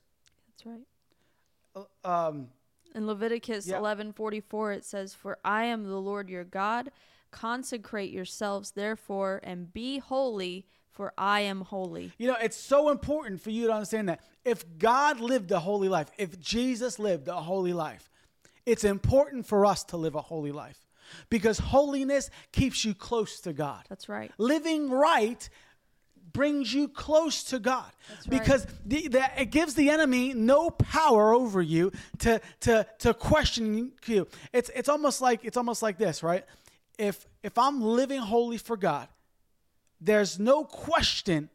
That's 0.50 0.66
right. 0.66 1.88
Um, 2.04 2.50
In 2.94 3.08
Leviticus 3.08 3.68
Yeah. 3.68 3.78
11:44 3.80 4.74
it 4.74 4.84
says, 4.84 5.14
"For 5.14 5.40
I 5.46 5.64
am 5.66 5.84
the 5.84 6.00
Lord 6.02 6.30
your 6.30 6.44
God. 6.44 6.92
Consecrate 7.32 8.12
yourselves 8.12 8.72
therefore 8.72 9.40
and 9.44 9.72
be 9.72 10.00
holy, 10.00 10.66
for 10.90 11.14
I 11.18 11.40
am 11.42 11.62
holy." 11.62 12.12
You 12.18 12.28
know, 12.28 12.36
it's 12.42 12.58
so 12.58 12.90
important 12.90 13.40
for 13.42 13.50
you 13.50 13.68
to 13.68 13.74
understand 13.74 14.10
that 14.10 14.22
if 14.44 14.78
God 14.78 15.22
lived 15.22 15.52
a 15.52 15.62
holy 15.62 15.88
life, 15.88 16.12
if 16.18 16.38
Jesus 16.40 17.00
lived 17.00 17.30
a 17.30 17.42
holy 17.42 17.72
life, 17.72 18.10
it's 18.66 18.84
important 18.84 19.46
for 19.46 19.66
us 19.66 19.86
to 19.86 19.98
live 19.98 20.16
a 20.16 20.22
holy 20.22 20.52
life 20.52 20.86
because 21.30 21.60
holiness 21.60 22.30
keeps 22.52 22.84
you 22.84 22.94
close 22.94 23.40
to 23.42 23.54
God. 23.54 23.86
That's 23.90 24.10
right. 24.10 24.32
Living 24.38 24.90
right 24.90 25.50
brings 26.34 26.74
you 26.74 26.88
close 26.88 27.44
to 27.46 27.60
God 27.60 27.92
That's 28.10 28.28
right. 28.28 28.40
because 28.40 28.68
the, 28.86 29.08
the, 29.08 29.42
it 29.42 29.52
gives 29.52 29.74
the 29.74 29.90
enemy 29.90 30.34
no 30.34 30.70
power 30.70 31.34
over 31.34 31.62
you 31.62 31.92
to, 32.20 32.42
to, 32.62 32.86
to 33.00 33.14
question 33.14 33.92
you. 34.06 34.28
It's, 34.54 34.70
it's 34.76 34.90
almost 34.90 35.22
like 35.22 35.44
it's 35.44 35.58
almost 35.58 35.82
like 35.82 35.98
this, 35.98 36.24
right? 36.24 36.46
If 36.98 37.26
if 37.44 37.58
I'm 37.58 37.82
living 37.82 38.20
holy 38.20 38.58
for 38.58 38.78
God, 38.78 39.08
there's 40.00 40.40
no 40.40 40.64
question 40.64 41.50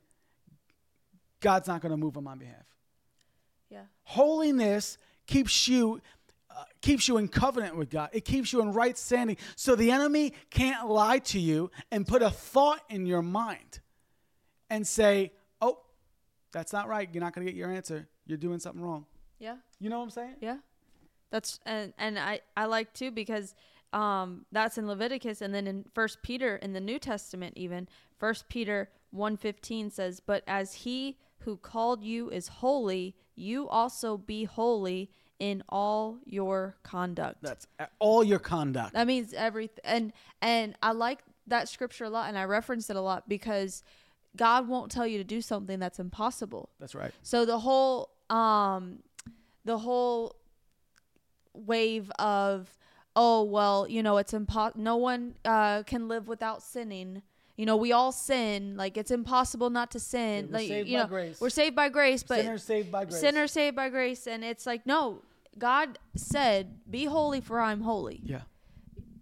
God's 1.41 1.69
not 1.69 1.81
going 1.81 1.91
to 1.91 1.97
move 1.97 2.17
on 2.17 2.25
my 2.25 2.35
behalf. 2.35 2.65
Yeah. 3.71 3.83
Holiness 4.03 4.99
keeps 5.27 5.69
you 5.69 6.01
uh, 6.51 6.65
keeps 6.81 7.07
you 7.07 7.19
in 7.19 7.29
covenant 7.29 7.77
with 7.77 7.91
God. 7.91 8.11
It 8.13 8.25
keeps 8.25 8.53
you 8.53 8.63
in 8.63 8.73
right 8.73 8.97
standing. 8.97 9.37
So 9.57 9.77
the 9.77 9.91
enemy 9.91 10.33
can't 10.51 10.89
lie 10.89 11.19
to 11.19 11.39
you 11.39 11.71
and 11.91 12.07
put 12.07 12.23
a 12.23 12.31
thought 12.31 12.81
in 12.89 13.07
your 13.07 13.23
mind 13.23 13.81
and 14.71 14.87
say, 14.87 15.33
"Oh, 15.61 15.79
that's 16.53 16.73
not 16.73 16.89
right. 16.89 17.09
You're 17.13 17.23
not 17.23 17.35
going 17.35 17.47
to 17.47 17.53
get 17.53 17.59
your 17.59 17.73
answer. 17.73 18.09
You're 18.27 18.39
doing 18.39 18.59
something 18.59 18.83
wrong." 18.83 19.07
Yeah. 19.39 19.57
You 19.79 19.91
know 19.91 19.99
what 19.99 20.05
I'm 20.05 20.11
saying? 20.11 20.37
Yeah. 20.41 20.59
That's 21.31 21.61
and 21.67 21.93
and 21.99 22.19
I 22.19 22.41
I 22.57 22.67
like 22.67 22.93
too 22.93 23.11
because 23.11 23.55
um 23.93 24.47
that's 24.53 24.79
in 24.79 24.87
Leviticus 24.87 25.41
and 25.41 25.55
then 25.55 25.67
in 25.67 25.85
First 25.95 26.23
Peter 26.23 26.57
in 26.57 26.73
the 26.73 26.81
New 26.81 26.99
Testament 26.99 27.55
even 27.57 27.89
First 28.19 28.49
Peter 28.49 28.91
1:15 29.15 29.91
says, 29.91 30.21
"But 30.21 30.43
as 30.47 30.75
he 30.75 31.19
who 31.41 31.57
called 31.57 32.03
you 32.03 32.31
is 32.31 32.49
holy, 32.49 33.17
you 33.35 33.69
also 33.69 34.17
be 34.17 34.45
holy 34.45 35.11
in 35.39 35.63
all 35.69 36.19
your 36.25 36.77
conduct." 36.83 37.43
That's 37.43 37.67
all 37.99 38.25
your 38.25 38.39
conduct. 38.39 38.95
That 38.95 39.07
means 39.07 39.33
everything. 39.33 39.81
And 39.85 40.13
and 40.41 40.77
I 40.83 40.93
like 40.93 41.23
that 41.47 41.69
scripture 41.69 42.05
a 42.05 42.11
lot 42.11 42.29
and 42.29 42.39
I 42.39 42.45
reference 42.45 42.91
it 42.91 42.97
a 42.97 43.01
lot 43.01 43.29
because 43.29 43.83
God 44.37 44.69
won't 44.69 44.91
tell 44.93 45.07
you 45.07 45.19
to 45.19 45.25
do 45.25 45.41
something 45.41 45.79
that's 45.79 45.99
impossible. 45.99 46.69
That's 46.79 46.95
right. 46.95 47.13
So 47.23 47.45
the 47.45 47.59
whole 47.59 48.11
um 48.31 49.01
the 49.65 49.79
whole 49.79 50.37
wave 51.55 52.11
of 52.19 52.77
oh 53.15 53.45
well, 53.45 53.87
you 53.89 54.03
know, 54.03 54.19
it's 54.19 54.33
impo- 54.33 54.77
no 54.77 54.97
one 54.97 55.35
uh 55.45 55.83
can 55.85 56.09
live 56.09 56.29
without 56.29 56.63
sinning. 56.63 57.23
You 57.57 57.65
know, 57.65 57.77
we 57.77 57.93
all 57.93 58.13
sin. 58.13 58.77
Like 58.77 58.97
it's 58.99 59.11
impossible 59.11 59.71
not 59.71 59.91
to 59.93 60.01
sin. 60.01 60.47
Yeah, 60.47 60.51
we're 60.51 60.59
like 60.59 60.69
saved 60.69 60.89
you 60.89 60.97
by 60.99 61.03
know, 61.03 61.09
grace. 61.09 61.41
we're 61.41 61.51
saved 61.51 61.77
by 61.77 61.89
grace, 61.89 62.23
but 62.23 62.41
Sinners 62.41 62.63
saved 62.63 62.93
by 62.93 63.05
grace. 63.07 63.21
sinners 63.21 63.53
saved 63.53 63.77
by 63.77 63.89
grace 63.89 64.27
and 64.27 64.45
it's 64.45 64.67
like 64.67 64.87
no, 64.87 65.23
God 65.59 65.99
said, 66.15 66.81
"Be 66.91 67.07
holy 67.07 67.41
for 67.41 67.61
I'm 67.61 67.81
holy." 67.81 68.21
Yeah. 68.25 68.43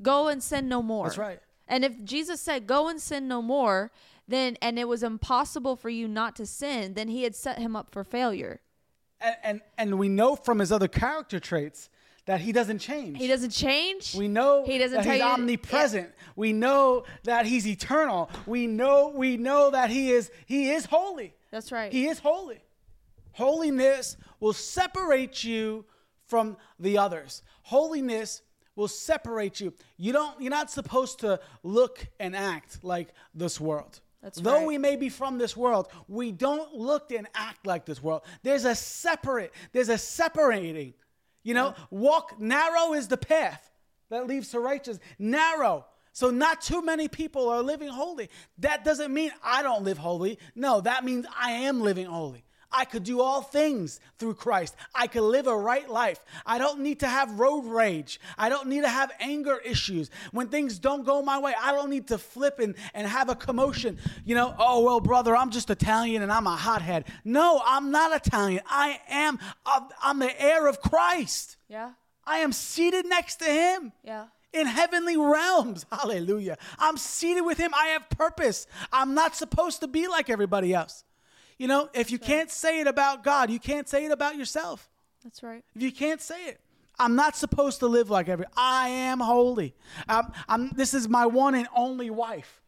Go 0.02 0.28
and 0.28 0.42
sin 0.42 0.68
no 0.68 0.82
more. 0.82 1.06
That's 1.06 1.16
right. 1.18 1.38
And 1.68 1.84
if 1.84 2.02
Jesus 2.04 2.40
said, 2.40 2.66
"Go 2.66 2.88
and 2.88 3.00
sin 3.00 3.28
no 3.28 3.40
more," 3.40 3.92
then 4.26 4.56
and 4.62 4.78
it 4.78 4.88
was 4.88 5.02
impossible 5.02 5.76
for 5.76 5.90
you 5.90 6.08
not 6.08 6.36
to 6.36 6.46
sin, 6.46 6.94
then 6.94 7.08
he 7.08 7.22
had 7.24 7.34
set 7.34 7.58
him 7.58 7.76
up 7.76 7.90
for 7.90 8.04
failure. 8.04 8.60
And 9.20 9.36
and, 9.42 9.60
and 9.78 9.98
we 9.98 10.08
know 10.08 10.36
from 10.36 10.58
his 10.58 10.72
other 10.72 10.88
character 10.88 11.40
traits 11.40 11.88
that 12.26 12.40
he 12.40 12.52
doesn't 12.52 12.78
change. 12.78 13.18
He 13.18 13.26
doesn't 13.26 13.50
change. 13.50 14.14
We 14.14 14.28
know 14.28 14.64
he 14.64 14.78
doesn't 14.78 15.02
that 15.02 15.06
he's 15.06 15.18
you 15.18 15.24
omnipresent. 15.24 16.10
We 16.36 16.52
know 16.52 17.04
that 17.24 17.46
he's 17.46 17.66
eternal. 17.66 18.30
We 18.46 18.66
know 18.66 19.12
we 19.14 19.36
know 19.36 19.70
that 19.70 19.90
he 19.90 20.10
is 20.10 20.30
he 20.46 20.70
is 20.70 20.86
holy. 20.86 21.34
That's 21.50 21.70
right. 21.70 21.92
He 21.92 22.06
is 22.06 22.18
holy. 22.18 22.62
Holiness 23.32 24.16
will 24.40 24.52
separate 24.52 25.44
you 25.44 25.84
from 26.26 26.56
the 26.78 26.98
others. 26.98 27.42
Holiness 27.62 28.42
will 28.76 28.88
separate 28.88 29.60
you. 29.60 29.72
You 29.96 30.12
don't 30.12 30.40
you're 30.40 30.50
not 30.50 30.70
supposed 30.70 31.20
to 31.20 31.40
look 31.62 32.06
and 32.18 32.34
act 32.34 32.82
like 32.82 33.12
this 33.34 33.60
world. 33.60 34.00
That's 34.24 34.40
Though 34.40 34.56
right. 34.60 34.66
we 34.66 34.78
may 34.78 34.96
be 34.96 35.10
from 35.10 35.36
this 35.36 35.54
world, 35.54 35.88
we 36.08 36.32
don't 36.32 36.72
look 36.72 37.12
and 37.12 37.28
act 37.34 37.66
like 37.66 37.84
this 37.84 38.02
world. 38.02 38.22
There's 38.42 38.64
a 38.64 38.74
separate, 38.74 39.52
there's 39.72 39.90
a 39.90 39.98
separating. 39.98 40.94
You 41.42 41.52
know, 41.52 41.74
walk 41.90 42.40
narrow 42.40 42.94
is 42.94 43.06
the 43.06 43.18
path 43.18 43.70
that 44.08 44.26
leads 44.26 44.48
to 44.52 44.60
righteousness. 44.60 45.06
Narrow. 45.18 45.84
So 46.12 46.30
not 46.30 46.62
too 46.62 46.80
many 46.80 47.06
people 47.06 47.50
are 47.50 47.60
living 47.60 47.88
holy. 47.88 48.30
That 48.58 48.82
doesn't 48.82 49.12
mean 49.12 49.30
I 49.42 49.62
don't 49.62 49.84
live 49.84 49.98
holy. 49.98 50.38
No, 50.54 50.80
that 50.80 51.04
means 51.04 51.26
I 51.38 51.50
am 51.50 51.82
living 51.82 52.06
holy. 52.06 52.44
I 52.74 52.84
could 52.84 53.04
do 53.04 53.20
all 53.20 53.40
things 53.40 54.00
through 54.18 54.34
Christ. 54.34 54.74
I 54.94 55.06
could 55.06 55.22
live 55.22 55.46
a 55.46 55.56
right 55.56 55.88
life. 55.88 56.18
I 56.44 56.58
don't 56.58 56.80
need 56.80 57.00
to 57.00 57.06
have 57.06 57.38
road 57.38 57.64
rage. 57.66 58.18
I 58.36 58.48
don't 58.48 58.66
need 58.68 58.82
to 58.82 58.88
have 58.88 59.12
anger 59.20 59.58
issues. 59.64 60.10
When 60.32 60.48
things 60.48 60.78
don't 60.80 61.04
go 61.06 61.22
my 61.22 61.38
way, 61.38 61.54
I 61.58 61.70
don't 61.72 61.88
need 61.88 62.08
to 62.08 62.18
flip 62.18 62.58
and, 62.58 62.74
and 62.92 63.06
have 63.06 63.28
a 63.28 63.36
commotion. 63.36 63.98
You 64.24 64.34
know, 64.34 64.54
oh, 64.58 64.82
well, 64.84 64.98
brother, 65.00 65.36
I'm 65.36 65.50
just 65.50 65.70
Italian 65.70 66.22
and 66.22 66.32
I'm 66.32 66.46
a 66.48 66.56
hothead. 66.56 67.04
No, 67.24 67.62
I'm 67.64 67.90
not 67.92 68.14
Italian. 68.26 68.62
I 68.66 69.00
am, 69.08 69.38
I'm 70.02 70.18
the 70.18 70.42
heir 70.42 70.66
of 70.66 70.80
Christ. 70.80 71.56
yeah. 71.68 71.92
I 72.26 72.38
am 72.38 72.52
seated 72.52 73.04
next 73.06 73.36
to 73.36 73.44
him 73.44 73.92
Yeah. 74.02 74.24
in 74.52 74.66
heavenly 74.66 75.16
realms. 75.18 75.84
Hallelujah. 75.92 76.56
I'm 76.78 76.96
seated 76.96 77.42
with 77.42 77.58
him. 77.58 77.72
I 77.74 77.88
have 77.88 78.08
purpose. 78.08 78.66
I'm 78.90 79.12
not 79.12 79.36
supposed 79.36 79.80
to 79.82 79.86
be 79.86 80.08
like 80.08 80.30
everybody 80.30 80.72
else. 80.72 81.04
You 81.58 81.68
know, 81.68 81.88
if 81.94 82.10
you 82.10 82.18
can't 82.18 82.50
say 82.50 82.80
it 82.80 82.86
about 82.86 83.22
God, 83.24 83.50
you 83.50 83.60
can't 83.60 83.88
say 83.88 84.04
it 84.04 84.12
about 84.12 84.36
yourself. 84.36 84.90
That's 85.22 85.42
right. 85.42 85.64
If 85.74 85.82
you 85.82 85.92
can't 85.92 86.20
say 86.20 86.46
it, 86.46 86.60
I'm 86.98 87.16
not 87.16 87.36
supposed 87.36 87.80
to 87.80 87.86
live 87.86 88.10
like 88.10 88.28
every. 88.28 88.46
I 88.56 88.88
am 88.88 89.20
holy. 89.20 89.74
I'm, 90.08 90.32
I'm, 90.48 90.70
this 90.70 90.94
is 90.94 91.08
my 91.08 91.26
one 91.26 91.54
and 91.54 91.68
only 91.74 92.10
wife. 92.10 92.62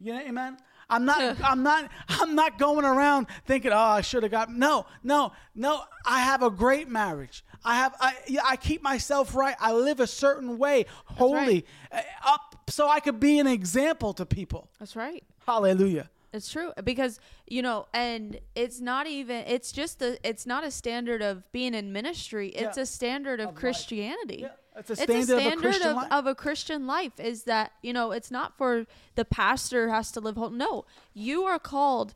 You 0.00 0.14
know, 0.14 0.20
amen. 0.20 0.58
I'm 0.88 1.04
not. 1.04 1.36
I'm 1.44 1.62
not. 1.62 1.90
I'm 2.08 2.34
not 2.34 2.58
going 2.58 2.84
around 2.84 3.26
thinking, 3.44 3.72
"Oh, 3.72 3.76
I 3.76 4.02
should 4.02 4.22
have 4.22 4.32
got." 4.32 4.52
No, 4.52 4.86
no, 5.02 5.32
no. 5.54 5.82
I 6.06 6.20
have 6.20 6.42
a 6.42 6.50
great 6.50 6.88
marriage. 6.88 7.44
I 7.64 7.76
have. 7.76 7.94
I, 8.00 8.14
yeah, 8.28 8.42
I 8.44 8.56
keep 8.56 8.82
myself 8.82 9.34
right. 9.34 9.56
I 9.58 9.72
live 9.72 10.00
a 10.00 10.06
certain 10.06 10.58
way, 10.58 10.86
holy, 11.04 11.66
uh, 11.90 12.02
up, 12.24 12.56
so 12.68 12.88
I 12.88 13.00
could 13.00 13.18
be 13.18 13.38
an 13.38 13.46
example 13.46 14.12
to 14.14 14.24
people. 14.26 14.70
That's 14.78 14.94
right. 14.94 15.24
Hallelujah. 15.44 16.08
It's 16.36 16.50
true 16.50 16.72
because 16.84 17.18
you 17.46 17.62
know, 17.62 17.86
and 17.92 18.38
it's 18.54 18.80
not 18.80 19.06
even. 19.06 19.44
It's 19.46 19.72
just 19.72 19.98
the. 19.98 20.18
It's 20.22 20.46
not 20.46 20.62
a 20.64 20.70
standard 20.70 21.22
of 21.22 21.50
being 21.52 21.74
in 21.74 21.92
ministry. 21.92 22.48
It's 22.50 22.76
Yeah. 22.76 22.82
a 22.82 22.86
standard 22.86 23.40
of, 23.40 23.50
Of. 23.50 23.54
Christianity. 23.54 24.40
Yeah, 24.42 24.48
it's 24.76 24.90
a 24.90 24.96
standard 24.96 25.38
of 25.38 25.52
a 25.52 25.56
Christian 25.56 25.88
of, 25.88 25.96
life. 25.96 26.12
of 26.12 26.26
a 26.26 26.34
Christian 26.34 26.86
life. 26.86 27.18
Is 27.18 27.44
that 27.44 27.72
you 27.82 27.92
know? 27.92 28.12
It's 28.12 28.30
not 28.30 28.56
for 28.56 28.86
the 29.14 29.24
pastor 29.24 29.88
has 29.88 30.12
to 30.12 30.20
live 30.20 30.36
whole. 30.36 30.50
No, 30.50 30.84
you 31.14 31.44
are 31.44 31.58
called 31.58 32.14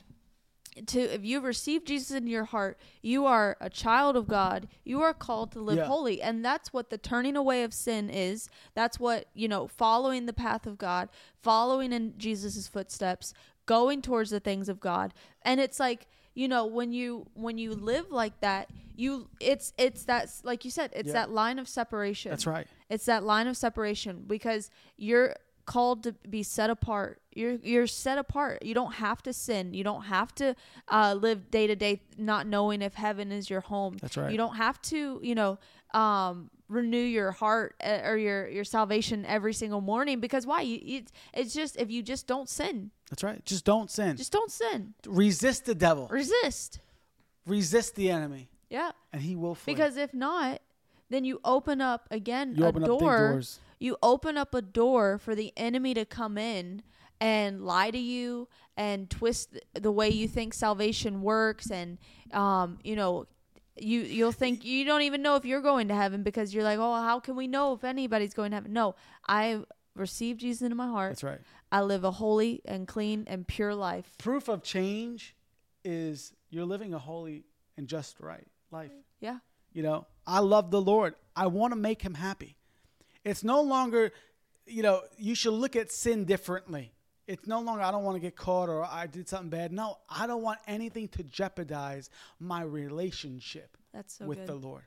to 0.86 1.00
if 1.00 1.24
you've 1.24 1.42
received 1.42 1.88
Jesus 1.88 2.12
in 2.12 2.28
your 2.28 2.44
heart, 2.44 2.78
you 3.02 3.26
are 3.26 3.56
a 3.60 3.68
child 3.68 4.16
of 4.16 4.28
God. 4.28 4.68
You 4.84 5.02
are 5.02 5.12
called 5.12 5.50
to 5.52 5.60
live 5.60 5.78
Yeah. 5.78 5.86
holy. 5.86 6.22
And 6.22 6.44
that's 6.44 6.72
what 6.72 6.90
the 6.90 6.96
turning 6.98 7.36
away 7.36 7.64
of 7.64 7.74
sin 7.74 8.08
is. 8.08 8.48
That's 8.74 9.00
what, 9.00 9.26
you 9.34 9.48
know, 9.48 9.66
following 9.66 10.26
the 10.26 10.32
path 10.32 10.66
of 10.68 10.78
God, 10.78 11.08
following 11.42 11.92
in 11.92 12.14
Jesus' 12.18 12.68
footsteps, 12.68 13.34
going 13.76 14.02
towards 14.02 14.30
the 14.30 14.40
things 14.40 14.68
of 14.68 14.80
God. 14.80 15.14
And 15.42 15.60
it's 15.60 15.78
like, 15.78 16.06
you 16.34 16.48
know, 16.48 16.66
when 16.66 16.92
you 16.92 17.26
when 17.34 17.56
you 17.56 17.70
live 17.74 18.06
like 18.10 18.36
that, 18.40 18.68
you 18.96 19.28
it's 19.40 19.72
it's 19.78 20.02
that 20.04 20.24
like 20.50 20.64
you 20.66 20.70
said, 20.70 20.90
it's 20.94 21.08
Yeah. 21.08 21.12
that 21.20 21.30
line 21.30 21.58
of 21.60 21.68
separation. 21.68 22.30
That's 22.30 22.46
right. 22.46 22.66
It's 22.88 23.06
that 23.06 23.22
line 23.22 23.46
of 23.46 23.56
separation 23.56 24.24
because 24.26 24.70
you're 24.96 25.34
called 25.66 26.02
to 26.02 26.12
be 26.28 26.42
set 26.42 26.68
apart. 26.68 27.20
You're 27.32 27.56
you're 27.72 27.86
set 27.86 28.18
apart. 28.18 28.64
You 28.64 28.74
don't 28.74 28.94
have 28.94 29.22
to 29.22 29.32
sin. 29.32 29.72
You 29.78 29.84
don't 29.84 30.02
have 30.16 30.34
to 30.36 30.56
uh, 30.88 31.14
live 31.26 31.40
day 31.50 31.66
to 31.68 31.76
day 31.76 32.00
not 32.18 32.46
knowing 32.46 32.82
if 32.82 32.94
heaven 32.94 33.30
is 33.30 33.48
your 33.48 33.60
home. 33.60 33.96
That's 34.00 34.16
right. 34.16 34.32
You 34.32 34.38
don't 34.44 34.56
have 34.56 34.80
to, 34.92 35.20
you 35.22 35.34
know, 35.40 35.58
um, 35.94 36.50
renew 36.70 36.96
your 37.02 37.32
heart 37.32 37.74
uh, 37.84 38.00
or 38.04 38.16
your 38.16 38.48
your 38.48 38.64
salvation 38.64 39.26
every 39.26 39.52
single 39.52 39.80
morning 39.80 40.20
because 40.20 40.46
why? 40.46 40.62
You, 40.62 40.78
it's 40.82 41.12
it's 41.34 41.52
just 41.52 41.76
if 41.76 41.90
you 41.90 42.02
just 42.02 42.26
don't 42.26 42.48
sin, 42.48 42.90
That's 43.10 43.22
right. 43.22 43.44
Just 43.44 43.64
don't 43.66 43.90
sin. 43.90 44.16
just 44.16 44.32
don't 44.32 44.50
sin. 44.50 44.94
resist 45.06 45.66
the 45.66 45.74
devil. 45.74 46.06
Resist. 46.08 46.78
resist 47.46 47.94
the 47.96 48.10
enemy, 48.10 48.48
Yeah. 48.68 48.92
and 49.12 49.22
he 49.22 49.36
will 49.36 49.54
flee. 49.54 49.74
Because 49.74 49.96
if 49.96 50.14
not, 50.14 50.62
then 51.10 51.24
you 51.24 51.40
open 51.44 51.80
up 51.80 52.06
again 52.10 52.54
You 52.56 52.64
a 52.64 52.68
open 52.68 52.84
up 52.84 52.88
big 52.90 52.98
door. 53.00 53.18
doors. 53.32 53.58
You 53.78 53.96
open 54.02 54.36
up 54.36 54.54
a 54.54 54.62
door 54.62 55.18
for 55.18 55.34
the 55.34 55.52
enemy 55.56 55.94
to 55.94 56.04
come 56.04 56.36
in 56.38 56.82
and 57.20 57.64
lie 57.64 57.90
to 57.90 57.98
you 57.98 58.48
and 58.76 59.10
twist 59.10 59.58
the 59.74 59.90
way 59.90 60.08
you 60.08 60.28
think 60.28 60.54
salvation 60.54 61.22
works 61.22 61.70
and 61.70 61.98
um, 62.32 62.78
you 62.84 62.94
know 62.96 63.26
you 63.76 64.00
you'll 64.00 64.32
think 64.32 64.64
you 64.64 64.84
don't 64.84 65.02
even 65.02 65.22
know 65.22 65.36
if 65.36 65.44
you're 65.44 65.60
going 65.60 65.88
to 65.88 65.94
heaven 65.94 66.22
because 66.22 66.54
you're 66.54 66.64
like, 66.64 66.78
"Oh, 66.78 66.94
how 66.94 67.20
can 67.20 67.36
we 67.36 67.46
know 67.46 67.72
if 67.74 67.84
anybody's 67.84 68.34
going 68.34 68.50
to 68.50 68.56
heaven?" 68.56 68.72
No, 68.72 68.94
I 69.28 69.62
received 69.94 70.40
Jesus 70.40 70.62
into 70.62 70.76
my 70.76 70.88
heart. 70.88 71.12
That's 71.12 71.24
right. 71.24 71.40
I 71.72 71.82
live 71.82 72.04
a 72.04 72.10
holy 72.10 72.62
and 72.64 72.86
clean 72.88 73.24
and 73.26 73.46
pure 73.46 73.74
life. 73.74 74.12
Proof 74.18 74.48
of 74.48 74.62
change 74.62 75.36
is 75.84 76.32
you're 76.50 76.64
living 76.64 76.94
a 76.94 76.98
holy 76.98 77.44
and 77.76 77.86
just 77.86 78.20
right 78.20 78.46
life. 78.70 78.92
Yeah. 79.20 79.38
You 79.72 79.82
know, 79.82 80.06
I 80.26 80.40
love 80.40 80.70
the 80.70 80.80
Lord. 80.80 81.14
I 81.36 81.46
want 81.46 81.72
to 81.72 81.76
make 81.76 82.02
him 82.02 82.14
happy. 82.14 82.56
It's 83.24 83.44
no 83.44 83.60
longer, 83.60 84.12
you 84.66 84.82
know, 84.82 85.02
you 85.16 85.34
should 85.34 85.52
look 85.52 85.76
at 85.76 85.92
sin 85.92 86.24
differently. 86.24 86.92
It's 87.30 87.46
no 87.46 87.60
longer, 87.60 87.82
I 87.82 87.92
don't 87.92 88.02
want 88.02 88.16
to 88.16 88.20
get 88.20 88.34
caught 88.34 88.68
or 88.68 88.84
I 88.84 89.06
did 89.06 89.28
something 89.28 89.50
bad. 89.50 89.70
No, 89.70 89.98
I 90.08 90.26
don't 90.26 90.42
want 90.42 90.58
anything 90.66 91.06
to 91.10 91.22
jeopardize 91.22 92.10
my 92.40 92.62
relationship 92.62 93.76
That's 93.94 94.18
so 94.18 94.26
with 94.26 94.38
good. 94.38 94.48
the 94.48 94.56
Lord. 94.56 94.82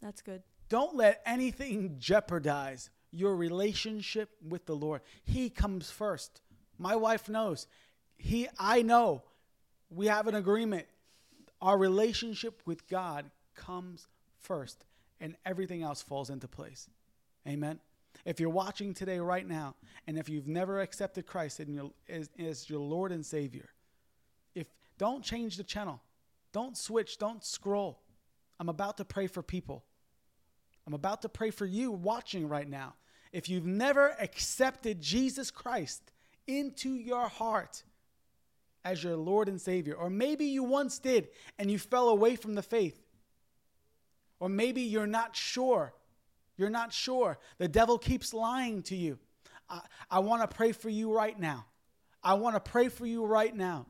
That's 0.00 0.22
good. 0.22 0.44
Don't 0.68 0.94
let 0.94 1.20
anything 1.26 1.96
jeopardize 1.98 2.90
your 3.10 3.34
relationship 3.34 4.30
with 4.46 4.66
the 4.66 4.76
Lord. 4.76 5.00
He 5.24 5.50
comes 5.50 5.90
first. 5.90 6.42
My 6.78 6.94
wife 6.94 7.28
knows. 7.28 7.66
He 8.16 8.46
I 8.56 8.82
know. 8.82 9.24
We 9.90 10.06
have 10.06 10.28
an 10.28 10.36
agreement. 10.36 10.86
Our 11.60 11.76
relationship 11.76 12.62
with 12.66 12.86
God 12.86 13.32
comes 13.56 14.06
first 14.38 14.84
and 15.20 15.34
everything 15.44 15.82
else 15.82 16.02
falls 16.02 16.30
into 16.30 16.46
place. 16.46 16.88
Amen. 17.48 17.80
If 18.28 18.40
you're 18.40 18.50
watching 18.50 18.92
today 18.92 19.20
right 19.20 19.48
now 19.48 19.74
and 20.06 20.18
if 20.18 20.28
you've 20.28 20.46
never 20.46 20.82
accepted 20.82 21.24
Christ 21.24 21.60
in 21.60 21.72
your, 21.72 21.92
as, 22.10 22.28
as 22.38 22.68
your 22.68 22.78
Lord 22.78 23.10
and 23.10 23.24
Savior, 23.24 23.70
if 24.54 24.66
don't 24.98 25.24
change 25.24 25.56
the 25.56 25.64
channel. 25.64 26.02
Don't 26.52 26.76
switch, 26.76 27.16
don't 27.16 27.42
scroll. 27.42 28.02
I'm 28.60 28.68
about 28.68 28.98
to 28.98 29.06
pray 29.06 29.28
for 29.28 29.42
people. 29.42 29.82
I'm 30.86 30.92
about 30.92 31.22
to 31.22 31.30
pray 31.30 31.50
for 31.50 31.64
you 31.64 31.90
watching 31.90 32.50
right 32.50 32.68
now. 32.68 32.96
If 33.32 33.48
you've 33.48 33.64
never 33.64 34.14
accepted 34.20 35.00
Jesus 35.00 35.50
Christ 35.50 36.12
into 36.46 36.90
your 36.96 37.28
heart 37.28 37.82
as 38.84 39.02
your 39.02 39.16
Lord 39.16 39.48
and 39.48 39.58
Savior, 39.58 39.94
or 39.94 40.10
maybe 40.10 40.44
you 40.44 40.64
once 40.64 40.98
did 40.98 41.28
and 41.58 41.70
you 41.70 41.78
fell 41.78 42.10
away 42.10 42.36
from 42.36 42.56
the 42.56 42.62
faith, 42.62 43.00
or 44.38 44.50
maybe 44.50 44.82
you're 44.82 45.06
not 45.06 45.34
sure, 45.34 45.94
you're 46.58 46.68
not 46.68 46.92
sure, 46.92 47.38
the 47.56 47.68
devil 47.68 47.96
keeps 47.96 48.34
lying 48.34 48.82
to 48.82 48.96
you. 48.96 49.18
I, 49.70 49.80
I 50.10 50.18
want 50.18 50.42
to 50.48 50.54
pray 50.54 50.72
for 50.72 50.90
you 50.90 51.14
right 51.14 51.38
now. 51.38 51.64
I 52.22 52.34
want 52.34 52.56
to 52.56 52.60
pray 52.60 52.88
for 52.88 53.06
you 53.06 53.24
right 53.24 53.54
now. 53.54 53.86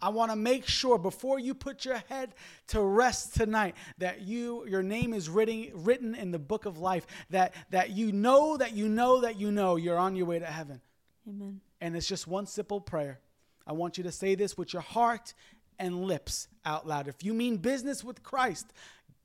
I 0.00 0.10
want 0.10 0.30
to 0.30 0.36
make 0.36 0.66
sure 0.66 0.96
before 0.96 1.40
you 1.40 1.54
put 1.54 1.84
your 1.84 2.00
head 2.08 2.34
to 2.68 2.80
rest 2.80 3.34
tonight 3.34 3.74
that 3.98 4.20
you 4.20 4.64
your 4.68 4.82
name 4.82 5.12
is 5.12 5.28
written 5.28 5.70
written 5.74 6.14
in 6.14 6.30
the 6.30 6.38
book 6.38 6.66
of 6.66 6.78
life 6.78 7.04
that 7.30 7.52
that 7.70 7.90
you 7.90 8.12
know 8.12 8.56
that 8.56 8.74
you 8.74 8.88
know 8.88 9.22
that 9.22 9.40
you 9.40 9.50
know 9.50 9.74
you're 9.74 9.98
on 9.98 10.14
your 10.14 10.26
way 10.26 10.38
to 10.38 10.46
heaven. 10.46 10.80
Amen. 11.28 11.60
And 11.80 11.96
it's 11.96 12.06
just 12.06 12.28
one 12.28 12.46
simple 12.46 12.80
prayer. 12.80 13.18
I 13.66 13.72
want 13.72 13.98
you 13.98 14.04
to 14.04 14.12
say 14.12 14.36
this 14.36 14.56
with 14.56 14.72
your 14.72 14.82
heart 14.82 15.34
and 15.78 16.04
lips 16.04 16.48
out 16.64 16.86
loud. 16.86 17.08
If 17.08 17.24
you 17.24 17.34
mean 17.34 17.56
business 17.56 18.02
with 18.02 18.22
Christ, 18.22 18.72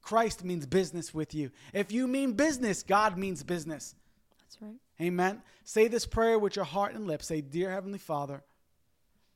Christ 0.03 0.43
means 0.43 0.65
business 0.65 1.13
with 1.13 1.33
you. 1.33 1.49
If 1.73 1.91
you 1.91 2.07
mean 2.07 2.33
business, 2.33 2.83
God 2.83 3.17
means 3.17 3.41
business. 3.41 3.95
That's 4.39 4.61
right. 4.61 4.75
Amen. 5.01 5.41
Say 5.63 5.87
this 5.87 6.05
prayer 6.05 6.37
with 6.37 6.55
your 6.55 6.65
heart 6.65 6.93
and 6.93 7.07
lips. 7.07 7.27
Say, 7.27 7.41
Dear 7.41 7.71
Heavenly 7.71 7.97
Father, 7.97 8.43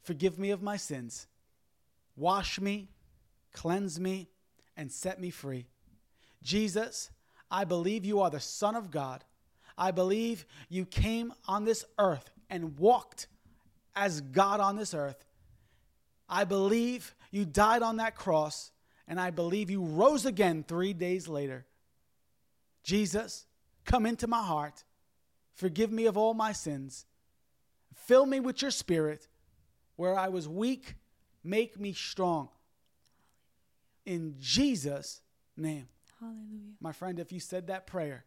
forgive 0.04 0.38
me 0.38 0.52
of 0.52 0.62
my 0.62 0.78
sins. 0.78 1.26
Wash 2.16 2.60
me, 2.60 2.90
cleanse 3.54 4.00
me, 4.00 4.28
and 4.76 4.92
set 4.92 5.20
me 5.20 5.30
free. 5.30 5.68
Jesus, 6.44 7.10
I 7.50 7.64
believe 7.64 8.06
you 8.06 8.22
are 8.22 8.30
the 8.30 8.40
Son 8.40 8.76
of 8.76 8.92
God. 8.92 9.24
I 9.78 9.92
believe 9.92 10.46
you 10.70 10.86
came 10.86 11.34
on 11.48 11.64
this 11.64 11.86
earth 11.98 12.30
and 12.50 12.78
walked 12.78 13.28
as 13.96 14.22
God 14.22 14.60
on 14.60 14.76
this 14.76 14.94
earth. 14.94 15.24
I 16.30 16.44
believe 16.44 17.16
you 17.32 17.46
died 17.46 17.84
on 17.84 17.98
that 17.98 18.16
cross, 18.16 18.72
and 19.08 19.20
I 19.20 19.30
believe 19.30 19.70
you 19.70 19.82
rose 19.82 20.26
again 20.26 20.64
three 20.68 20.94
days 20.94 21.28
later. 21.28 21.66
Jesus, 22.84 23.46
come 23.86 24.06
into 24.06 24.28
my 24.28 24.44
heart. 24.44 24.84
Forgive 25.54 25.92
me 25.92 26.06
of 26.06 26.18
all 26.18 26.34
my 26.34 26.52
sins. 26.52 27.06
Fill 27.94 28.26
me 28.26 28.40
with 28.40 28.62
your 28.62 28.72
spirit. 28.72 29.28
Where 29.96 30.18
I 30.18 30.28
was 30.28 30.48
weak, 30.48 30.96
make 31.44 31.80
me 31.80 31.94
strong. 31.94 32.50
In 34.06 34.36
Jesus' 34.40 35.22
name. 35.56 35.88
Hallelujah. 36.20 36.76
My 36.80 36.92
friend, 36.92 37.20
if 37.20 37.32
you 37.32 37.40
said 37.40 37.68
that 37.68 37.88
prayer, 37.88 38.26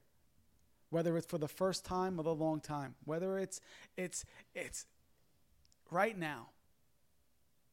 whether 0.91 1.17
it's 1.17 1.27
for 1.27 1.39
the 1.39 1.49
first 1.49 1.85
time 1.85 2.19
or 2.19 2.23
the 2.23 2.35
long 2.35 2.61
time, 2.61 2.95
whether 3.05 3.39
it's 3.39 3.61
it's 3.97 4.25
it's 4.55 4.87
right 5.91 6.19
now, 6.19 6.49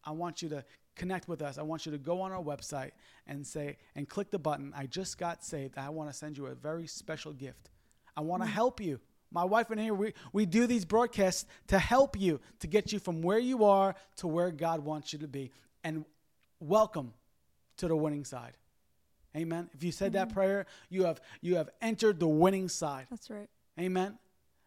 I 0.04 0.12
want 0.12 0.42
you 0.42 0.50
to 0.50 0.64
connect 0.98 1.28
with 1.28 1.42
us. 1.42 1.58
I 1.58 1.62
want 1.62 1.86
you 1.86 1.92
to 1.94 1.98
go 1.98 2.22
on 2.22 2.32
our 2.32 2.42
website 2.42 2.92
and 3.28 3.46
say 3.46 3.78
and 3.96 4.08
click 4.08 4.32
the 4.32 4.40
button. 4.40 4.74
I 4.76 4.86
just 4.88 5.18
got 5.18 5.44
saved. 5.44 5.78
I 5.78 5.90
want 5.90 6.10
to 6.10 6.16
send 6.16 6.38
you 6.38 6.48
a 6.48 6.56
very 6.56 6.88
special 6.88 7.32
gift. 7.32 7.70
I 8.16 8.22
want 8.22 8.44
to 8.44 8.50
mm. 8.50 8.54
help 8.54 8.82
you. 8.82 9.00
My 9.32 9.44
wife 9.44 9.70
and 9.72 9.80
I, 9.80 9.92
we, 9.92 10.14
we 10.34 10.46
do 10.46 10.68
these 10.68 10.86
broadcasts 10.86 11.46
to 11.68 11.78
help 11.78 12.20
you, 12.20 12.40
to 12.60 12.68
get 12.68 12.92
you 12.92 13.00
from 13.00 13.22
where 13.22 13.40
you 13.40 13.66
are 13.66 13.96
to 14.18 14.28
where 14.28 14.52
God 14.52 14.80
wants 14.82 15.14
you 15.14 15.20
to 15.20 15.28
be. 15.28 15.52
And 15.84 16.06
welcome 16.60 17.14
to 17.78 17.88
the 17.88 17.96
winning 17.96 18.26
side. 18.26 18.58
Amen. 19.36 19.70
If 19.74 19.84
you 19.84 19.92
said 19.92 20.14
that 20.14 20.28
mm-hmm. 20.28 20.34
prayer, 20.34 20.66
you 20.90 21.04
have 21.04 21.22
you 21.42 21.58
have 21.58 21.70
entered 21.82 22.20
the 22.20 22.28
winning 22.28 22.70
side. 22.70 23.08
That's 23.10 23.30
right. 23.30 23.50
Amen. 23.80 24.18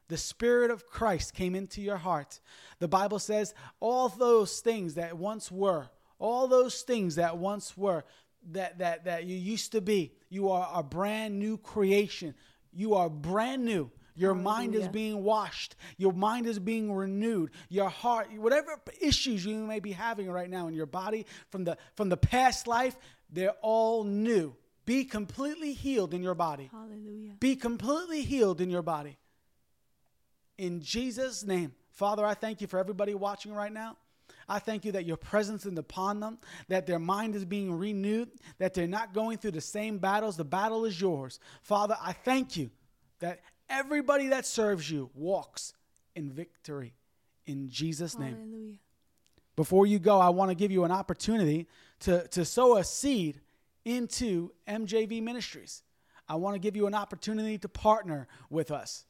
The 0.08 0.16
Spirit 0.16 0.70
of 0.70 0.86
Christ 0.86 1.34
came 1.34 1.54
into 1.54 1.80
your 1.80 1.96
heart. 1.96 2.40
The 2.80 2.88
Bible 2.88 3.20
says, 3.20 3.54
all 3.78 4.08
those 4.08 4.60
things 4.60 4.94
that 4.94 5.16
once 5.16 5.52
were, 5.52 5.88
all 6.20 6.46
those 6.46 6.82
things 6.82 7.16
that 7.16 7.38
once 7.38 7.76
were, 7.76 8.04
that, 8.52 8.78
that, 8.78 9.04
that 9.06 9.24
you 9.24 9.36
used 9.36 9.72
to 9.72 9.80
be, 9.80 10.12
you 10.28 10.50
are 10.50 10.70
a 10.72 10.82
brand 10.82 11.38
new 11.38 11.58
creation. 11.58 12.34
You 12.72 12.94
are 12.94 13.10
brand 13.10 13.64
new. 13.64 13.90
Your 14.14 14.34
mind 14.34 14.74
is 14.74 14.86
being 14.88 15.24
washed. 15.24 15.76
Your 15.96 16.12
mind 16.12 16.46
is 16.46 16.58
being 16.58 16.92
renewed. 16.92 17.52
Your 17.70 17.88
heart, 17.88 18.28
whatever 18.36 18.78
issues 19.00 19.44
you 19.44 19.56
may 19.56 19.80
be 19.80 19.92
having 19.92 20.30
right 20.30 20.50
now 20.50 20.68
in 20.68 20.74
your 20.74 20.86
body 20.86 21.24
from 21.48 21.64
the 21.64 21.78
from 21.96 22.10
the 22.10 22.18
past 22.18 22.66
life, 22.66 22.96
they're 23.30 23.56
all 23.62 24.04
new. 24.04 24.54
Be 24.84 25.04
completely 25.04 25.72
healed 25.72 26.12
in 26.12 26.22
your 26.22 26.34
body. 26.34 26.68
Hallelujah. 26.70 27.32
Be 27.40 27.56
completely 27.56 28.22
healed 28.22 28.60
in 28.60 28.68
your 28.68 28.82
body. 28.82 29.16
In 30.58 30.82
Jesus' 30.82 31.42
name. 31.42 31.72
Father, 31.90 32.24
I 32.24 32.34
thank 32.34 32.60
you 32.60 32.66
for 32.66 32.78
everybody 32.78 33.14
watching 33.14 33.54
right 33.54 33.72
now. 33.72 33.96
I 34.50 34.58
thank 34.58 34.84
you 34.84 34.90
that 34.92 35.06
your 35.06 35.16
presence 35.16 35.64
is 35.64 35.78
upon 35.78 36.18
them, 36.18 36.38
that 36.66 36.84
their 36.84 36.98
mind 36.98 37.36
is 37.36 37.44
being 37.44 37.72
renewed, 37.72 38.28
that 38.58 38.74
they're 38.74 38.88
not 38.88 39.14
going 39.14 39.38
through 39.38 39.52
the 39.52 39.60
same 39.60 39.98
battles. 39.98 40.36
The 40.36 40.44
battle 40.44 40.84
is 40.84 41.00
yours. 41.00 41.38
Father, 41.62 41.96
I 42.02 42.12
thank 42.12 42.56
you 42.56 42.70
that 43.20 43.40
everybody 43.68 44.26
that 44.28 44.44
serves 44.44 44.90
you 44.90 45.08
walks 45.14 45.72
in 46.16 46.32
victory. 46.32 46.94
In 47.46 47.70
Jesus' 47.70 48.18
name. 48.18 48.34
Hallelujah. 48.34 48.74
Before 49.54 49.86
you 49.86 50.00
go, 50.00 50.18
I 50.18 50.30
want 50.30 50.50
to 50.50 50.56
give 50.56 50.72
you 50.72 50.82
an 50.84 50.90
opportunity 50.90 51.68
to, 52.00 52.26
to 52.28 52.44
sow 52.44 52.76
a 52.76 52.82
seed 52.82 53.40
into 53.84 54.50
MJV 54.66 55.22
Ministries. 55.22 55.84
I 56.28 56.34
want 56.34 56.54
to 56.56 56.60
give 56.60 56.74
you 56.74 56.88
an 56.88 56.94
opportunity 56.94 57.56
to 57.58 57.68
partner 57.68 58.26
with 58.50 58.72
us. 58.72 59.04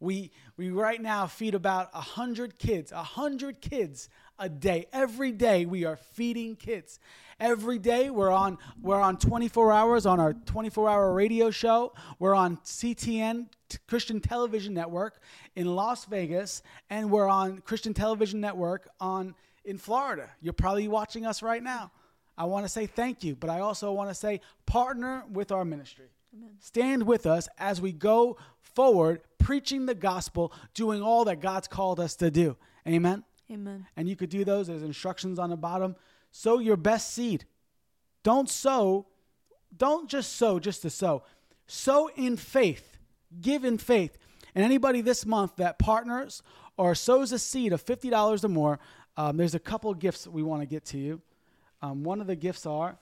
We, 0.00 0.32
we 0.56 0.70
right 0.70 1.00
now 1.00 1.28
feed 1.28 1.54
about 1.54 1.94
100 1.94 2.58
kids, 2.58 2.90
100 2.92 3.60
kids 3.60 4.08
a 4.38 4.48
day. 4.48 4.86
Every 4.92 5.32
day 5.32 5.66
we 5.66 5.84
are 5.84 5.96
feeding 5.96 6.56
kids. 6.56 6.98
Every 7.38 7.78
day 7.78 8.10
we're 8.10 8.30
on, 8.30 8.58
we're 8.80 9.00
on 9.00 9.16
24 9.16 9.72
hours 9.72 10.06
on 10.06 10.20
our 10.20 10.32
24 10.32 10.88
hour 10.88 11.12
radio 11.12 11.50
show. 11.50 11.92
We're 12.18 12.34
on 12.34 12.58
CTN, 12.58 13.48
Christian 13.88 14.20
Television 14.20 14.74
Network 14.74 15.20
in 15.56 15.74
Las 15.74 16.04
Vegas, 16.04 16.62
and 16.90 17.10
we're 17.10 17.28
on 17.28 17.58
Christian 17.60 17.94
Television 17.94 18.40
Network 18.40 18.88
on 19.00 19.34
in 19.64 19.78
Florida. 19.78 20.28
You're 20.40 20.52
probably 20.52 20.88
watching 20.88 21.26
us 21.26 21.42
right 21.42 21.62
now. 21.62 21.90
I 22.36 22.44
want 22.44 22.64
to 22.64 22.68
say 22.68 22.86
thank 22.86 23.22
you, 23.22 23.36
but 23.36 23.50
I 23.50 23.60
also 23.60 23.92
want 23.92 24.10
to 24.10 24.14
say 24.14 24.40
partner 24.66 25.24
with 25.30 25.52
our 25.52 25.64
ministry. 25.64 26.06
Stand 26.60 27.02
with 27.02 27.26
us 27.26 27.48
as 27.58 27.80
we 27.80 27.92
go 27.92 28.38
forward 28.60 29.20
preaching 29.38 29.86
the 29.86 29.94
gospel, 29.94 30.52
doing 30.74 31.02
all 31.02 31.24
that 31.26 31.40
God's 31.40 31.68
called 31.68 32.00
us 32.00 32.16
to 32.16 32.30
do. 32.30 32.56
Amen. 32.86 33.24
Amen. 33.52 33.86
And 33.96 34.08
you 34.08 34.16
could 34.16 34.30
do 34.30 34.44
those. 34.44 34.66
There's 34.66 34.82
instructions 34.82 35.38
on 35.38 35.50
the 35.50 35.56
bottom. 35.56 35.96
Sow 36.30 36.58
your 36.58 36.76
best 36.76 37.12
seed. 37.12 37.44
Don't 38.22 38.48
sow, 38.48 39.06
don't 39.76 40.08
just 40.08 40.36
sow 40.36 40.58
just 40.58 40.82
to 40.82 40.90
sow. 40.90 41.24
Sow 41.66 42.08
in 42.16 42.36
faith. 42.36 42.98
Give 43.40 43.64
in 43.64 43.78
faith. 43.78 44.16
And 44.54 44.64
anybody 44.64 45.00
this 45.00 45.26
month 45.26 45.56
that 45.56 45.78
partners 45.78 46.42
or 46.76 46.94
sows 46.94 47.32
a 47.32 47.38
seed 47.38 47.72
of 47.72 47.84
$50 47.84 48.44
or 48.44 48.48
more, 48.48 48.78
um, 49.16 49.36
there's 49.36 49.54
a 49.54 49.60
couple 49.60 49.92
gifts 49.94 50.26
we 50.26 50.42
want 50.42 50.62
to 50.62 50.66
get 50.66 50.84
to 50.86 50.98
you. 50.98 51.20
Um, 51.82 52.02
one 52.04 52.20
of 52.20 52.26
the 52.26 52.36
gifts 52.36 52.64
are 52.66 52.96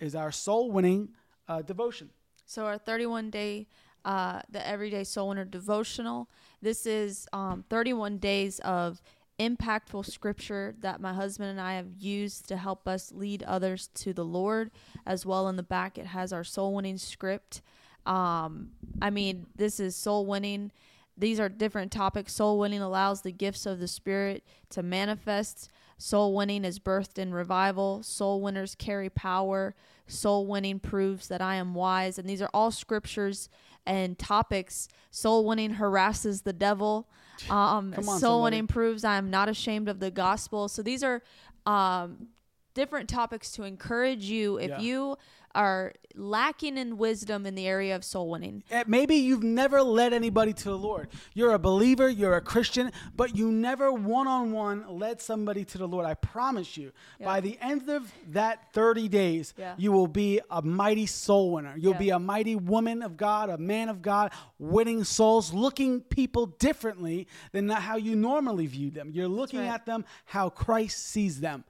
is 0.00 0.14
our 0.14 0.32
soul 0.32 0.70
winning 0.72 1.10
uh, 1.48 1.62
devotion. 1.62 2.10
So 2.44 2.66
our 2.66 2.78
31 2.78 3.30
day, 3.30 3.68
uh, 4.04 4.40
the 4.50 4.66
Everyday 4.66 5.04
Soul 5.04 5.28
Winner 5.28 5.44
devotional. 5.44 6.28
This 6.60 6.86
is 6.86 7.28
um, 7.32 7.64
31 7.68 8.18
days 8.18 8.58
of 8.60 9.00
impactful 9.38 10.06
scripture 10.06 10.74
that 10.80 11.00
my 11.00 11.12
husband 11.12 11.50
and 11.50 11.60
I 11.60 11.74
have 11.74 11.88
used 11.98 12.48
to 12.48 12.56
help 12.56 12.86
us 12.86 13.12
lead 13.12 13.42
others 13.42 13.88
to 13.94 14.12
the 14.12 14.24
Lord. 14.24 14.70
As 15.06 15.26
well, 15.26 15.48
in 15.48 15.56
the 15.56 15.62
back, 15.62 15.98
it 15.98 16.06
has 16.06 16.32
our 16.32 16.44
soul 16.44 16.74
winning 16.74 16.98
script. 16.98 17.62
Um, 18.06 18.70
I 19.00 19.10
mean, 19.10 19.46
this 19.56 19.80
is 19.80 19.96
soul 19.96 20.26
winning. 20.26 20.72
These 21.16 21.38
are 21.40 21.48
different 21.48 21.92
topics. 21.92 22.34
Soul 22.34 22.58
winning 22.58 22.80
allows 22.80 23.22
the 23.22 23.32
gifts 23.32 23.66
of 23.66 23.78
the 23.78 23.88
Spirit 23.88 24.44
to 24.70 24.82
manifest. 24.82 25.70
Soul 25.98 26.34
winning 26.34 26.64
is 26.64 26.78
birthed 26.78 27.18
in 27.18 27.32
revival. 27.32 28.02
Soul 28.02 28.40
winners 28.40 28.74
carry 28.74 29.08
power. 29.08 29.74
Soul 30.06 30.46
winning 30.46 30.80
proves 30.80 31.28
that 31.28 31.40
I 31.40 31.56
am 31.56 31.74
wise. 31.74 32.18
And 32.18 32.28
these 32.28 32.42
are 32.42 32.50
all 32.52 32.70
scriptures 32.70 33.48
and 33.86 34.18
topics. 34.18 34.88
Soul 35.10 35.44
winning 35.46 35.74
harasses 35.74 36.42
the 36.42 36.52
devil. 36.52 37.08
Um, 37.50 37.94
on, 37.96 38.02
soul 38.04 38.18
somebody. 38.18 38.42
winning 38.42 38.66
proves 38.66 39.04
I 39.04 39.16
am 39.16 39.30
not 39.30 39.48
ashamed 39.48 39.88
of 39.88 40.00
the 40.00 40.10
gospel. 40.10 40.68
So 40.68 40.82
these 40.82 41.02
are 41.02 41.22
um, 41.66 42.28
different 42.74 43.08
topics 43.08 43.50
to 43.52 43.64
encourage 43.64 44.24
you 44.24 44.58
if 44.58 44.70
Yeah. 44.70 44.80
you 44.80 45.16
are 45.54 45.92
lacking 46.14 46.76
in 46.76 46.98
wisdom 46.98 47.46
in 47.46 47.54
the 47.54 47.66
area 47.66 47.96
of 47.96 48.04
soul 48.04 48.28
winning. 48.28 48.62
Eh, 48.70 48.84
Maybe 48.86 49.14
you've 49.16 49.42
never 49.42 49.80
led 49.82 50.12
anybody 50.12 50.52
to 50.52 50.64
the 50.64 50.76
Lord. 50.76 51.08
You're 51.34 51.52
a 51.54 51.58
believer, 51.58 52.08
you're 52.08 52.36
a 52.36 52.40
Christian, 52.40 52.92
but 53.16 53.34
you 53.36 53.50
never 53.50 53.92
one 53.92 54.26
on 54.26 54.52
one 54.52 54.84
led 54.98 55.22
somebody 55.22 55.64
to 55.66 55.78
the 55.78 55.88
Lord. 55.88 56.04
I 56.04 56.14
promise 56.14 56.76
you, 56.76 56.92
Yeah. 57.18 57.26
by 57.26 57.40
the 57.40 57.58
end 57.60 57.88
of 57.88 58.12
that 58.28 58.72
30 58.74 59.08
days, 59.08 59.54
Yeah. 59.56 59.74
you 59.78 59.92
will 59.92 60.06
be 60.06 60.40
a 60.50 60.60
mighty 60.60 61.06
soul 61.06 61.52
winner. 61.52 61.74
You'll 61.78 61.92
Yeah. 61.94 61.98
be 61.98 62.10
a 62.10 62.18
mighty 62.18 62.56
woman 62.56 63.02
of 63.02 63.16
God, 63.16 63.48
a 63.48 63.56
man 63.58 63.88
of 63.88 64.02
God, 64.02 64.32
winning 64.58 65.04
souls, 65.04 65.54
looking 65.54 66.00
people 66.02 66.46
differently 66.46 67.26
than 67.52 67.68
how 67.70 67.96
you 67.96 68.16
normally 68.16 68.66
view 68.66 68.90
them. 68.90 69.10
You're 69.12 69.28
looking 69.28 69.60
right. 69.60 69.68
at 69.68 69.86
them 69.86 70.04
how 70.26 70.50
Christ 70.50 71.06
sees 71.06 71.40
them. 71.40 71.64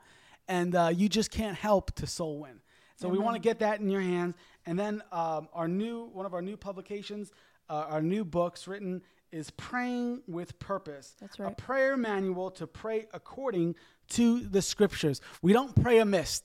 And 0.49 0.75
uh, 0.75 0.91
you 0.93 1.09
just 1.09 1.31
can't 1.31 1.57
help 1.57 1.93
to 1.95 2.07
soul 2.07 2.41
win. 2.41 2.62
So 3.03 3.09
we 3.09 3.19
want 3.19 3.35
to 3.35 3.41
get 3.41 3.59
that 3.59 3.81
in 3.81 3.91
your 3.91 4.01
hands. 4.01 4.37
And 4.65 4.79
then 4.79 5.03
um, 5.11 5.49
our 5.53 5.67
new 5.67 6.05
one 6.13 6.25
of 6.25 6.35
our 6.35 6.41
new 6.41 6.57
publications, 6.57 7.33
uh, 7.69 7.87
our 7.89 8.01
new 8.01 8.25
books 8.25 8.69
written 8.69 9.03
is 9.33 9.51
Praying 9.51 10.23
with 10.29 10.57
Purpose. 10.61 11.17
That's 11.21 11.41
right. 11.41 11.51
A 11.51 11.55
prayer 11.57 11.97
manual 11.97 12.53
to 12.53 12.69
pray 12.69 13.09
according 13.13 13.75
to 14.11 14.39
the 14.39 14.63
scriptures. 14.63 15.21
We 15.41 15.53
don't 15.53 15.75
pray 15.75 15.99
amiss. 15.99 16.43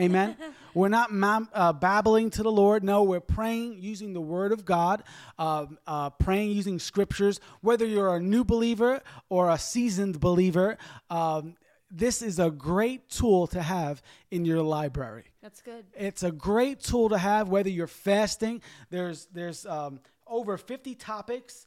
Amen. 0.00 0.36
we're 0.74 0.88
not 0.88 1.12
mam- 1.12 1.48
uh, 1.54 1.74
babbling 1.74 2.30
to 2.30 2.42
the 2.42 2.50
Lord. 2.50 2.82
No, 2.82 3.04
we're 3.04 3.20
praying 3.20 3.78
using 3.78 4.12
the 4.12 4.20
Word 4.20 4.50
of 4.50 4.64
God, 4.64 5.04
uh, 5.38 5.66
uh, 5.86 6.10
praying 6.10 6.50
using 6.50 6.80
scriptures. 6.80 7.38
Whether 7.60 7.86
you're 7.86 8.16
a 8.16 8.20
new 8.20 8.42
believer 8.42 9.00
or 9.28 9.48
a 9.48 9.58
seasoned 9.58 10.18
believer, 10.18 10.76
um, 11.08 11.54
this 11.88 12.20
is 12.20 12.40
a 12.40 12.50
great 12.50 13.08
tool 13.10 13.46
to 13.48 13.62
have 13.62 14.02
in 14.32 14.44
your 14.44 14.62
library. 14.62 15.29
That's 15.42 15.62
good. 15.62 15.84
It's 15.96 16.22
a 16.22 16.30
great 16.30 16.80
tool 16.80 17.08
to 17.08 17.18
have 17.18 17.48
whether 17.48 17.70
you're 17.70 17.86
fasting. 17.86 18.62
There's 18.90 19.26
there's 19.32 19.64
um, 19.66 20.00
over 20.26 20.56
50 20.58 20.94
topics 20.94 21.66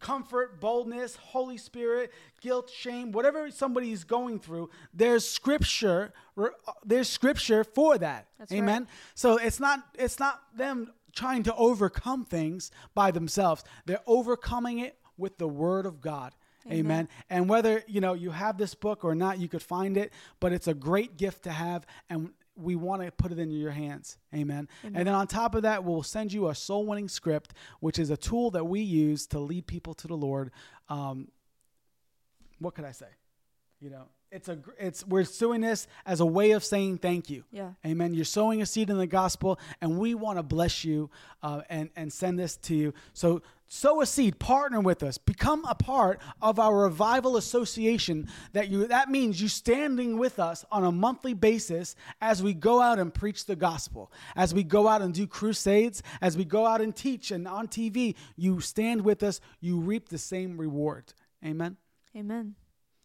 comfort, 0.00 0.60
boldness, 0.60 1.16
Holy 1.16 1.56
Spirit, 1.56 2.12
guilt, 2.40 2.70
shame, 2.70 3.12
whatever 3.12 3.50
somebody 3.50 3.92
is 3.92 4.04
going 4.04 4.38
through, 4.38 4.70
there's 4.94 5.28
scripture. 5.28 6.12
There's 6.84 7.08
scripture 7.08 7.64
for 7.64 7.98
that. 7.98 8.28
That's 8.38 8.52
right. 8.52 8.58
Amen. 8.58 8.88
So 9.14 9.36
it's 9.36 9.60
not 9.60 9.80
it's 9.98 10.18
not 10.18 10.40
them 10.56 10.92
trying 11.14 11.42
to 11.44 11.54
overcome 11.56 12.24
things 12.24 12.70
by 12.94 13.10
themselves. 13.10 13.64
They're 13.86 14.02
overcoming 14.06 14.78
it 14.78 14.96
with 15.16 15.38
the 15.38 15.48
word 15.48 15.86
of 15.86 16.00
God. 16.00 16.32
Amen. 16.66 16.80
Amen. 16.80 17.08
And 17.30 17.48
whether, 17.48 17.82
you 17.88 18.00
know, 18.00 18.12
you 18.12 18.30
have 18.30 18.58
this 18.58 18.74
book 18.74 19.04
or 19.04 19.14
not, 19.14 19.38
you 19.38 19.48
could 19.48 19.62
find 19.62 19.96
it, 19.96 20.12
but 20.38 20.52
it's 20.52 20.68
a 20.68 20.74
great 20.74 21.16
gift 21.16 21.44
to 21.44 21.50
have 21.50 21.86
and 22.10 22.30
we 22.58 22.76
want 22.76 23.02
to 23.02 23.10
put 23.12 23.32
it 23.32 23.38
in 23.38 23.50
your 23.50 23.70
hands. 23.70 24.18
Amen. 24.34 24.68
And 24.82 25.06
then 25.06 25.14
on 25.14 25.26
top 25.26 25.54
of 25.54 25.62
that, 25.62 25.84
we'll 25.84 26.02
send 26.02 26.32
you 26.32 26.48
a 26.48 26.54
soul 26.54 26.86
winning 26.86 27.08
script, 27.08 27.54
which 27.80 27.98
is 27.98 28.10
a 28.10 28.16
tool 28.16 28.50
that 28.50 28.64
we 28.64 28.80
use 28.80 29.26
to 29.28 29.38
lead 29.38 29.66
people 29.66 29.94
to 29.94 30.08
the 30.08 30.16
Lord. 30.16 30.50
Um, 30.88 31.28
what 32.58 32.74
could 32.74 32.84
I 32.84 32.92
say? 32.92 33.06
You 33.80 33.90
know, 33.90 34.08
it's 34.30 34.48
a 34.48 34.58
it's 34.78 35.06
we're 35.06 35.24
doing 35.24 35.60
this 35.60 35.86
as 36.04 36.20
a 36.20 36.26
way 36.26 36.52
of 36.52 36.62
saying 36.62 36.98
thank 36.98 37.30
you. 37.30 37.44
Yeah. 37.50 37.70
Amen. 37.86 38.14
You're 38.14 38.24
sowing 38.24 38.62
a 38.62 38.66
seed 38.66 38.90
in 38.90 38.98
the 38.98 39.06
gospel, 39.06 39.58
and 39.80 39.98
we 39.98 40.14
want 40.14 40.38
to 40.38 40.42
bless 40.42 40.84
you 40.84 41.10
uh, 41.42 41.62
and 41.68 41.90
and 41.96 42.12
send 42.12 42.38
this 42.38 42.56
to 42.56 42.74
you. 42.74 42.94
So 43.14 43.42
sow 43.66 44.00
a 44.00 44.06
seed, 44.06 44.38
partner 44.38 44.80
with 44.80 45.02
us, 45.02 45.18
become 45.18 45.64
a 45.64 45.74
part 45.74 46.20
of 46.42 46.58
our 46.58 46.76
revival 46.76 47.36
association. 47.36 48.28
That 48.52 48.68
you 48.68 48.86
that 48.86 49.10
means 49.10 49.40
you 49.40 49.48
standing 49.48 50.18
with 50.18 50.38
us 50.38 50.64
on 50.70 50.84
a 50.84 50.92
monthly 50.92 51.34
basis 51.34 51.96
as 52.20 52.42
we 52.42 52.54
go 52.54 52.80
out 52.80 52.98
and 52.98 53.12
preach 53.12 53.46
the 53.46 53.56
gospel, 53.56 54.12
as 54.36 54.52
we 54.52 54.62
go 54.62 54.88
out 54.88 55.02
and 55.02 55.14
do 55.14 55.26
crusades, 55.26 56.02
as 56.20 56.36
we 56.36 56.44
go 56.44 56.66
out 56.66 56.80
and 56.80 56.94
teach 56.94 57.30
and 57.30 57.48
on 57.48 57.68
TV. 57.68 58.14
You 58.36 58.60
stand 58.60 59.02
with 59.02 59.22
us. 59.22 59.40
You 59.60 59.78
reap 59.78 60.08
the 60.08 60.18
same 60.18 60.58
reward. 60.58 61.12
Amen. 61.44 61.76
Amen. 62.16 62.56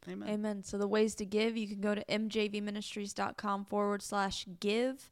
Amen. 0.07 0.29
Amen. 0.29 0.63
So 0.63 0.77
the 0.77 0.87
ways 0.87 1.15
to 1.15 1.25
give, 1.25 1.55
you 1.55 1.67
can 1.67 1.81
go 1.81 1.95
to 1.95 2.03
mjvministries.com 2.05 3.65
forward 3.65 4.01
slash 4.01 4.45
give. 4.59 5.09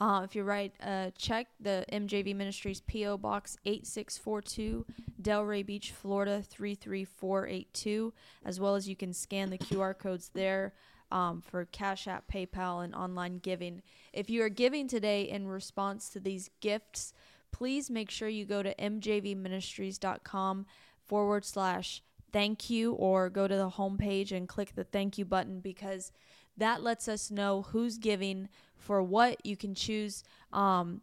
Uh, 0.00 0.22
if 0.24 0.36
you 0.36 0.44
write 0.44 0.74
a 0.80 1.12
check, 1.18 1.48
the 1.58 1.84
MJV 1.92 2.34
Ministries 2.36 2.80
P.O. 2.82 3.18
Box 3.18 3.56
8642, 3.64 4.86
Delray 5.20 5.66
Beach, 5.66 5.90
Florida 5.90 6.40
33482, 6.40 8.12
as 8.44 8.60
well 8.60 8.76
as 8.76 8.88
you 8.88 8.94
can 8.94 9.12
scan 9.12 9.50
the 9.50 9.58
QR 9.58 9.98
codes 9.98 10.30
there 10.34 10.72
um, 11.10 11.40
for 11.40 11.64
Cash 11.64 12.06
App, 12.06 12.30
PayPal, 12.30 12.84
and 12.84 12.94
online 12.94 13.38
giving. 13.38 13.82
If 14.12 14.30
you 14.30 14.42
are 14.42 14.48
giving 14.48 14.86
today 14.86 15.22
in 15.22 15.48
response 15.48 16.08
to 16.10 16.20
these 16.20 16.50
gifts, 16.60 17.12
please 17.50 17.90
make 17.90 18.10
sure 18.10 18.28
you 18.28 18.44
go 18.44 18.62
to 18.62 18.74
mjvministries.com 18.76 20.66
forward 21.06 21.44
slash 21.44 22.02
thank 22.32 22.70
you 22.70 22.92
or 22.92 23.30
go 23.30 23.48
to 23.48 23.56
the 23.56 23.70
homepage 23.70 24.32
and 24.32 24.48
click 24.48 24.74
the 24.74 24.84
thank 24.84 25.18
you 25.18 25.24
button 25.24 25.60
because 25.60 26.12
that 26.56 26.82
lets 26.82 27.08
us 27.08 27.30
know 27.30 27.62
who's 27.62 27.98
giving 27.98 28.48
for 28.76 29.02
what. 29.02 29.44
You 29.46 29.56
can 29.56 29.74
choose 29.74 30.24
um, 30.52 31.02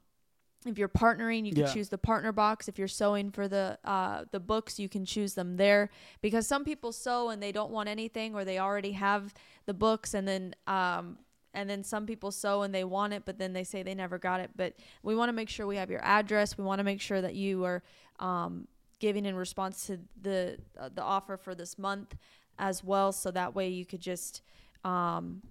if 0.66 0.78
you're 0.78 0.90
partnering 0.90 1.46
you 1.46 1.54
can 1.54 1.66
Yeah. 1.66 1.74
choose 1.74 1.90
the 1.90 1.98
partner 1.98 2.32
box. 2.32 2.68
If 2.68 2.78
you're 2.80 2.88
sowing 2.88 3.32
for 3.32 3.48
the 3.48 3.78
uh, 3.84 4.26
the 4.32 4.40
books 4.40 4.80
you 4.80 4.90
can 4.90 5.06
choose 5.06 5.34
them 5.36 5.58
there. 5.58 5.90
Because 6.22 6.48
some 6.48 6.64
people 6.66 6.92
sow 6.92 7.30
and 7.30 7.42
they 7.42 7.52
don't 7.52 7.72
want 7.72 7.88
anything 7.90 8.36
or 8.36 8.44
they 8.44 8.60
already 8.60 8.94
have 8.94 9.34
the 9.66 9.74
books 9.74 10.14
and 10.14 10.28
then 10.28 10.56
um, 10.68 11.20
and 11.54 11.70
then 11.70 11.84
some 11.84 12.06
people 12.06 12.32
sow 12.32 12.64
and 12.64 12.76
they 12.76 12.84
want 12.84 13.14
it 13.14 13.24
but 13.26 13.38
then 13.38 13.54
they 13.54 13.64
say 13.64 13.82
they 13.84 13.96
never 13.96 14.18
got 14.18 14.40
it. 14.42 14.50
But 14.56 14.74
we 15.04 15.16
want 15.16 15.30
to 15.30 15.34
make 15.34 15.50
sure 15.50 15.66
we 15.68 15.78
have 15.78 15.90
your 15.92 16.04
address. 16.04 16.58
We 16.58 16.64
want 16.66 16.80
to 16.80 16.84
make 16.84 17.00
sure 17.00 17.22
that 17.22 17.36
you 17.36 17.64
are 17.64 17.82
um, 18.20 18.68
giving 19.06 19.26
in 19.26 19.36
response 19.36 19.86
to 19.86 20.00
the 20.20 20.58
uh, 20.80 20.90
the 20.92 21.04
offer 21.04 21.38
for 21.38 21.54
this 21.54 21.78
month 21.78 22.16
as 22.58 22.84
well 22.84 23.12
so 23.12 23.30
that 23.30 23.54
way 23.54 23.68
you 23.70 23.86
could 23.86 24.02
just 24.02 24.42
um, 24.84 25.44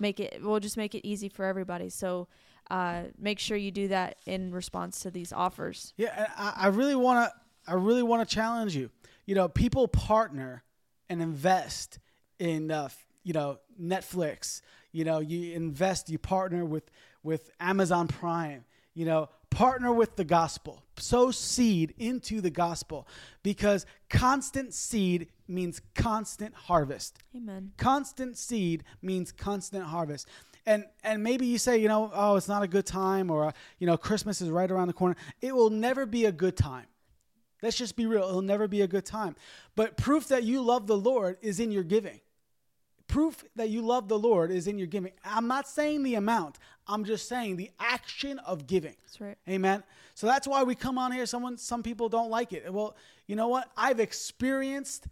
make 0.00 0.18
it 0.18 0.40
we'll 0.42 0.58
just 0.58 0.76
make 0.76 0.92
it 0.96 1.06
easy 1.06 1.28
for 1.28 1.44
everybody 1.44 1.88
so 1.88 2.26
uh, 2.68 3.02
make 3.16 3.38
sure 3.38 3.56
you 3.56 3.70
do 3.70 3.86
that 3.86 4.16
in 4.26 4.50
response 4.50 4.98
to 5.00 5.10
these 5.10 5.32
offers 5.32 5.94
Yeah, 5.96 6.26
I, 6.36 6.64
I 6.64 6.66
really 6.68 6.96
want 6.96 7.30
to. 7.30 7.72
I 7.72 7.74
really 7.74 8.02
want 8.02 8.28
to 8.28 8.34
challenge 8.34 8.74
you. 8.74 8.90
You 9.24 9.36
know, 9.36 9.48
people 9.48 9.86
partner 9.88 10.64
and 11.08 11.22
invest 11.22 11.98
in, 12.38 12.70
uh, 12.70 12.88
you 13.24 13.32
know, 13.32 13.58
Netflix. 13.80 14.62
You 14.92 15.04
know, 15.04 15.20
you 15.20 15.52
invest. 15.52 16.10
You 16.10 16.18
partner 16.18 16.64
with 16.64 16.90
with 17.22 17.50
Amazon 17.60 18.08
Prime. 18.08 18.64
You 18.94 19.04
know, 19.04 19.28
partner 19.50 19.92
with 19.92 20.16
the 20.16 20.24
gospel. 20.24 20.82
Sow 20.98 21.30
seed 21.30 21.94
into 21.98 22.40
the 22.40 22.50
gospel 22.50 23.06
because 23.42 23.86
constant 24.08 24.74
seed 24.74 25.28
means 25.48 25.80
constant 25.94 26.54
harvest. 26.54 27.18
amen 27.34 27.72
Constant 27.76 28.36
seed 28.36 28.84
means 29.02 29.32
constant 29.32 29.84
harvest. 29.84 30.28
And 30.64 30.84
and 31.04 31.22
maybe 31.22 31.46
you 31.46 31.58
say, 31.58 31.78
you 31.78 31.88
know, 31.88 32.10
oh, 32.12 32.36
it's 32.36 32.48
not 32.48 32.62
a 32.62 32.68
good 32.68 32.86
time 32.86 33.30
or 33.30 33.46
uh, 33.46 33.52
you 33.78 33.86
know, 33.86 33.96
Christmas 33.96 34.40
is 34.40 34.50
right 34.50 34.70
around 34.70 34.88
the 34.88 34.94
corner. 34.94 35.16
It 35.40 35.54
will 35.54 35.70
never 35.70 36.06
be 36.06 36.24
a 36.24 36.32
good 36.32 36.56
time. 36.56 36.86
Let's 37.62 37.76
just 37.76 37.96
be 37.96 38.06
real. 38.06 38.22
It'll 38.28 38.42
never 38.42 38.68
be 38.68 38.82
a 38.82 38.86
good 38.86 39.06
time. 39.06 39.36
But 39.74 39.96
proof 39.96 40.28
that 40.28 40.44
you 40.44 40.60
love 40.60 40.86
the 40.86 40.96
Lord 40.96 41.38
is 41.40 41.60
in 41.60 41.70
your 41.72 41.84
giving. 41.84 42.20
Proof 43.08 43.44
that 43.54 43.70
you 43.70 43.82
love 43.82 44.08
the 44.08 44.18
Lord 44.18 44.50
is 44.50 44.66
in 44.66 44.78
your 44.78 44.86
giving. 44.86 45.12
I'm 45.24 45.46
not 45.46 45.68
saying 45.68 46.02
the 46.02 46.16
amount. 46.16 46.58
I'm 46.88 47.04
just 47.04 47.28
saying 47.28 47.56
the 47.56 47.70
action 47.78 48.38
of 48.40 48.66
giving. 48.66 48.96
that's 49.04 49.20
right 49.20 49.38
Amen. 49.48 49.82
So 50.14 50.26
that's 50.26 50.46
why 50.46 50.62
we 50.62 50.74
come 50.74 50.98
on 50.98 51.12
here. 51.12 51.26
Someone, 51.26 51.56
some 51.58 51.82
people 51.82 52.08
don't 52.08 52.30
like 52.30 52.52
it. 52.52 52.72
Well, 52.72 52.96
you 53.26 53.36
know 53.36 53.48
what? 53.48 53.70
I've 53.76 54.00
experienced 54.00 55.06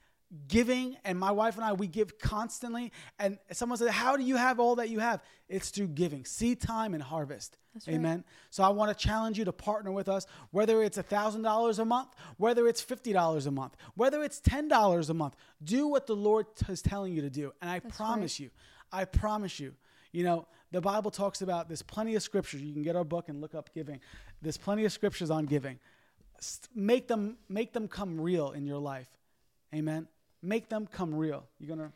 giving, 0.48 0.96
and 1.04 1.18
my 1.18 1.30
wife 1.30 1.56
and 1.56 1.64
I, 1.64 1.72
we 1.72 1.86
give 1.86 2.18
constantly. 2.18 2.92
And 3.18 3.38
someone 3.52 3.78
said, 3.78 3.90
"How 3.90 4.16
do 4.16 4.22
you 4.22 4.36
have 4.36 4.60
all 4.60 4.76
that 4.76 4.88
you 4.88 4.98
have?" 4.98 5.22
It's 5.48 5.70
through 5.70 5.88
giving, 5.88 6.24
seed 6.24 6.60
time 6.60 6.94
and 6.94 7.02
harvest. 7.02 7.56
That's 7.72 7.88
right. 7.88 7.94
Amen. 7.94 8.24
So 8.50 8.62
I 8.62 8.68
want 8.68 8.96
to 8.96 9.06
challenge 9.06 9.38
you 9.38 9.44
to 9.46 9.52
partner 9.52 9.92
with 9.92 10.08
us, 10.08 10.26
whether 10.50 10.82
it's 10.82 10.98
a 10.98 11.02
thousand 11.02 11.42
dollars 11.42 11.78
a 11.78 11.84
month, 11.84 12.10
whether 12.36 12.66
it's 12.66 12.80
fifty 12.80 13.12
dollars 13.12 13.46
a 13.46 13.50
month, 13.50 13.76
whether 13.94 14.22
it's 14.22 14.40
ten 14.40 14.68
dollars 14.68 15.10
a 15.10 15.14
month. 15.14 15.34
Do 15.62 15.88
what 15.88 16.06
the 16.06 16.16
Lord 16.16 16.46
is 16.68 16.82
telling 16.82 17.12
you 17.12 17.22
to 17.22 17.30
do, 17.30 17.52
and 17.60 17.70
I 17.70 17.80
promise 17.80 18.38
you, 18.40 18.50
I 18.92 19.04
promise 19.04 19.58
you. 19.60 19.74
You 20.12 20.22
know, 20.22 20.46
the 20.70 20.80
Bible 20.80 21.10
talks 21.10 21.42
about 21.42 21.68
there's 21.68 21.82
plenty 21.82 22.14
of 22.14 22.22
scriptures. 22.22 22.62
You 22.62 22.72
can 22.72 22.82
get 22.82 22.94
our 22.94 23.04
book 23.04 23.28
and 23.28 23.40
look 23.40 23.54
up 23.54 23.74
giving. 23.74 24.00
There's 24.40 24.56
plenty 24.56 24.84
of 24.84 24.92
scriptures 24.92 25.30
on 25.30 25.46
giving. 25.46 25.80
Make 26.74 27.08
them 27.08 27.36
make 27.48 27.72
them 27.72 27.88
come 27.88 28.20
real 28.20 28.52
in 28.52 28.64
your 28.64 28.78
life. 28.78 29.08
Amen. 29.74 30.06
Make 30.44 30.68
them 30.68 30.86
come 30.86 31.14
real. 31.14 31.44
You're 31.58 31.74
gonna 31.76 31.92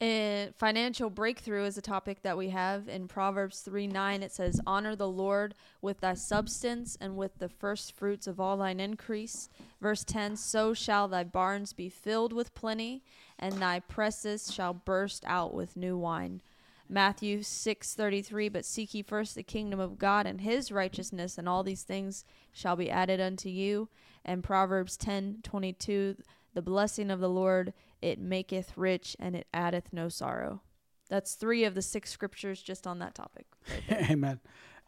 And 0.00 0.54
financial 0.54 1.08
breakthrough 1.08 1.64
is 1.64 1.78
a 1.78 1.82
topic 1.82 2.22
that 2.22 2.36
we 2.36 2.50
have 2.50 2.88
in 2.88 3.08
Proverbs 3.08 3.60
3 3.60 3.86
9. 3.86 4.22
It 4.22 4.32
says, 4.32 4.60
Honor 4.66 4.94
the 4.94 5.08
Lord 5.08 5.54
with 5.80 6.00
thy 6.00 6.14
substance 6.14 6.98
and 7.00 7.16
with 7.16 7.38
the 7.38 7.48
first 7.48 7.92
fruits 7.92 8.26
of 8.26 8.38
all 8.38 8.58
thine 8.58 8.80
increase. 8.80 9.48
Verse 9.80 10.04
10 10.04 10.36
So 10.36 10.74
shall 10.74 11.08
thy 11.08 11.24
barns 11.24 11.72
be 11.72 11.88
filled 11.88 12.32
with 12.32 12.54
plenty, 12.54 13.02
and 13.38 13.54
thy 13.54 13.80
presses 13.80 14.52
shall 14.52 14.74
burst 14.74 15.24
out 15.26 15.54
with 15.54 15.76
new 15.76 15.96
wine. 15.96 16.42
Matthew 16.88 17.42
6:33 17.42 18.48
But 18.52 18.64
seek 18.64 18.94
ye 18.94 19.02
first 19.02 19.34
the 19.34 19.42
kingdom 19.42 19.80
of 19.80 19.98
God 19.98 20.26
and 20.26 20.40
his 20.40 20.70
righteousness 20.70 21.36
and 21.36 21.48
all 21.48 21.64
these 21.64 21.82
things 21.82 22.24
shall 22.52 22.76
be 22.76 22.90
added 22.90 23.20
unto 23.20 23.48
you 23.48 23.88
and 24.24 24.44
Proverbs 24.44 24.96
10:22 24.96 26.16
The 26.54 26.62
blessing 26.62 27.10
of 27.10 27.20
the 27.20 27.28
Lord 27.28 27.72
it 28.02 28.18
maketh 28.18 28.76
rich 28.76 29.16
and 29.18 29.36
it 29.36 29.46
addeth 29.52 29.92
no 29.92 30.08
sorrow. 30.08 30.62
That's 31.08 31.34
3 31.34 31.64
of 31.64 31.74
the 31.74 31.82
6 31.82 32.10
scriptures 32.10 32.60
just 32.60 32.86
on 32.86 32.98
that 32.98 33.14
topic. 33.14 33.46
Amen. 33.90 34.40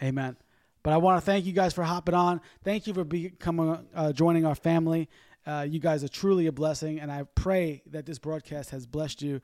Amen. 0.02 0.36
But 0.82 0.92
I 0.92 0.96
want 0.96 1.18
to 1.18 1.24
thank 1.24 1.44
you 1.44 1.52
guys 1.52 1.74
for 1.74 1.82
hopping 1.82 2.14
on. 2.14 2.40
Thank 2.64 2.86
you 2.86 2.94
for 2.94 3.04
becoming 3.04 3.86
uh, 3.94 4.12
joining 4.12 4.46
our 4.46 4.54
family. 4.54 5.08
Uh, 5.46 5.66
you 5.68 5.80
guys 5.80 6.04
are 6.04 6.08
truly 6.08 6.46
a 6.46 6.52
blessing, 6.52 7.00
and 7.00 7.10
I 7.10 7.24
pray 7.34 7.82
that 7.86 8.06
this 8.06 8.18
broadcast 8.18 8.70
has 8.70 8.86
blessed 8.86 9.22
you. 9.22 9.40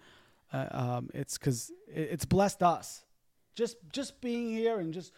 Uh, 0.53 0.67
um, 0.71 1.11
it's 1.15 1.39
because 1.39 1.71
it, 1.89 2.09
it's 2.13 2.25
blessed 2.25 2.63
us. 2.63 3.05
Just 3.55 3.77
just 3.93 4.21
being 4.21 4.49
here 4.51 4.81
and 4.81 4.93
just 4.93 5.13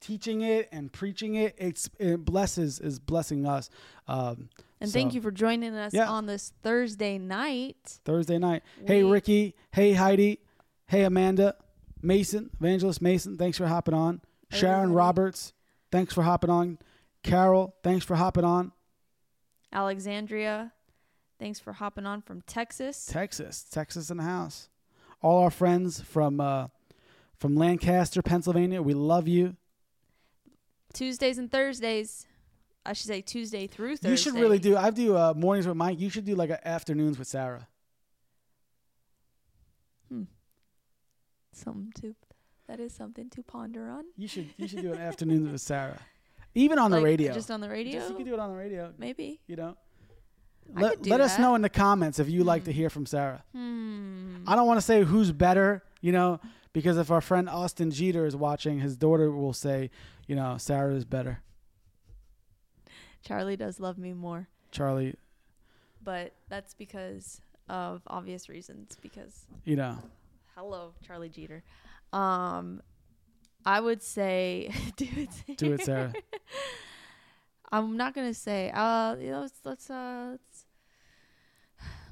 teaching 0.00 0.42
it 0.42 0.68
and 0.72 0.92
preaching 0.92 1.34
it, 1.34 1.54
it's 1.58 1.90
it 1.98 2.24
blesses 2.24 2.80
is 2.80 2.98
blessing 2.98 3.46
us. 3.46 3.68
Um, 4.08 4.48
And 4.80 4.90
thank 4.90 5.12
you 5.14 5.20
for 5.20 5.30
joining 5.30 5.74
us 5.74 5.92
Yeah. 5.92 6.08
on 6.10 6.26
this 6.26 6.52
Thursday 6.62 7.18
night. 7.18 8.00
Thursday 8.04 8.38
night. 8.38 8.62
Hey 8.86 9.02
Ricky. 9.04 9.54
Hey 9.72 9.92
Heidi. 9.92 10.40
Hey 10.86 11.02
Amanda. 11.04 11.56
Mason. 12.02 12.50
Evangelist 12.58 13.02
Mason. 13.02 13.36
Thanks 13.36 13.58
for 13.58 13.66
hopping 13.66 13.94
on. 13.94 14.22
Sharon. 14.50 14.92
Roberts. 14.92 15.52
Thanks 15.92 16.14
for 16.14 16.22
hopping 16.22 16.50
on. 16.50 16.78
Carol. 17.22 17.74
Thanks 17.82 18.04
for 18.04 18.16
hopping 18.16 18.44
on. 18.44 18.72
Alexandria, 19.72 20.72
thanks 21.38 21.60
for 21.60 21.74
hopping 21.74 22.04
on 22.04 22.22
from 22.22 22.40
Texas. 22.42 23.06
Texas. 23.06 23.62
Texas 23.62 24.10
in 24.10 24.16
the 24.16 24.24
house. 24.24 24.68
All 25.22 25.42
our 25.44 25.50
friends 25.50 26.00
from 26.00 26.40
uh, 26.40 26.68
from 27.36 27.54
Lancaster, 27.54 28.20
Pennsylvania. 28.22 28.82
We 28.82 28.94
love 28.94 29.28
you. 29.28 29.56
Tuesdays 30.92 31.38
and 31.38 31.50
Thursdays, 31.52 32.26
I 32.84 32.92
should 32.94 33.06
say 33.08 33.20
Tuesday 33.20 33.66
through 33.66 33.96
Thursday. 33.96 34.10
You 34.10 34.16
should 34.16 34.34
really 34.34 34.58
do. 34.58 34.76
I 34.76 34.90
do 34.90 35.16
uh, 35.16 35.34
mornings 35.36 35.66
with 35.66 35.76
Mike. 35.76 36.00
You 36.00 36.08
should 36.10 36.24
do 36.24 36.34
like 36.34 36.50
a 36.50 36.66
afternoons 36.66 37.18
with 37.18 37.28
Sarah. 37.28 37.68
Hmm. 40.08 40.22
Something 41.52 41.92
to 42.00 42.14
that 42.68 42.80
is 42.80 42.92
something 42.94 43.28
to 43.30 43.42
ponder 43.42 43.88
on. 43.88 44.04
You 44.16 44.28
should 44.28 44.48
you 44.56 44.66
should 44.68 44.82
do 44.82 44.92
an 44.92 45.00
afternoons 45.00 45.50
with 45.50 45.60
Sarah, 45.60 46.00
even 46.54 46.78
on 46.78 46.90
the 46.90 47.00
radio. 47.00 47.32
Just 47.34 47.50
on 47.50 47.60
the 47.60 47.68
radio. 47.68 47.94
Just- 47.98 48.10
you 48.10 48.16
could 48.16 48.26
do 48.26 48.34
it 48.34 48.40
on 48.40 48.50
the 48.50 48.56
radio. 48.56 48.92
Maybe. 48.98 49.40
You 49.46 49.56
know. 49.56 49.76
I 50.76 50.92
Let, 51.00 51.20
us 51.20 51.36
know 51.36 51.56
in 51.56 51.62
the 51.62 51.68
comments 51.68 52.20
if 52.20 52.28
you 52.28 52.44
like 52.44 52.62
to 52.64 52.70
Hmm. 52.70 52.76
hear 52.76 52.90
from 52.90 53.04
Sarah. 53.04 53.42
Hmm. 53.52 54.44
I 54.46 54.54
don't 54.54 54.68
want 54.68 54.76
to 54.78 54.82
say 54.82 55.02
who's 55.02 55.32
better, 55.32 55.82
you 56.00 56.12
know, 56.12 56.38
because 56.72 56.96
if 56.96 57.10
our 57.10 57.20
friend 57.20 57.48
Austin 57.48 57.90
Jeter 57.90 58.24
is 58.24 58.36
watching, 58.36 58.78
his 58.78 58.96
daughter 58.96 59.32
will 59.32 59.52
say, 59.52 59.90
you 60.28 60.36
know, 60.36 60.58
Sarah 60.58 60.94
is 60.94 61.04
better. 61.04 61.42
Charlie 63.22 63.56
does 63.56 63.80
love 63.80 63.98
me 63.98 64.12
more, 64.12 64.48
Charlie, 64.70 65.14
but 66.02 66.32
that's 66.48 66.74
because 66.74 67.40
of 67.68 68.02
obvious 68.06 68.48
reasons. 68.48 68.96
Because 69.02 69.46
you 69.64 69.76
know, 69.76 69.98
hello, 70.56 70.92
Charlie 71.06 71.28
Jeter. 71.28 71.62
Um, 72.12 72.82
I 73.64 73.80
would 73.80 74.02
say 74.02 74.70
do 74.96 75.06
it. 75.16 75.56
do 75.56 75.72
it, 75.74 75.82
Sarah. 75.82 76.12
I'm 77.72 77.96
not 77.96 78.14
gonna 78.14 78.34
say. 78.34 78.70
Uh, 78.74 79.16
you 79.16 79.30
know, 79.30 79.40
let's 79.42 79.60
let's 79.64 79.90
uh, 79.90 80.28
let's. 80.32 80.49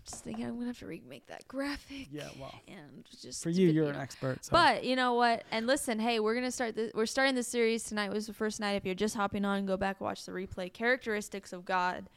I'm 0.09 0.13
just 0.13 0.25
thinking 0.25 0.47
I'm 0.47 0.55
gonna 0.55 0.69
have 0.69 0.79
to 0.79 0.87
remake 0.87 1.27
that 1.27 1.47
graphic. 1.49 2.09
Yeah, 2.11 2.29
well, 2.41 2.55
and 2.67 3.05
just 3.21 3.43
for 3.43 3.51
you, 3.51 3.69
you're 3.69 3.85
know. 3.85 3.91
an 3.91 3.97
expert. 3.97 4.45
So. 4.45 4.53
But 4.53 4.85
you 4.85 4.97
know 4.97 5.15
what? 5.15 5.45
And 5.51 5.67
listen, 5.67 5.99
hey, 5.99 6.19
we're 6.19 6.35
gonna 6.35 6.51
start 6.51 6.75
this. 6.77 6.93
We're 6.95 7.07
starting 7.07 7.35
the 7.35 7.43
series 7.43 7.85
tonight. 7.85 8.11
Was 8.11 8.27
the 8.27 8.33
first 8.33 8.59
night. 8.59 8.73
If 8.73 8.87
you're 8.87 8.95
just 8.95 9.15
hopping 9.15 9.45
on, 9.45 9.67
go 9.67 9.77
back 9.77 9.97
and 10.01 10.07
watch 10.07 10.25
the 10.25 10.33
replay. 10.33 10.73
Characteristics 10.73 11.53
of 11.53 11.67
God, 11.67 12.09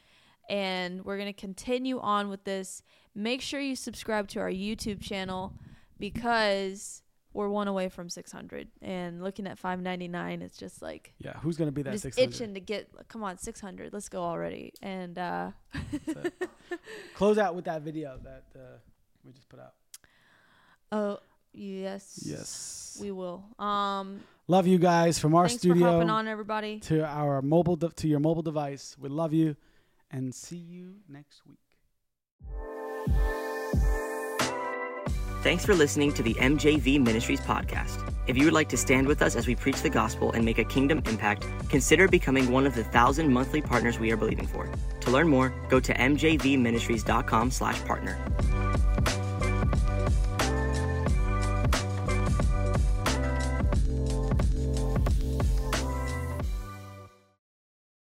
and 0.50 1.04
we're 1.04 1.18
gonna 1.18 1.34
continue 1.34 2.00
on 2.00 2.30
with 2.30 2.46
this. 2.46 2.82
Make 3.14 3.42
sure 3.42 3.60
you 3.60 3.76
subscribe 3.76 4.30
to 4.30 4.40
our 4.40 4.50
YouTube 4.50 5.02
channel 5.02 5.54
because 6.00 7.02
we're 7.34 7.48
one 7.50 7.68
away 7.68 7.88
from 7.90 8.10
600. 8.10 8.68
And 8.82 9.24
looking 9.24 9.48
at 9.48 9.58
599, 9.58 10.42
it's 10.42 10.58
just 10.58 10.82
like 10.82 11.14
yeah, 11.20 11.34
who's 11.40 11.58
gonna 11.58 11.72
be 11.72 11.82
that 11.84 11.92
just 11.92 12.04
600? 12.04 12.28
itching 12.30 12.54
to 12.56 12.60
get. 12.60 12.90
Come 13.08 13.24
on, 13.24 13.38
600. 13.38 13.94
Let's 13.94 14.10
go 14.10 14.22
already. 14.24 14.74
And 14.82 15.18
uh, 15.18 15.52
Close 17.16 17.38
out 17.38 17.56
with 17.56 17.66
that 17.66 17.82
video 17.82 18.18
that 18.24 18.44
uh, 18.56 18.78
we 19.24 19.32
just 19.32 19.48
put 19.50 19.60
out. 19.60 19.74
oh 20.92 21.20
yes, 21.54 22.20
Yes. 22.26 22.98
we 23.02 23.12
will. 23.12 23.44
Um, 23.60 24.22
Love 24.48 24.68
you 24.68 24.78
guys 24.80 25.18
from 25.20 25.34
our 25.36 25.48
thanks 25.48 25.64
for 25.64 25.70
hopping 25.70 25.80
studio 25.82 26.14
on, 26.14 26.28
everybody. 26.28 26.80
to 26.82 27.06
our 27.06 27.42
mobile 27.42 27.76
de- 27.78 27.90
to 27.90 28.08
your 28.08 28.20
mobile 28.20 28.42
device. 28.42 28.98
We 29.00 29.08
love 29.10 29.34
you, 29.34 29.56
and 30.10 30.34
see 30.36 30.58
you 30.58 30.96
next 31.08 31.42
week. 31.48 31.58
Thanks 35.42 35.66
for 35.66 35.74
listening 35.74 36.14
to 36.14 36.22
the 36.22 36.36
MJV 36.36 37.04
Ministries 37.04 37.42
podcast. 37.42 38.08
If 38.28 38.38
you 38.38 38.46
would 38.46 38.54
like 38.54 38.70
to 38.70 38.78
stand 38.78 39.08
with 39.08 39.24
us 39.24 39.36
as 39.36 39.48
we 39.48 39.56
preach 39.56 39.82
the 39.82 39.90
gospel 39.90 40.32
and 40.32 40.46
make 40.46 40.60
a 40.60 40.64
kingdom 40.64 41.02
impact, 41.08 41.48
consider 41.68 42.08
becoming 42.08 42.52
one 42.52 42.68
of 42.68 42.76
the 42.76 42.84
thousand 42.84 43.34
monthly 43.34 43.60
partners 43.60 43.98
we 43.98 44.12
are 44.12 44.18
believing 44.18 44.46
for. 44.46 44.70
To 45.00 45.10
learn 45.10 45.28
more, 45.28 45.52
go 45.68 45.80
to 45.80 45.96
mjvministries.com/partner. 45.96 48.71